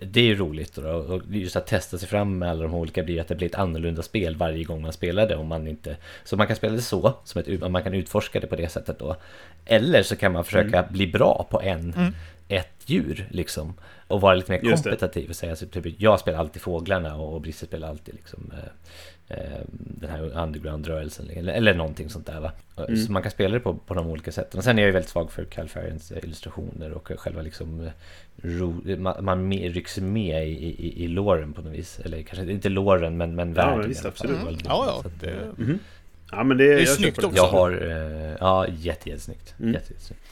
[0.00, 3.02] Det, är ju roligt då, och just att testa sig fram med alla de olika
[3.02, 5.36] blir att det blir ett annorlunda spel varje gång man spelar det.
[5.36, 8.46] Om man inte, så man kan spela det så, som ett, man kan utforska det
[8.46, 9.16] på det sättet då.
[9.64, 10.92] Eller så kan man försöka Mm.
[10.92, 12.14] bli bra på en,
[12.48, 13.74] ett djur liksom.
[14.08, 14.70] Och vara lite mer det.
[14.70, 19.38] kompetitiv och säga så typ jag spelar alltid fåglarna och Brisse spelar alltid liksom eh,
[19.38, 21.30] eh, den här underground-rörelsen.
[21.30, 22.52] Eller, eller någonting sånt där va.
[22.76, 22.96] Mm.
[22.96, 24.58] Så man kan spela det på, på de olika sätten.
[24.58, 27.90] Och sen är jag ju väldigt svag för Calfarians eh, illustrationer och själva liksom
[28.42, 32.00] ro, man, man med, rycks med i, i, i låren på något vis.
[32.04, 33.78] Eller kanske inte låren men, men världen.
[33.78, 34.30] men visst, i alla fall.
[34.30, 34.48] absolut.
[34.48, 34.60] Mm.
[34.64, 35.02] Ja, ja.
[35.04, 35.76] att, Det, eh,
[36.34, 37.26] Ja, men det, är jag snyggt det.
[37.26, 37.36] också.
[37.36, 39.54] Jag har, eh, ja jätte, jättesnyggt.
[39.60, 39.72] Mm.
[39.72, 40.22] Jätte, jättesnyggt.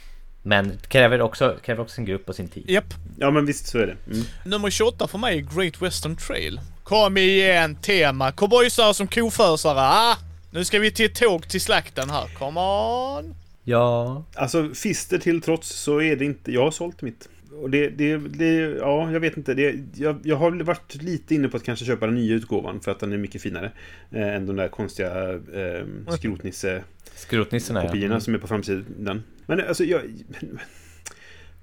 [0.43, 2.65] Men kräver också, kräver också sin grupp och sin tid.
[2.71, 2.95] Japp.
[3.19, 3.97] Ja, men visst så är det.
[4.13, 4.25] Mm.
[4.45, 6.61] Nummer 28 för mig är Great Western Trail.
[6.85, 8.33] Kom igen tema.
[8.33, 9.81] Cowboysar som kofösare.
[9.81, 10.17] Ah!
[10.51, 12.29] Nu ska vi till ett tåg till slakten här.
[12.39, 13.35] Come on!
[13.65, 16.53] Ja, Alltså, fister till trots så är det inte...
[16.53, 17.29] Jag har sålt mitt.
[17.53, 19.55] Och det, det, det ja, jag vet inte.
[19.55, 22.91] Det, jag, jag har varit lite inne på att kanske köpa den nya utgåvan för
[22.91, 23.73] att den är mycket finare.
[24.11, 26.83] Eh, än de där konstiga eh, skrotnisse-kopiorna
[27.15, 28.21] skrotnissarna ja.
[28.21, 29.23] som är på framsidan.
[29.47, 30.01] Men alltså, jag...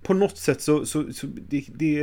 [0.02, 0.86] På något sätt så...
[0.86, 1.94] så, så det, det,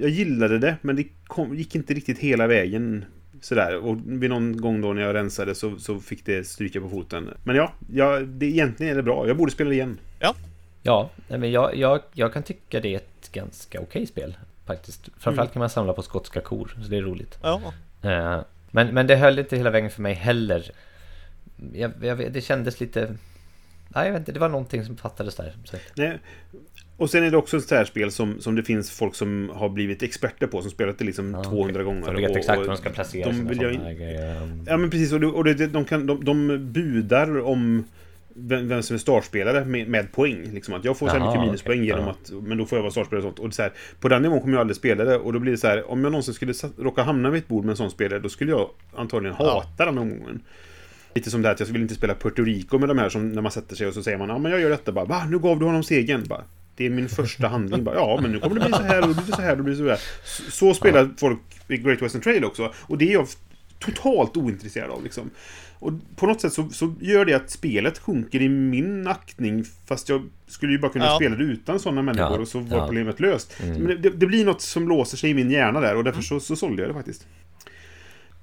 [0.00, 3.04] jag gillade det, men det kom, gick inte riktigt hela vägen.
[3.40, 3.76] Sådär.
[3.76, 7.30] Och vid någon gång då när jag rensade så, så fick det stryka på foten.
[7.44, 9.28] Men ja, ja det, egentligen är det bra.
[9.28, 9.98] Jag borde spela det igen.
[10.82, 14.36] Ja, nej, men jag, jag, jag kan tycka det är ett ganska okej spel.
[14.66, 15.08] Faktiskt.
[15.18, 17.38] Framförallt kan man samla på skotska kor, så det är roligt.
[17.42, 17.60] Ja.
[18.02, 18.40] Eh,
[18.70, 20.70] Men, men det höll inte hela vägen för mig heller.
[21.72, 23.14] Jag, jag, det kändes lite...
[23.88, 25.54] Nej, jag vet inte, det var någonting som fattades där.
[25.64, 25.76] Så.
[25.96, 26.18] Nej.
[26.96, 29.50] Och sen är det också ett sånt här spel som, som det finns folk som
[29.54, 32.02] har blivit experter på, som spelat det liksom Ja, 200 gånger.
[32.02, 33.74] Som vet och- exakt hur de ska placera de sina vill jag.
[34.66, 37.84] Ja men precis, och, det, och det, de, kan, de, de budar om
[38.38, 40.50] vem, vem som är startspelare med, med poäng.
[40.52, 42.10] Liksom att jag får så här mycket minuspoäng okej, genom ja.
[42.10, 42.30] att...
[42.42, 43.46] Men då får jag vara startspelare och sånt.
[43.46, 45.16] Och så här, på den nivån kommer jag aldrig spela det.
[45.18, 47.64] Och då blir det så här, om jag någonsin skulle råka hamna vid ett bord
[47.64, 49.44] med en sån spelare, då skulle jag antagligen Ja.
[49.44, 50.42] hata den omgången.
[51.14, 53.32] Lite som det här att jag vill inte spela Puerto Rico med de här som
[53.32, 55.26] när man sätter sig och så säger man ja men jag gör detta bara va
[55.30, 56.44] nu gav du honom segern bara.
[56.76, 59.08] Det är min första handling bara ja men nu kommer det bli så här och
[59.08, 59.98] det blir så här och det blir så här.
[60.24, 61.38] Så, så spelar folk
[61.68, 63.26] i Great Western Trail också och det är jag
[63.78, 65.30] totalt ointresserad av liksom.
[65.78, 70.08] Och på något sätt så, så gör det att spelet sjunker i min aktning fast
[70.08, 71.16] jag skulle ju bara kunna Ja.
[71.16, 72.86] spela det utan sådana människor Ja, och så var ja.
[72.86, 73.60] problemet löst.
[73.62, 73.82] Mm.
[73.82, 76.40] Men det, det blir något som låser sig i min hjärna där och därför så,
[76.40, 77.26] så sålde jag det faktiskt.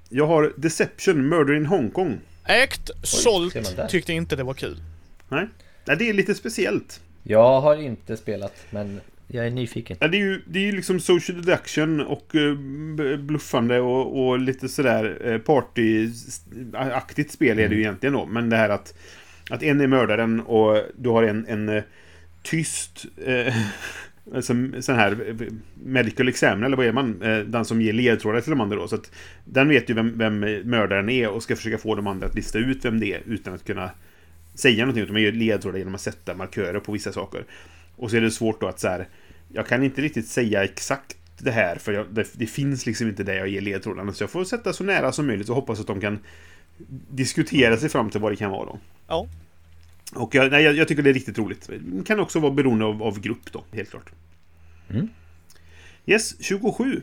[0.08, 2.20] Jag har Deception, Murder in Hongkong.
[2.44, 3.56] Ägt, sålt,
[3.88, 4.82] tyckte inte det var kul.
[5.28, 5.48] Nej.
[5.84, 7.00] Nej, det är lite speciellt.
[7.22, 9.96] Jag har inte spelat, men jag är nyfiken.
[10.00, 14.68] Ja, det är ju det är liksom social deduction och eh, bluffande och, och lite
[14.68, 18.26] sådär eh, partyaktigt spel är det ju egentligen då.
[18.26, 18.94] Men det här att,
[19.50, 21.82] att en är mördaren och du har en, en eh,
[22.42, 23.54] tyst eh,
[24.40, 25.36] som, sån här
[25.84, 27.18] medical examiner, eller vad är man?
[27.46, 28.88] Den som ger ledtrådar till de andra då.
[28.88, 29.10] Så att
[29.44, 32.58] den vet ju vem, vem mördaren är och ska försöka få de andra att lista
[32.58, 33.90] ut vem det är utan att kunna
[34.54, 35.02] säga någonting.
[35.02, 37.44] Utan man ger ledtrådar genom att sätta markörer på vissa saker.
[37.96, 39.08] Och så är det svårt då att så här,
[39.52, 43.22] jag kan inte riktigt säga exakt det här för jag, det, det finns liksom inte
[43.22, 44.12] där jag ger ledtrådarna.
[44.12, 46.18] Så jag får sätta så nära som möjligt och hoppas att de kan
[47.10, 48.78] diskutera sig fram till vad det kan vara då.
[49.08, 49.26] Ja.
[50.14, 51.70] Och jag, nej, jag, jag tycker det är riktigt roligt.
[51.80, 54.10] Det kan också vara beroende av, av grupp då, helt klart.
[54.90, 55.08] Mm.
[56.06, 57.02] Yes, 27.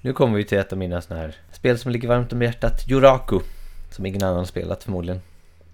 [0.00, 2.88] Nu kommer vi till ett av mina såna här spel som ligger varmt om hjärtat.
[2.88, 3.40] Juraku.
[3.90, 5.20] Som ingen annan har spelat förmodligen.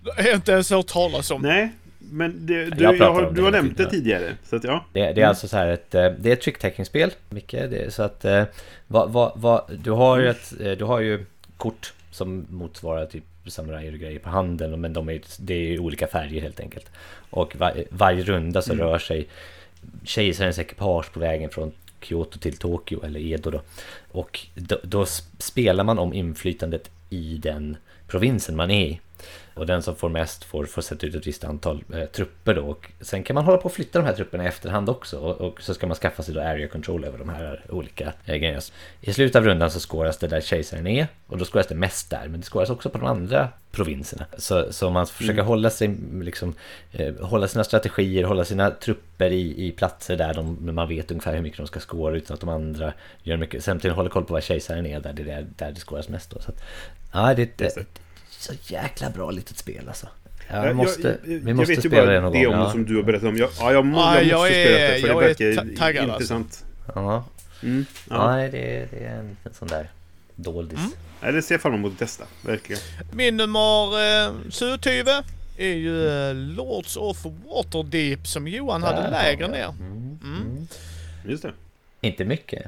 [0.05, 1.43] Jag har inte ens hört talas om.
[1.43, 4.33] Nej, men det, du, Jag jag har, du har nämnt det tidigare.
[4.45, 4.85] Så att ja.
[4.93, 5.29] Det, det är Mm.
[5.29, 7.51] alltså så här ett, eh, det är ett trick-taking-spel, Micke.
[7.53, 8.45] Det, så att, eh,
[8.87, 11.25] vad, vad, vad, du har ju ett, eh, du har ju
[11.57, 15.79] kort som motsvarar typ samurajer och grejer på handen, men de är, det är ju
[15.79, 16.91] olika färger helt enkelt.
[17.31, 18.87] Och var, varje runda så Mm.
[18.87, 19.27] rör sig
[20.05, 23.61] kejsarens ekipage på vägen från Kyoto till Tokyo, eller Edo då.
[24.13, 25.07] Och då, då
[25.39, 27.77] spelar man om inflytandet i den
[28.09, 29.01] provinsen man är i.
[29.57, 32.63] Och den som får mest får, får sätta ut ett visst antal eh, trupper då.
[32.63, 35.19] Och sen kan man hålla på och flytta de här trupperna i efterhand också.
[35.19, 38.37] Och, och så ska man skaffa sig då area control över de här olika eh,
[38.37, 38.61] grejerna.
[39.01, 41.07] I slutet av rundan så skåras det där kejsaren är.
[41.27, 42.29] Och då skåras det mest där.
[42.29, 44.27] Men det skåras också på de andra provinserna.
[44.39, 46.55] Så, så man försöker hålla sig, liksom,
[46.93, 51.35] eh, hålla sina strategier, hålla sina trupper i, i platser där de, man vet ungefär
[51.35, 52.93] hur mycket de ska skåra utan att de andra
[53.23, 53.65] gör mycket.
[53.65, 56.41] Samtidigt hålla koll på vad kejsaren är där det, är där det skåras mest då.
[56.41, 56.63] Så att,
[57.13, 57.87] ja, det det.
[58.47, 60.09] Så jäkla bra litet spel alltså.
[60.49, 62.53] Jag- Jag måste, jag, vi jag måste vet ju spela bara det någon det om
[62.53, 62.71] Ja.
[62.71, 63.37] som du har berättat om.
[63.37, 65.55] Jag, ja, jag, må, Ja, jag måste jag är- spela det för jag det är
[65.57, 66.35] verkar ta- taggad, alltså.
[66.35, 66.65] intressant.
[66.95, 67.25] Ja,
[67.63, 68.15] Mm, ja.
[68.17, 68.31] ja.
[68.37, 69.91] nej, det, är- det är en, en sån där
[70.35, 70.79] doldis.
[70.79, 70.91] Mm.
[71.23, 72.25] Nej, det ser jag fram emot att testa.
[72.43, 72.83] Verkligen.
[73.13, 74.79] Min nummer eh, 27
[75.59, 79.59] är ju eh, Lords of Waterdeep som Johan hade Där lägre har vi.
[79.59, 79.69] ner.
[79.69, 80.19] Mm.
[80.25, 80.67] Mm.
[81.29, 81.53] Just det.
[82.01, 82.67] Inte mycket.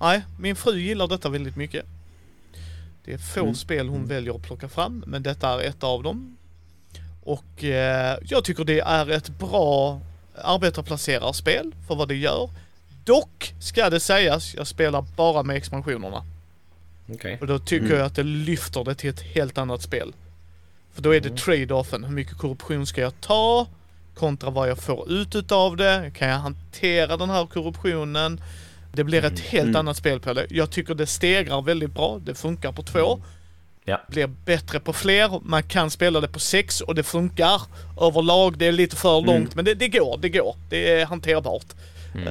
[0.00, 1.84] Nej, min fru gillar detta väldigt mycket.
[3.04, 3.54] Det är få Mm.
[3.54, 6.36] spel hon väljer att plocka fram, men detta är ett av dem.
[7.24, 10.00] Och eh, jag tycker det är ett bra
[10.34, 12.50] arbetarplacerarspel för vad det gör.
[13.04, 16.24] Dock ska det sägas, jag spelar bara med expansionerna.
[17.12, 17.38] Okej.
[17.40, 20.12] Och då tycker jag att det lyfter det till ett helt annat spel.
[20.94, 22.04] För då är det trade-offen.
[22.04, 23.66] Hur mycket korruption ska jag ta?
[24.14, 26.10] Kontra vad jag får ut utav det.
[26.14, 28.40] Kan jag hantera den här korruptionen?
[28.92, 29.76] Det blir ett helt Mm.
[29.76, 30.46] annat spel på det.
[30.50, 32.20] Jag tycker det stegrar väldigt bra.
[32.24, 33.22] Det funkar på två.
[33.84, 34.00] Ja.
[34.08, 35.40] Blir bättre på fler.
[35.44, 37.62] Man kan spela det på sex och det funkar
[38.00, 38.58] överlag.
[38.58, 39.26] Det är lite för Mm.
[39.34, 40.56] långt men det, det går, det går.
[40.70, 41.66] Det är hanterbart.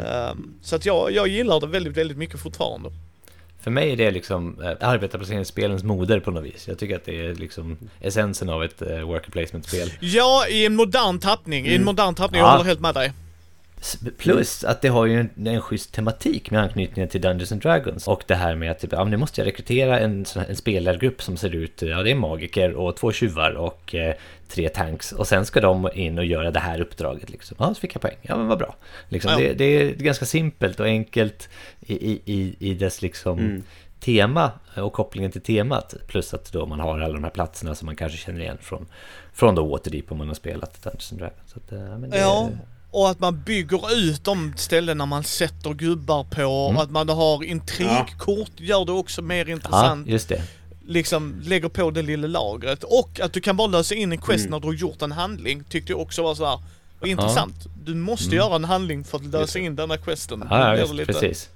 [0.06, 2.90] Ehm, så att jag, jag gillar det väldigt, väldigt mycket fortfarande.
[3.62, 6.68] För mig är det liksom äh, arbetarplaceringsspelens moder på något vis.
[6.68, 9.92] Jag tycker att det är liksom essensen av ett äh, worker placement-spel.
[10.00, 11.66] Ja, i en modern tappning.
[11.68, 12.40] I en modern tappning.
[12.40, 12.52] Jag Ja.
[12.52, 13.12] håller helt med dig.
[14.18, 18.08] Plus att det har ju en, en schysst tematik med anknytning till Dungeons and Dragons.
[18.08, 21.38] Och det här med att typ, ja, nu måste jag rekrytera en, en spelargrupp som
[21.38, 24.16] ser ut, ja det är magiker och två tjuvar och eh,
[24.48, 25.12] tre tanks.
[25.12, 27.58] Och sen ska de in och göra det här uppdraget liksom.
[27.60, 28.18] Ja, så fick jag poäng.
[28.22, 28.76] Ja, men vad bra.
[29.10, 31.50] Liksom, det, det är ganska simpelt och enkelt
[31.80, 33.64] i, i, i, i dess liksom Mm.
[34.00, 35.94] tema och kopplingen till temat.
[36.08, 38.88] Plus att då man har alla de här platserna som man kanske känner igen från,
[39.34, 41.52] från då Waterdeep om man har spelat Dungeons and Dragons.
[41.52, 42.50] Så att, eh, ja, men det, Ja.
[42.92, 46.44] Och att man bygger ut de ställena man sätter gubbar på.
[46.76, 50.08] Och att man har intrigkort gör det också mer Ja, intressant.
[50.08, 50.42] just det.
[50.88, 52.84] Liksom lägger på det lilla lagret.
[52.84, 54.52] Och att du kan bara lösa in en quest Mm.
[54.52, 55.64] när du har gjort en handling.
[55.64, 56.60] Tyckte jag också var så här.
[57.00, 57.56] var intressant.
[57.84, 60.48] Du måste göra en handling för att lösa in denna questen.
[60.50, 61.50] Ja, ja visst, precis.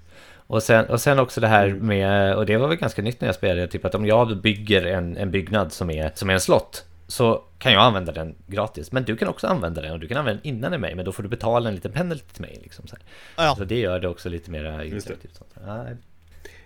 [0.48, 1.88] Och sen, och sen också det här Mm.
[1.88, 4.86] med, och det var väl ganska nytt när jag spelade, typ att om jag bygger
[4.86, 8.92] en, en byggnad som är, som är en slott så kan jag använda den gratis.
[8.92, 11.12] Men du kan också använda den och du kan använda den innan mig, men då
[11.12, 12.60] får du betala en liten penalty till mig.
[12.64, 13.46] Liksom, så, här.
[13.46, 13.56] Ja.
[13.56, 15.36] så det gör det också lite mer interaktivt.
[15.36, 15.50] Sånt.
[15.66, 15.86] Ja,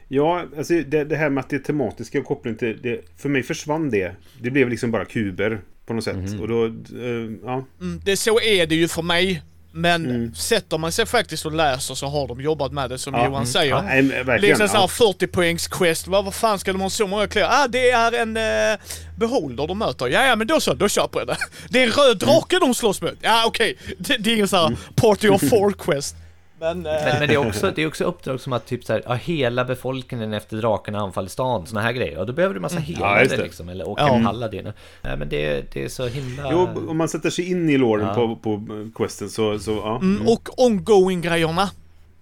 [0.08, 3.02] Ja, alltså det, det här med att det är tematiska och kopplingen till det.
[3.18, 4.16] För mig försvann det.
[4.42, 6.16] Det blev liksom bara kuber på något sätt.
[6.16, 6.42] Mhm.
[6.42, 7.66] Och då, eh, ja.
[7.82, 9.42] Mm, det så är det ju för mig.
[9.72, 10.36] Men Mm.
[10.36, 13.20] sätter man sig faktiskt och läser så har de jobbat med det som Ja.
[13.20, 13.46] Johan Mm.
[13.46, 13.72] säger.
[13.72, 13.82] Ja.
[13.82, 14.42] Verkligen.
[14.42, 14.88] Liksom såhär ja.
[14.88, 16.08] 40 poängs quest.
[16.08, 17.50] Vad, vad fan ska de ha så många kläder?
[17.52, 18.80] Ah, det är en eh,
[19.18, 20.08] beholder de möter.
[20.08, 20.74] Ja, ja, men då så.
[20.74, 21.38] Då köper jag det.
[21.70, 23.14] Det är en röd drake de slåss mot.
[23.22, 23.78] Ja, okej.
[23.98, 26.16] Det, det är ingen såhär party of four quest.
[26.60, 26.86] Men...
[26.86, 29.02] Eh, Men, men det, är också, det är också uppdrag som att typ så här,
[29.06, 32.18] ja, hela befolkningen efter drakarna anfaller stan, såna här grejer.
[32.18, 33.38] Och då behöver du massa Ja, helare det.
[33.38, 34.16] liksom, eller åka Ja.
[34.16, 34.72] en paladin.
[35.02, 36.52] Nej, men det, det är så himla...
[36.52, 38.14] Jo, om man sätter sig in i låren Ja.
[38.14, 38.62] på, på
[38.96, 39.96] questen så, så ja.
[39.96, 41.70] mm, och ongoing-grejerna.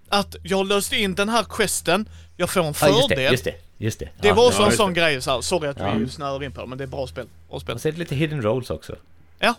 [0.09, 2.09] Att jag löste in den här questen.
[2.37, 3.17] Jag får en ja, just fördel.
[3.17, 4.09] det, just det, just det.
[4.21, 4.99] Det Ja, var också ja, en sån det.
[4.99, 5.41] grej så här.
[5.41, 5.93] Sorry att Ja.
[5.93, 7.25] vi snöar in på det, men det är bra spel.
[7.49, 7.75] Bra spel.
[7.75, 8.95] Och så är det lite hidden rolls också.
[9.39, 9.53] Ja.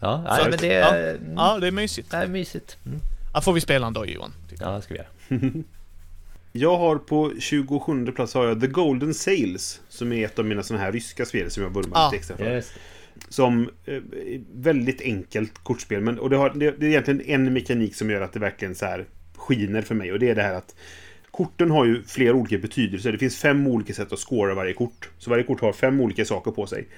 [0.00, 0.86] Ja, Så men det ja.
[0.88, 1.14] är...
[1.14, 2.10] mm, Ja, det är mysigt.
[2.10, 2.76] Det är mysigt.
[2.86, 3.00] Mm.
[3.34, 4.32] Ja, får vi spela en dag Johan.
[4.60, 5.40] Ja, det ska vi göra.
[6.52, 9.80] Jag har på 27 plats har jag The Golden Sails.
[9.88, 12.06] Som är ett av mina sådana här ryska spel som jag vurmar Ja.
[12.06, 12.54] lite extra för.
[12.54, 12.72] Just
[13.28, 13.98] Som eh,
[14.54, 16.00] väldigt enkelt kortspel.
[16.00, 18.74] Men, och det, har, det, det är egentligen en mekanik som gör att det verkligen
[18.74, 19.06] så här
[19.36, 20.12] skiner för mig.
[20.12, 20.74] Och det är det här att
[21.30, 23.12] korten har ju flera olika betydelser.
[23.12, 25.08] Det finns fem olika sätt att scora varje kort.
[25.18, 26.88] Så varje kort har fem olika saker på sig.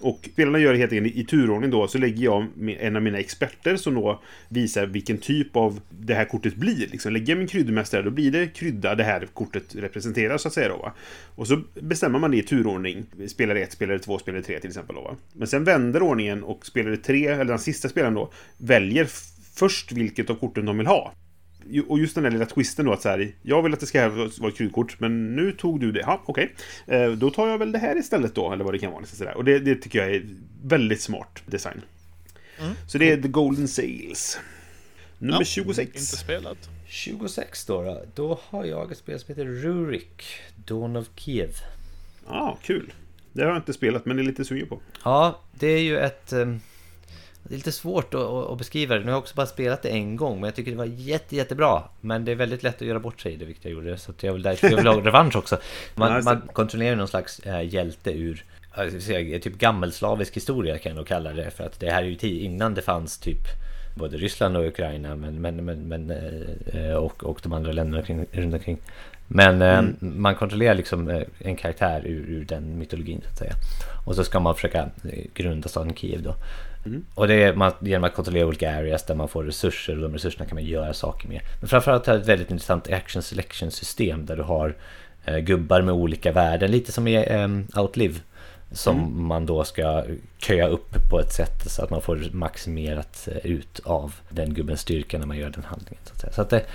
[0.00, 2.46] Och spelarna gör det helt enkelt i turordning då, så lägger jag
[2.80, 6.88] en av mina experter som då visar vilken typ av det här kortet blir.
[6.88, 10.54] Liksom, lägger jag min kryddmästare, då blir det krydda det här kortet representerar så att
[10.54, 10.92] säga då va.
[11.34, 13.06] Och så bestämmer man det i turordning.
[13.28, 15.16] Spelare 1, spelare 2, spelare 3 till exempel då va.
[15.32, 19.08] Men sen vänder ordningen och spelare 3, eller den sista spelaren då, väljer
[19.54, 21.12] först vilket av korten de vill ha.
[21.88, 24.08] Och just den där lilla twisten då att så här, jag vill att det ska
[24.08, 26.00] vara ett kryddkort, men nu tog du det.
[26.00, 26.54] Ja, okej.
[26.86, 29.00] Eh, Då tar jag väl det här istället då, eller vad det kan vara.
[29.00, 29.36] Liksom sådär.
[29.36, 30.24] Och det, det tycker jag är
[30.64, 31.82] väldigt smart design.
[32.60, 32.72] Mm.
[32.88, 34.38] Så det är The Golden Sails.
[35.18, 35.88] Nummer Ja, 26.
[35.88, 36.58] Inte spelat.
[36.88, 38.02] 26 då, då.
[38.14, 40.22] Då har jag ett spel som heter Rurik,
[40.56, 41.50] Dawn of Kiev.
[42.26, 42.92] Ja, ah, kul.
[43.32, 44.80] Det har jag inte spelat, men det är lite sugen på.
[45.04, 46.32] Ja, det är ju ett...
[46.32, 46.60] ehm,
[47.48, 49.00] Det är lite svårt att, beskriva det.
[49.00, 51.36] Nu har jag också bara spelat det en gång, men jag tycker det var jätte,
[51.36, 51.82] jättebra.
[52.00, 53.98] Men det är väldigt lätt att göra bort sig i det, vilket jag gjorde.
[53.98, 55.58] Så jag vill, därför jag vill ha revansch också.
[55.94, 58.44] Man, man kontrollerar någon slags äh, hjälte ur
[59.00, 61.50] säga, typ gammelslavisk historia kan jag nog kalla det.
[61.50, 63.38] För att det här är ju tid innan det fanns typ
[63.94, 66.10] både Ryssland och Ukraina men, men, men, men,
[66.66, 68.78] eh, och, och de andra länderna kring, runt omkring.
[69.28, 69.96] Men eh, Mm.
[70.00, 73.52] man kontrollerar liksom en karaktär ur, ur den mytologin så att säga.
[74.06, 74.88] Och så ska man försöka
[75.34, 76.34] grunda staden Kiev då.
[76.86, 77.04] Mm.
[77.14, 80.12] Och det är man, genom att kontrollera olika areas där man får resurser och de
[80.12, 81.40] resurserna kan man göra saker med.
[81.60, 84.74] Men framförallt har det ett väldigt intressant action selection system där du har
[85.24, 88.20] eh, gubbar med olika värden, lite som i eh, Outlive.
[88.72, 90.04] Som man då ska
[90.38, 94.80] köa upp på ett sätt så att man får maximerat eh, ut av den gubbens
[94.80, 96.02] styrka när man gör den handlingen.
[96.04, 96.34] Så att.
[96.34, 96.66] Så att det är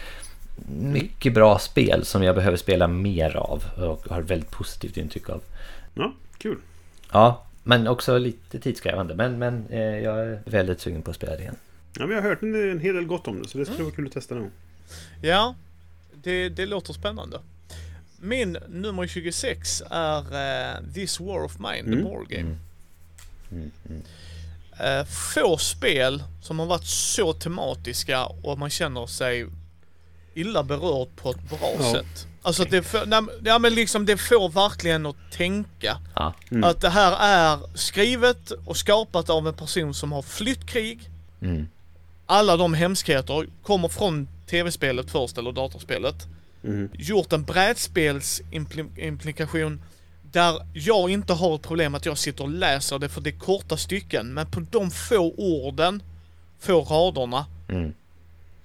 [0.68, 5.42] mycket bra spel som jag behöver spela mer av och har väldigt positivt intryck av.
[5.94, 6.58] Ja, kul.
[7.12, 9.16] Ja, men också lite tidskrävande.
[9.16, 11.56] Men, men eh, jag är väldigt sugen på att spela det igen.
[12.00, 13.96] Ja, jag har hört en, en hel del gott om det, så det skulle vara
[13.96, 14.52] kul att testa någon gång.
[15.22, 15.56] Ja,
[16.24, 17.40] det, det låter spännande.
[18.20, 21.98] min nummer 26 är uh, This War of Mine, Mm.
[21.98, 22.42] the board game.
[22.42, 22.58] Mm.
[23.52, 24.02] Mm, mm.
[25.00, 29.46] Eh, få spel som har varit så tematiska och man känner sig
[30.34, 31.92] illa berörd på ett bra Ja.
[31.94, 32.28] sätt.
[32.42, 35.98] Alltså det, får, nej, ja, men liksom det får verkligen att tänka.
[36.16, 36.34] Ja.
[36.52, 36.64] Mm.
[36.64, 41.10] Att det här är skrivet och skapat av en person som har flytt krig.
[41.42, 41.68] Mm.
[42.26, 46.16] Alla de hemskheter kommer från tv-spelet först eller datorspelet.
[46.64, 46.90] Mm.
[46.94, 49.82] Gjort en brädspelsimplikation
[50.32, 53.40] där jag inte har ett problem att jag sitter och läser det för det är
[53.40, 54.34] korta stycken.
[54.34, 56.04] Men på de få orden,
[56.60, 57.94] få raderna, Mm.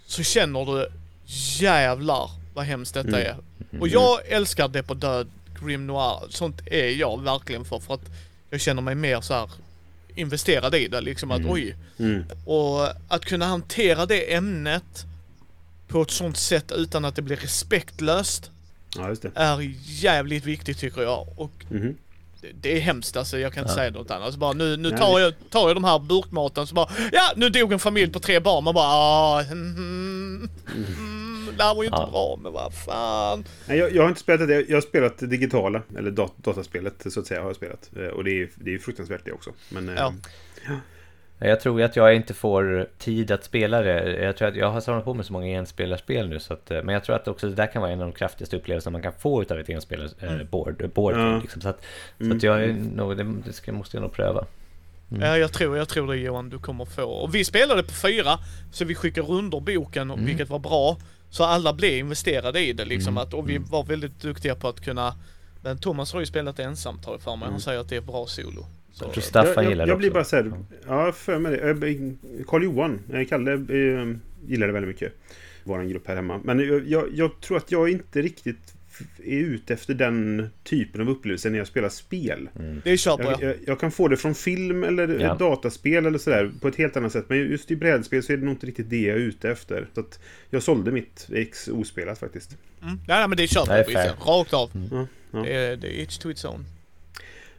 [0.07, 0.89] så känner du
[1.61, 3.21] jävlar vad hemskt detta Mm.
[3.23, 3.37] är.
[3.81, 5.27] Och jag älskar det på död,
[5.63, 6.21] Grim Noir.
[6.31, 7.79] Sånt är jag verkligen för.
[7.79, 8.11] För att
[8.51, 9.51] jag känner mig mer så här
[10.15, 11.01] investerad i det.
[11.01, 11.51] Liksom att Mm.
[11.53, 11.77] oj.
[11.99, 12.25] Mm.
[12.45, 15.05] Och att kunna hantera det ämnet
[15.89, 18.51] på ett sånt sätt utan att det blir respektlöst
[18.97, 19.31] Ja, det.
[19.35, 21.27] är jävligt viktigt tycker jag.
[21.37, 21.97] Och Mhm.
[22.41, 23.77] det, det är hemskt alltså, jag kan inte Ja.
[23.77, 24.33] säga något annat.
[24.33, 27.49] Så bara, nu nu tar, jag, tar jag de här burkmaten så bara, ja nu
[27.51, 28.65] dog en familj på tre barn.
[28.65, 30.51] Man bara, ah, mm, mm,
[31.57, 32.09] det här var ju inte Ja.
[32.11, 33.45] bra, men vad fan.
[33.69, 34.61] Nej, jag, jag har inte spelat det.
[34.69, 37.91] Jag har spelat det digitala, eller dat dataspelet så att säga, har jag spelat.
[37.97, 39.51] Eh, Och det är, det är fruktansvärt det också.
[39.69, 40.13] Men, eh, Ja.
[41.39, 44.21] Jag tror att jag inte får tid att spela det.
[44.25, 46.83] Jag tror att jag har samlat på mig så många enspelarspel nu så att, eh,
[46.83, 49.03] Men jag tror att också det där kan vara en av de kraftigaste upplevelserna man
[49.03, 50.47] kan få utav ett enspelar Mm.
[50.51, 51.39] board, Ja.
[51.43, 51.61] liksom.
[51.63, 51.81] Så att,
[52.19, 52.37] så Mm.
[52.37, 54.47] att jag är nog, det, det ska, måste jag nog pröva.
[55.11, 55.23] Mm.
[55.23, 57.03] Ja, jag tror, jag tror det Johan, du kommer få.
[57.05, 58.39] Och vi spelade på fyra,
[58.73, 60.25] så vi skickade under boken, Mm.
[60.25, 60.97] vilket var bra.
[61.31, 63.13] Så alla blev investerade i det liksom.
[63.15, 63.23] Mm.
[63.23, 63.69] Att, och vi Mm.
[63.69, 65.15] var väldigt duktiga på att kunna
[65.63, 67.41] men Thomas har ju spelat ensamt har jag för mig.
[67.41, 67.61] Han Mm.
[67.61, 68.67] säger att det är bra solo.
[68.93, 70.53] Så, Jag tror Staffan jag, gillar jag, det jag blir bara såhär,
[70.87, 72.15] ja, för mig det.
[72.47, 74.17] Karl-Johan, Kalle, eh,
[74.47, 75.13] gillar det väldigt mycket.
[75.65, 76.41] Vår grupp här hemma.
[76.45, 78.75] Men jag, jag, jag tror att jag inte riktigt
[79.25, 82.49] är ute efter den typen av upplevelse när jag spelar spel.
[82.59, 82.81] Mm.
[82.85, 83.55] det köper Jag, jag.
[83.67, 85.35] jag, kan få det från film eller Ja.
[85.35, 87.25] dataspel eller sådär på ett helt annat sätt.
[87.29, 89.87] Men just i brädspel så är det nog inte riktigt det jag är ute efter.
[89.95, 90.21] Så att
[90.51, 92.57] jag sålde mitt ex ospelat faktiskt.
[92.83, 92.95] Mm.
[92.95, 94.15] Nej, nej men det köper jag.
[94.27, 94.71] Rakt av.
[94.91, 95.39] Ja, ja.
[95.43, 96.65] Det är, det är each to its own.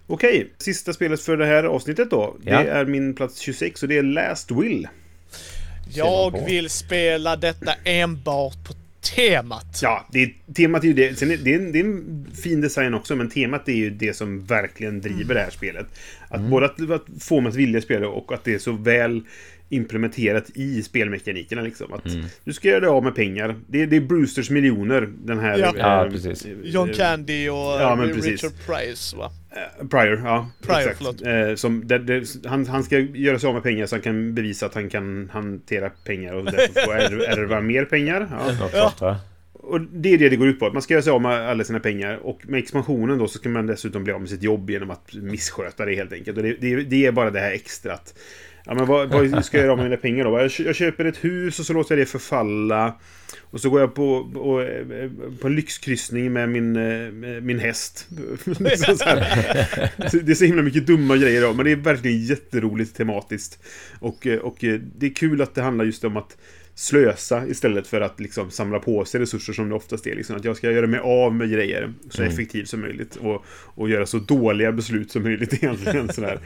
[0.08, 2.38] Okej, sista spelet för det här avsnittet då.
[2.44, 2.64] Ja.
[2.64, 4.88] Det är min plats 26 och det är Last Will.
[5.94, 9.80] Jag vill spela detta enbart på temat.
[9.84, 11.18] Ja, det, temat är ju det.
[11.20, 13.90] Sen är, det, är en, det är en fin design också, men temat är ju
[13.90, 15.86] det som verkligen driver det här spelet.
[16.30, 19.22] Att både att, att få mig att vilja spela och att det är så väl
[19.70, 21.94] implementerat i spelmekanikerna liksom.
[21.94, 22.26] Att Mm.
[22.44, 23.56] du ska göra dig av med pengar.
[23.68, 25.58] Det, är- det är Brewsters miljoner, den här...
[25.60, 25.74] Ja.
[25.78, 26.46] Ja, eh, precis.
[26.46, 28.32] eh, John Candy och Ja, men precis.
[28.32, 29.32] Richard Price va?
[29.80, 30.50] Eh, Pryor, ja.
[30.62, 30.98] Pryor, exakt.
[30.98, 31.22] förlåt.
[31.22, 34.36] Eh, som, det, det, han, han ska göra sig av med pengar så han kan
[34.36, 38.28] bevisa att han kan hantera pengar och därför få ärva mer pengar.
[38.74, 38.92] Ja.
[39.00, 39.20] Ja.
[39.54, 40.66] Och det är det det går ut på.
[40.66, 42.16] Att man ska göra sig av med alla sina pengar.
[42.18, 45.14] Och med expansionen då så ska man dessutom bli av med sitt jobb genom att
[45.14, 46.38] missköta det helt enkelt.
[46.38, 48.20] Och det, det, det är bara det här extra att...
[48.66, 50.40] Ja men vad, vad ska jag göra av med mina pengar då?
[50.40, 52.94] Jag, jag köper ett hus och så låter jag det förfalla.
[53.50, 54.18] Och så går jag på,
[54.62, 55.10] eh,
[55.42, 58.08] på en lyxkryssning med min, eh, min häst.
[58.46, 59.20] Liksom så här.
[60.26, 63.60] Det är så himla mycket dumma grejer då, men det är verkligen jätteroligt tematiskt.
[64.00, 66.38] Och, eh, och eh, det är kul att det handlar just om att
[66.76, 70.16] slösa istället för att liksom samla på sig resurser som det oftast är.
[70.16, 70.36] Liksom.
[70.36, 72.34] Att jag ska göra mig av med grejer så Mm.
[72.34, 76.14] effektivt som möjligt och, och göra så dåliga beslut som möjligt egentligen.
[76.14, 76.40] Sådär.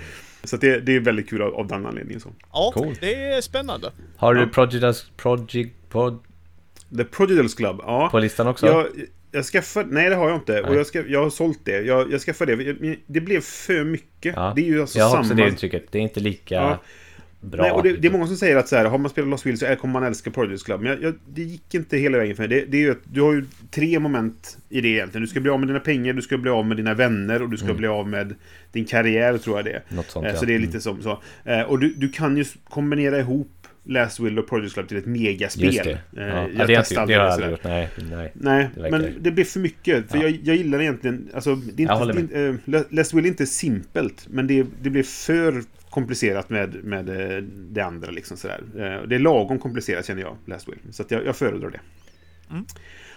[0.43, 2.19] Så det, det är väldigt kul av, av den anledningen.
[2.19, 2.29] Så.
[2.51, 2.95] Ja, Cool.
[2.99, 3.91] det är spännande.
[4.17, 4.41] Har Ja.
[4.45, 6.19] du Project, Project Pod
[6.97, 8.09] The Prodigals Club, ja.
[8.11, 8.65] på listan också?
[8.67, 8.87] Jag,
[9.31, 9.89] jag skaffade...
[9.91, 10.61] Nej, det har jag inte.
[10.61, 11.81] Och jag, ska, jag har sålt det.
[11.81, 12.95] Jag, jag skaffade det.
[13.07, 14.33] Det blev för mycket.
[14.35, 14.53] Ja.
[14.55, 15.21] Det är ju alltså jag har samma...
[15.21, 15.91] också det intrycket.
[15.91, 16.79] Det är inte lika Ja.
[17.41, 17.61] bra.
[17.63, 19.45] Nej, och det, det är många som säger att så här, har man spelat Lost
[19.45, 20.81] Will så kommer man älska Prodigals Club.
[20.81, 22.49] Men jag, jag, det gick inte hela vägen för mig.
[22.59, 25.21] Det, det är ju att du har ju tre moment i det egentligen.
[25.21, 27.49] Du ska bli av med dina pengar, du ska bli av med dina vänner och
[27.49, 27.77] du ska Mm.
[27.77, 28.35] bli av med
[28.71, 29.83] din karriär, tror jag det är.
[29.89, 30.37] Något sånt Eh, ja.
[30.39, 30.67] Så det är Mm.
[30.67, 31.21] lite som så.
[31.45, 35.05] Eh, Och du, du kan ju kombinera ihop Last Will och Prodigals Club till ett
[35.05, 35.65] megaspel.
[35.65, 35.91] Just det.
[35.91, 36.23] Eh, Ja.
[36.23, 37.63] jag Ja, det, testade inte- det har jag aldrig gjort.
[37.63, 38.31] Nej, nej.
[38.33, 40.11] Nej, Det men det blir för mycket.
[40.11, 40.23] För Ja.
[40.23, 41.29] jag, jag gillar egentligen...
[41.33, 45.03] Alltså, det är inte, det, äh, Last Will är inte simpelt, men det, det blir
[45.03, 48.11] för komplicerat med, med eh, det andra.
[48.11, 48.61] Liksom, sådär.
[49.07, 50.77] Det är lagom komplicerat känner jag, Last Will.
[50.91, 51.79] Så att jag, jag föredrar det.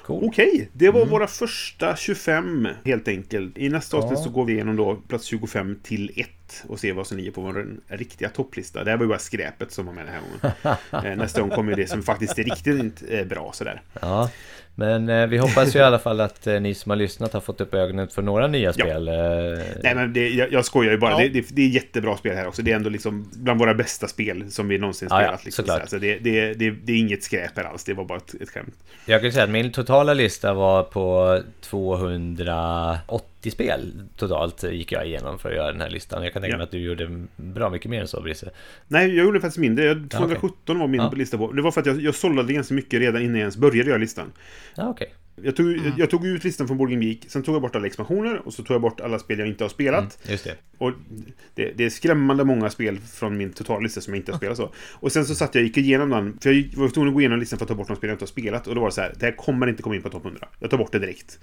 [0.05, 0.25] Cool.
[0.25, 3.59] Okej, det var våra första 25 helt enkelt.
[3.59, 4.03] I nästa Ja.
[4.03, 6.29] avsnitt så går vi igenom då plats 25 till 1
[6.69, 8.85] och ser vad som ligger på vår riktiga topplista.
[8.85, 10.77] Det här var ju bara skräpet som var med den här gången.
[11.13, 13.83] Eh, Nästa gång kommer det som faktiskt är riktigt eh, bra sådär.
[14.01, 14.31] Ja.
[14.77, 17.41] Men eh, vi hoppas ju i alla fall att eh, ni som har lyssnat har
[17.41, 19.09] fått upp ögonen för några nya spel.
[19.09, 19.15] Eh,
[19.83, 21.11] Nej, men det, jag, jag skojar ju bara.
[21.11, 21.19] Ja.
[21.19, 22.63] Det, det, det är jättebra spel här också.
[22.63, 25.45] Det är ändå liksom bland våra bästa spel som vi någonsin Ja, ja, spelat.
[25.45, 25.77] liksom, såklart.
[25.89, 26.01] så här.
[26.15, 27.85] så det, det, det, det är inget skräp här alls.
[27.85, 28.75] Det var bara ett, ett skämt.
[29.07, 35.39] Jag kan säga att min totala lista var på 280 spel totalt gick jag igenom
[35.39, 36.23] för att göra den här listan.
[36.25, 36.59] Jag kan tänka Ja.
[36.59, 38.51] mig att du gjorde bra mycket mer än så, Brisse.
[38.89, 39.85] Nej, jag gjorde faktiskt mindre.
[39.85, 41.11] Jag, Ja, 217 var min Ja.
[41.17, 41.53] lista på.
[41.53, 43.99] Det var för att jag, jag sållade ganska mycket redan innan jag ens började göra
[43.99, 44.33] listan.
[44.75, 45.15] Ja, okej.
[45.43, 47.87] Jag tog, jag tog ut listan från Board Game Geek, sen tog jag bort alla
[47.87, 50.19] expansioner och så tog jag bort alla spel jag inte har spelat.
[50.25, 50.57] Mm, just det.
[50.79, 50.93] Och
[51.55, 54.73] det, det är skrämmande många spel från min totallista som jag inte har spelat så.
[54.93, 57.21] Och sen så satt jag och gick igenom den, för jag var tvungen att gå
[57.21, 58.67] igenom listan för att ta bort de spel jag inte har spelat.
[58.67, 60.49] Och då var det så här, det här kommer inte komma in på topp 100.
[60.59, 61.39] Jag tar bort det direkt.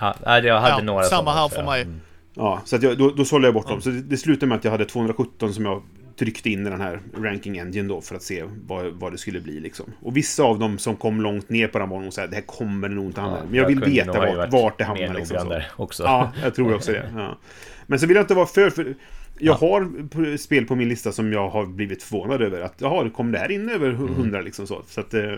[0.00, 1.64] Ja, nej, jag hade Ja, några samma här för ja.
[1.64, 1.82] mig.
[1.82, 2.00] Mm.
[2.34, 3.80] Ja, så att jag, då, då sålde jag bort dem.
[3.80, 5.82] Så det, det slutade med att jag hade 217 som jag
[6.16, 9.40] tryckte in i den här ranking engine då för att se vad, vad det skulle
[9.40, 9.86] bli liksom.
[10.00, 12.34] Och vissa av dem som kom långt ner på den var nog så här, det
[12.34, 13.38] här kommer nog inte hamna.
[13.38, 15.36] Ja, Men jag vill veta vart, vart det hamnar liksom.
[15.76, 15.82] Så.
[15.82, 16.02] också.
[16.02, 17.10] Ja, jag tror också det.
[17.16, 17.38] Ja.
[17.86, 18.70] Men så vill jag inte vara för...
[18.70, 18.94] för
[19.38, 22.60] jag har p- spel på min lista som jag har blivit förvånad över.
[22.60, 24.82] Att jaha, kom det här in över hu- 100 liksom så.
[24.86, 25.14] Så att...
[25.14, 25.32] eh,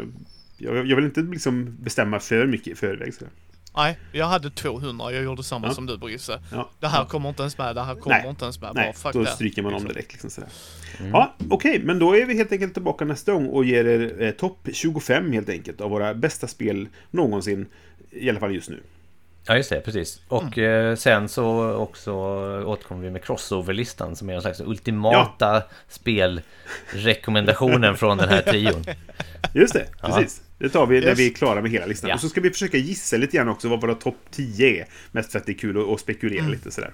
[0.58, 3.14] Jag, jag vill inte liksom bestämma för mycket i förväg.
[3.14, 3.24] Så.
[3.76, 5.12] Nej, jag hade 200.
[5.12, 5.74] Jag gjorde samma Ja.
[5.74, 6.40] som du Brisse.
[6.52, 6.70] Ja.
[6.80, 8.28] Det här kommer inte ens med, det här kommer Nej.
[8.28, 8.70] inte ens med.
[8.74, 9.94] Nej, Bara fuck då stryker man om Liksom.
[9.94, 10.12] direkt.
[10.12, 10.50] Liksom sådär.
[11.12, 14.30] Ja, okej, men då är vi helt enkelt tillbaka nästa gång och ger er eh,
[14.30, 17.66] topp 25 helt enkelt av våra bästa spel någonsin.
[18.10, 18.82] I alla fall just nu.
[19.46, 20.20] Ja, just det, precis.
[20.28, 22.12] Och eh, sen så också
[22.64, 28.84] återkommer vi med crossover-listan som är en slags ultimata spelrekommendationen från den här trion.
[29.54, 30.08] Just det, Ja.
[30.08, 30.42] precis.
[30.58, 31.18] Det tar vi när Yes.
[31.18, 32.08] vi är klara med hela listan.
[32.08, 32.14] Ja.
[32.14, 34.86] Och så ska vi försöka gissa lite grann också vad våra topp 10 är.
[35.12, 36.52] Mest för att det är kul att, att spekulera Mm.
[36.52, 36.92] lite sådär.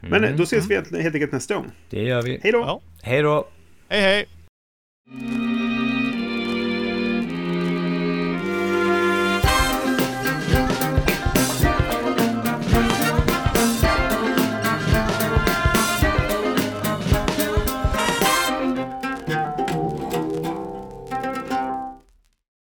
[0.00, 1.66] Men eh, då ses vi helt helt enkelt nästa gång.
[1.90, 2.40] Det gör vi.
[2.42, 2.58] Hej då!
[2.58, 2.80] Ja.
[3.02, 3.48] Hej då!
[3.88, 4.26] Hej hej!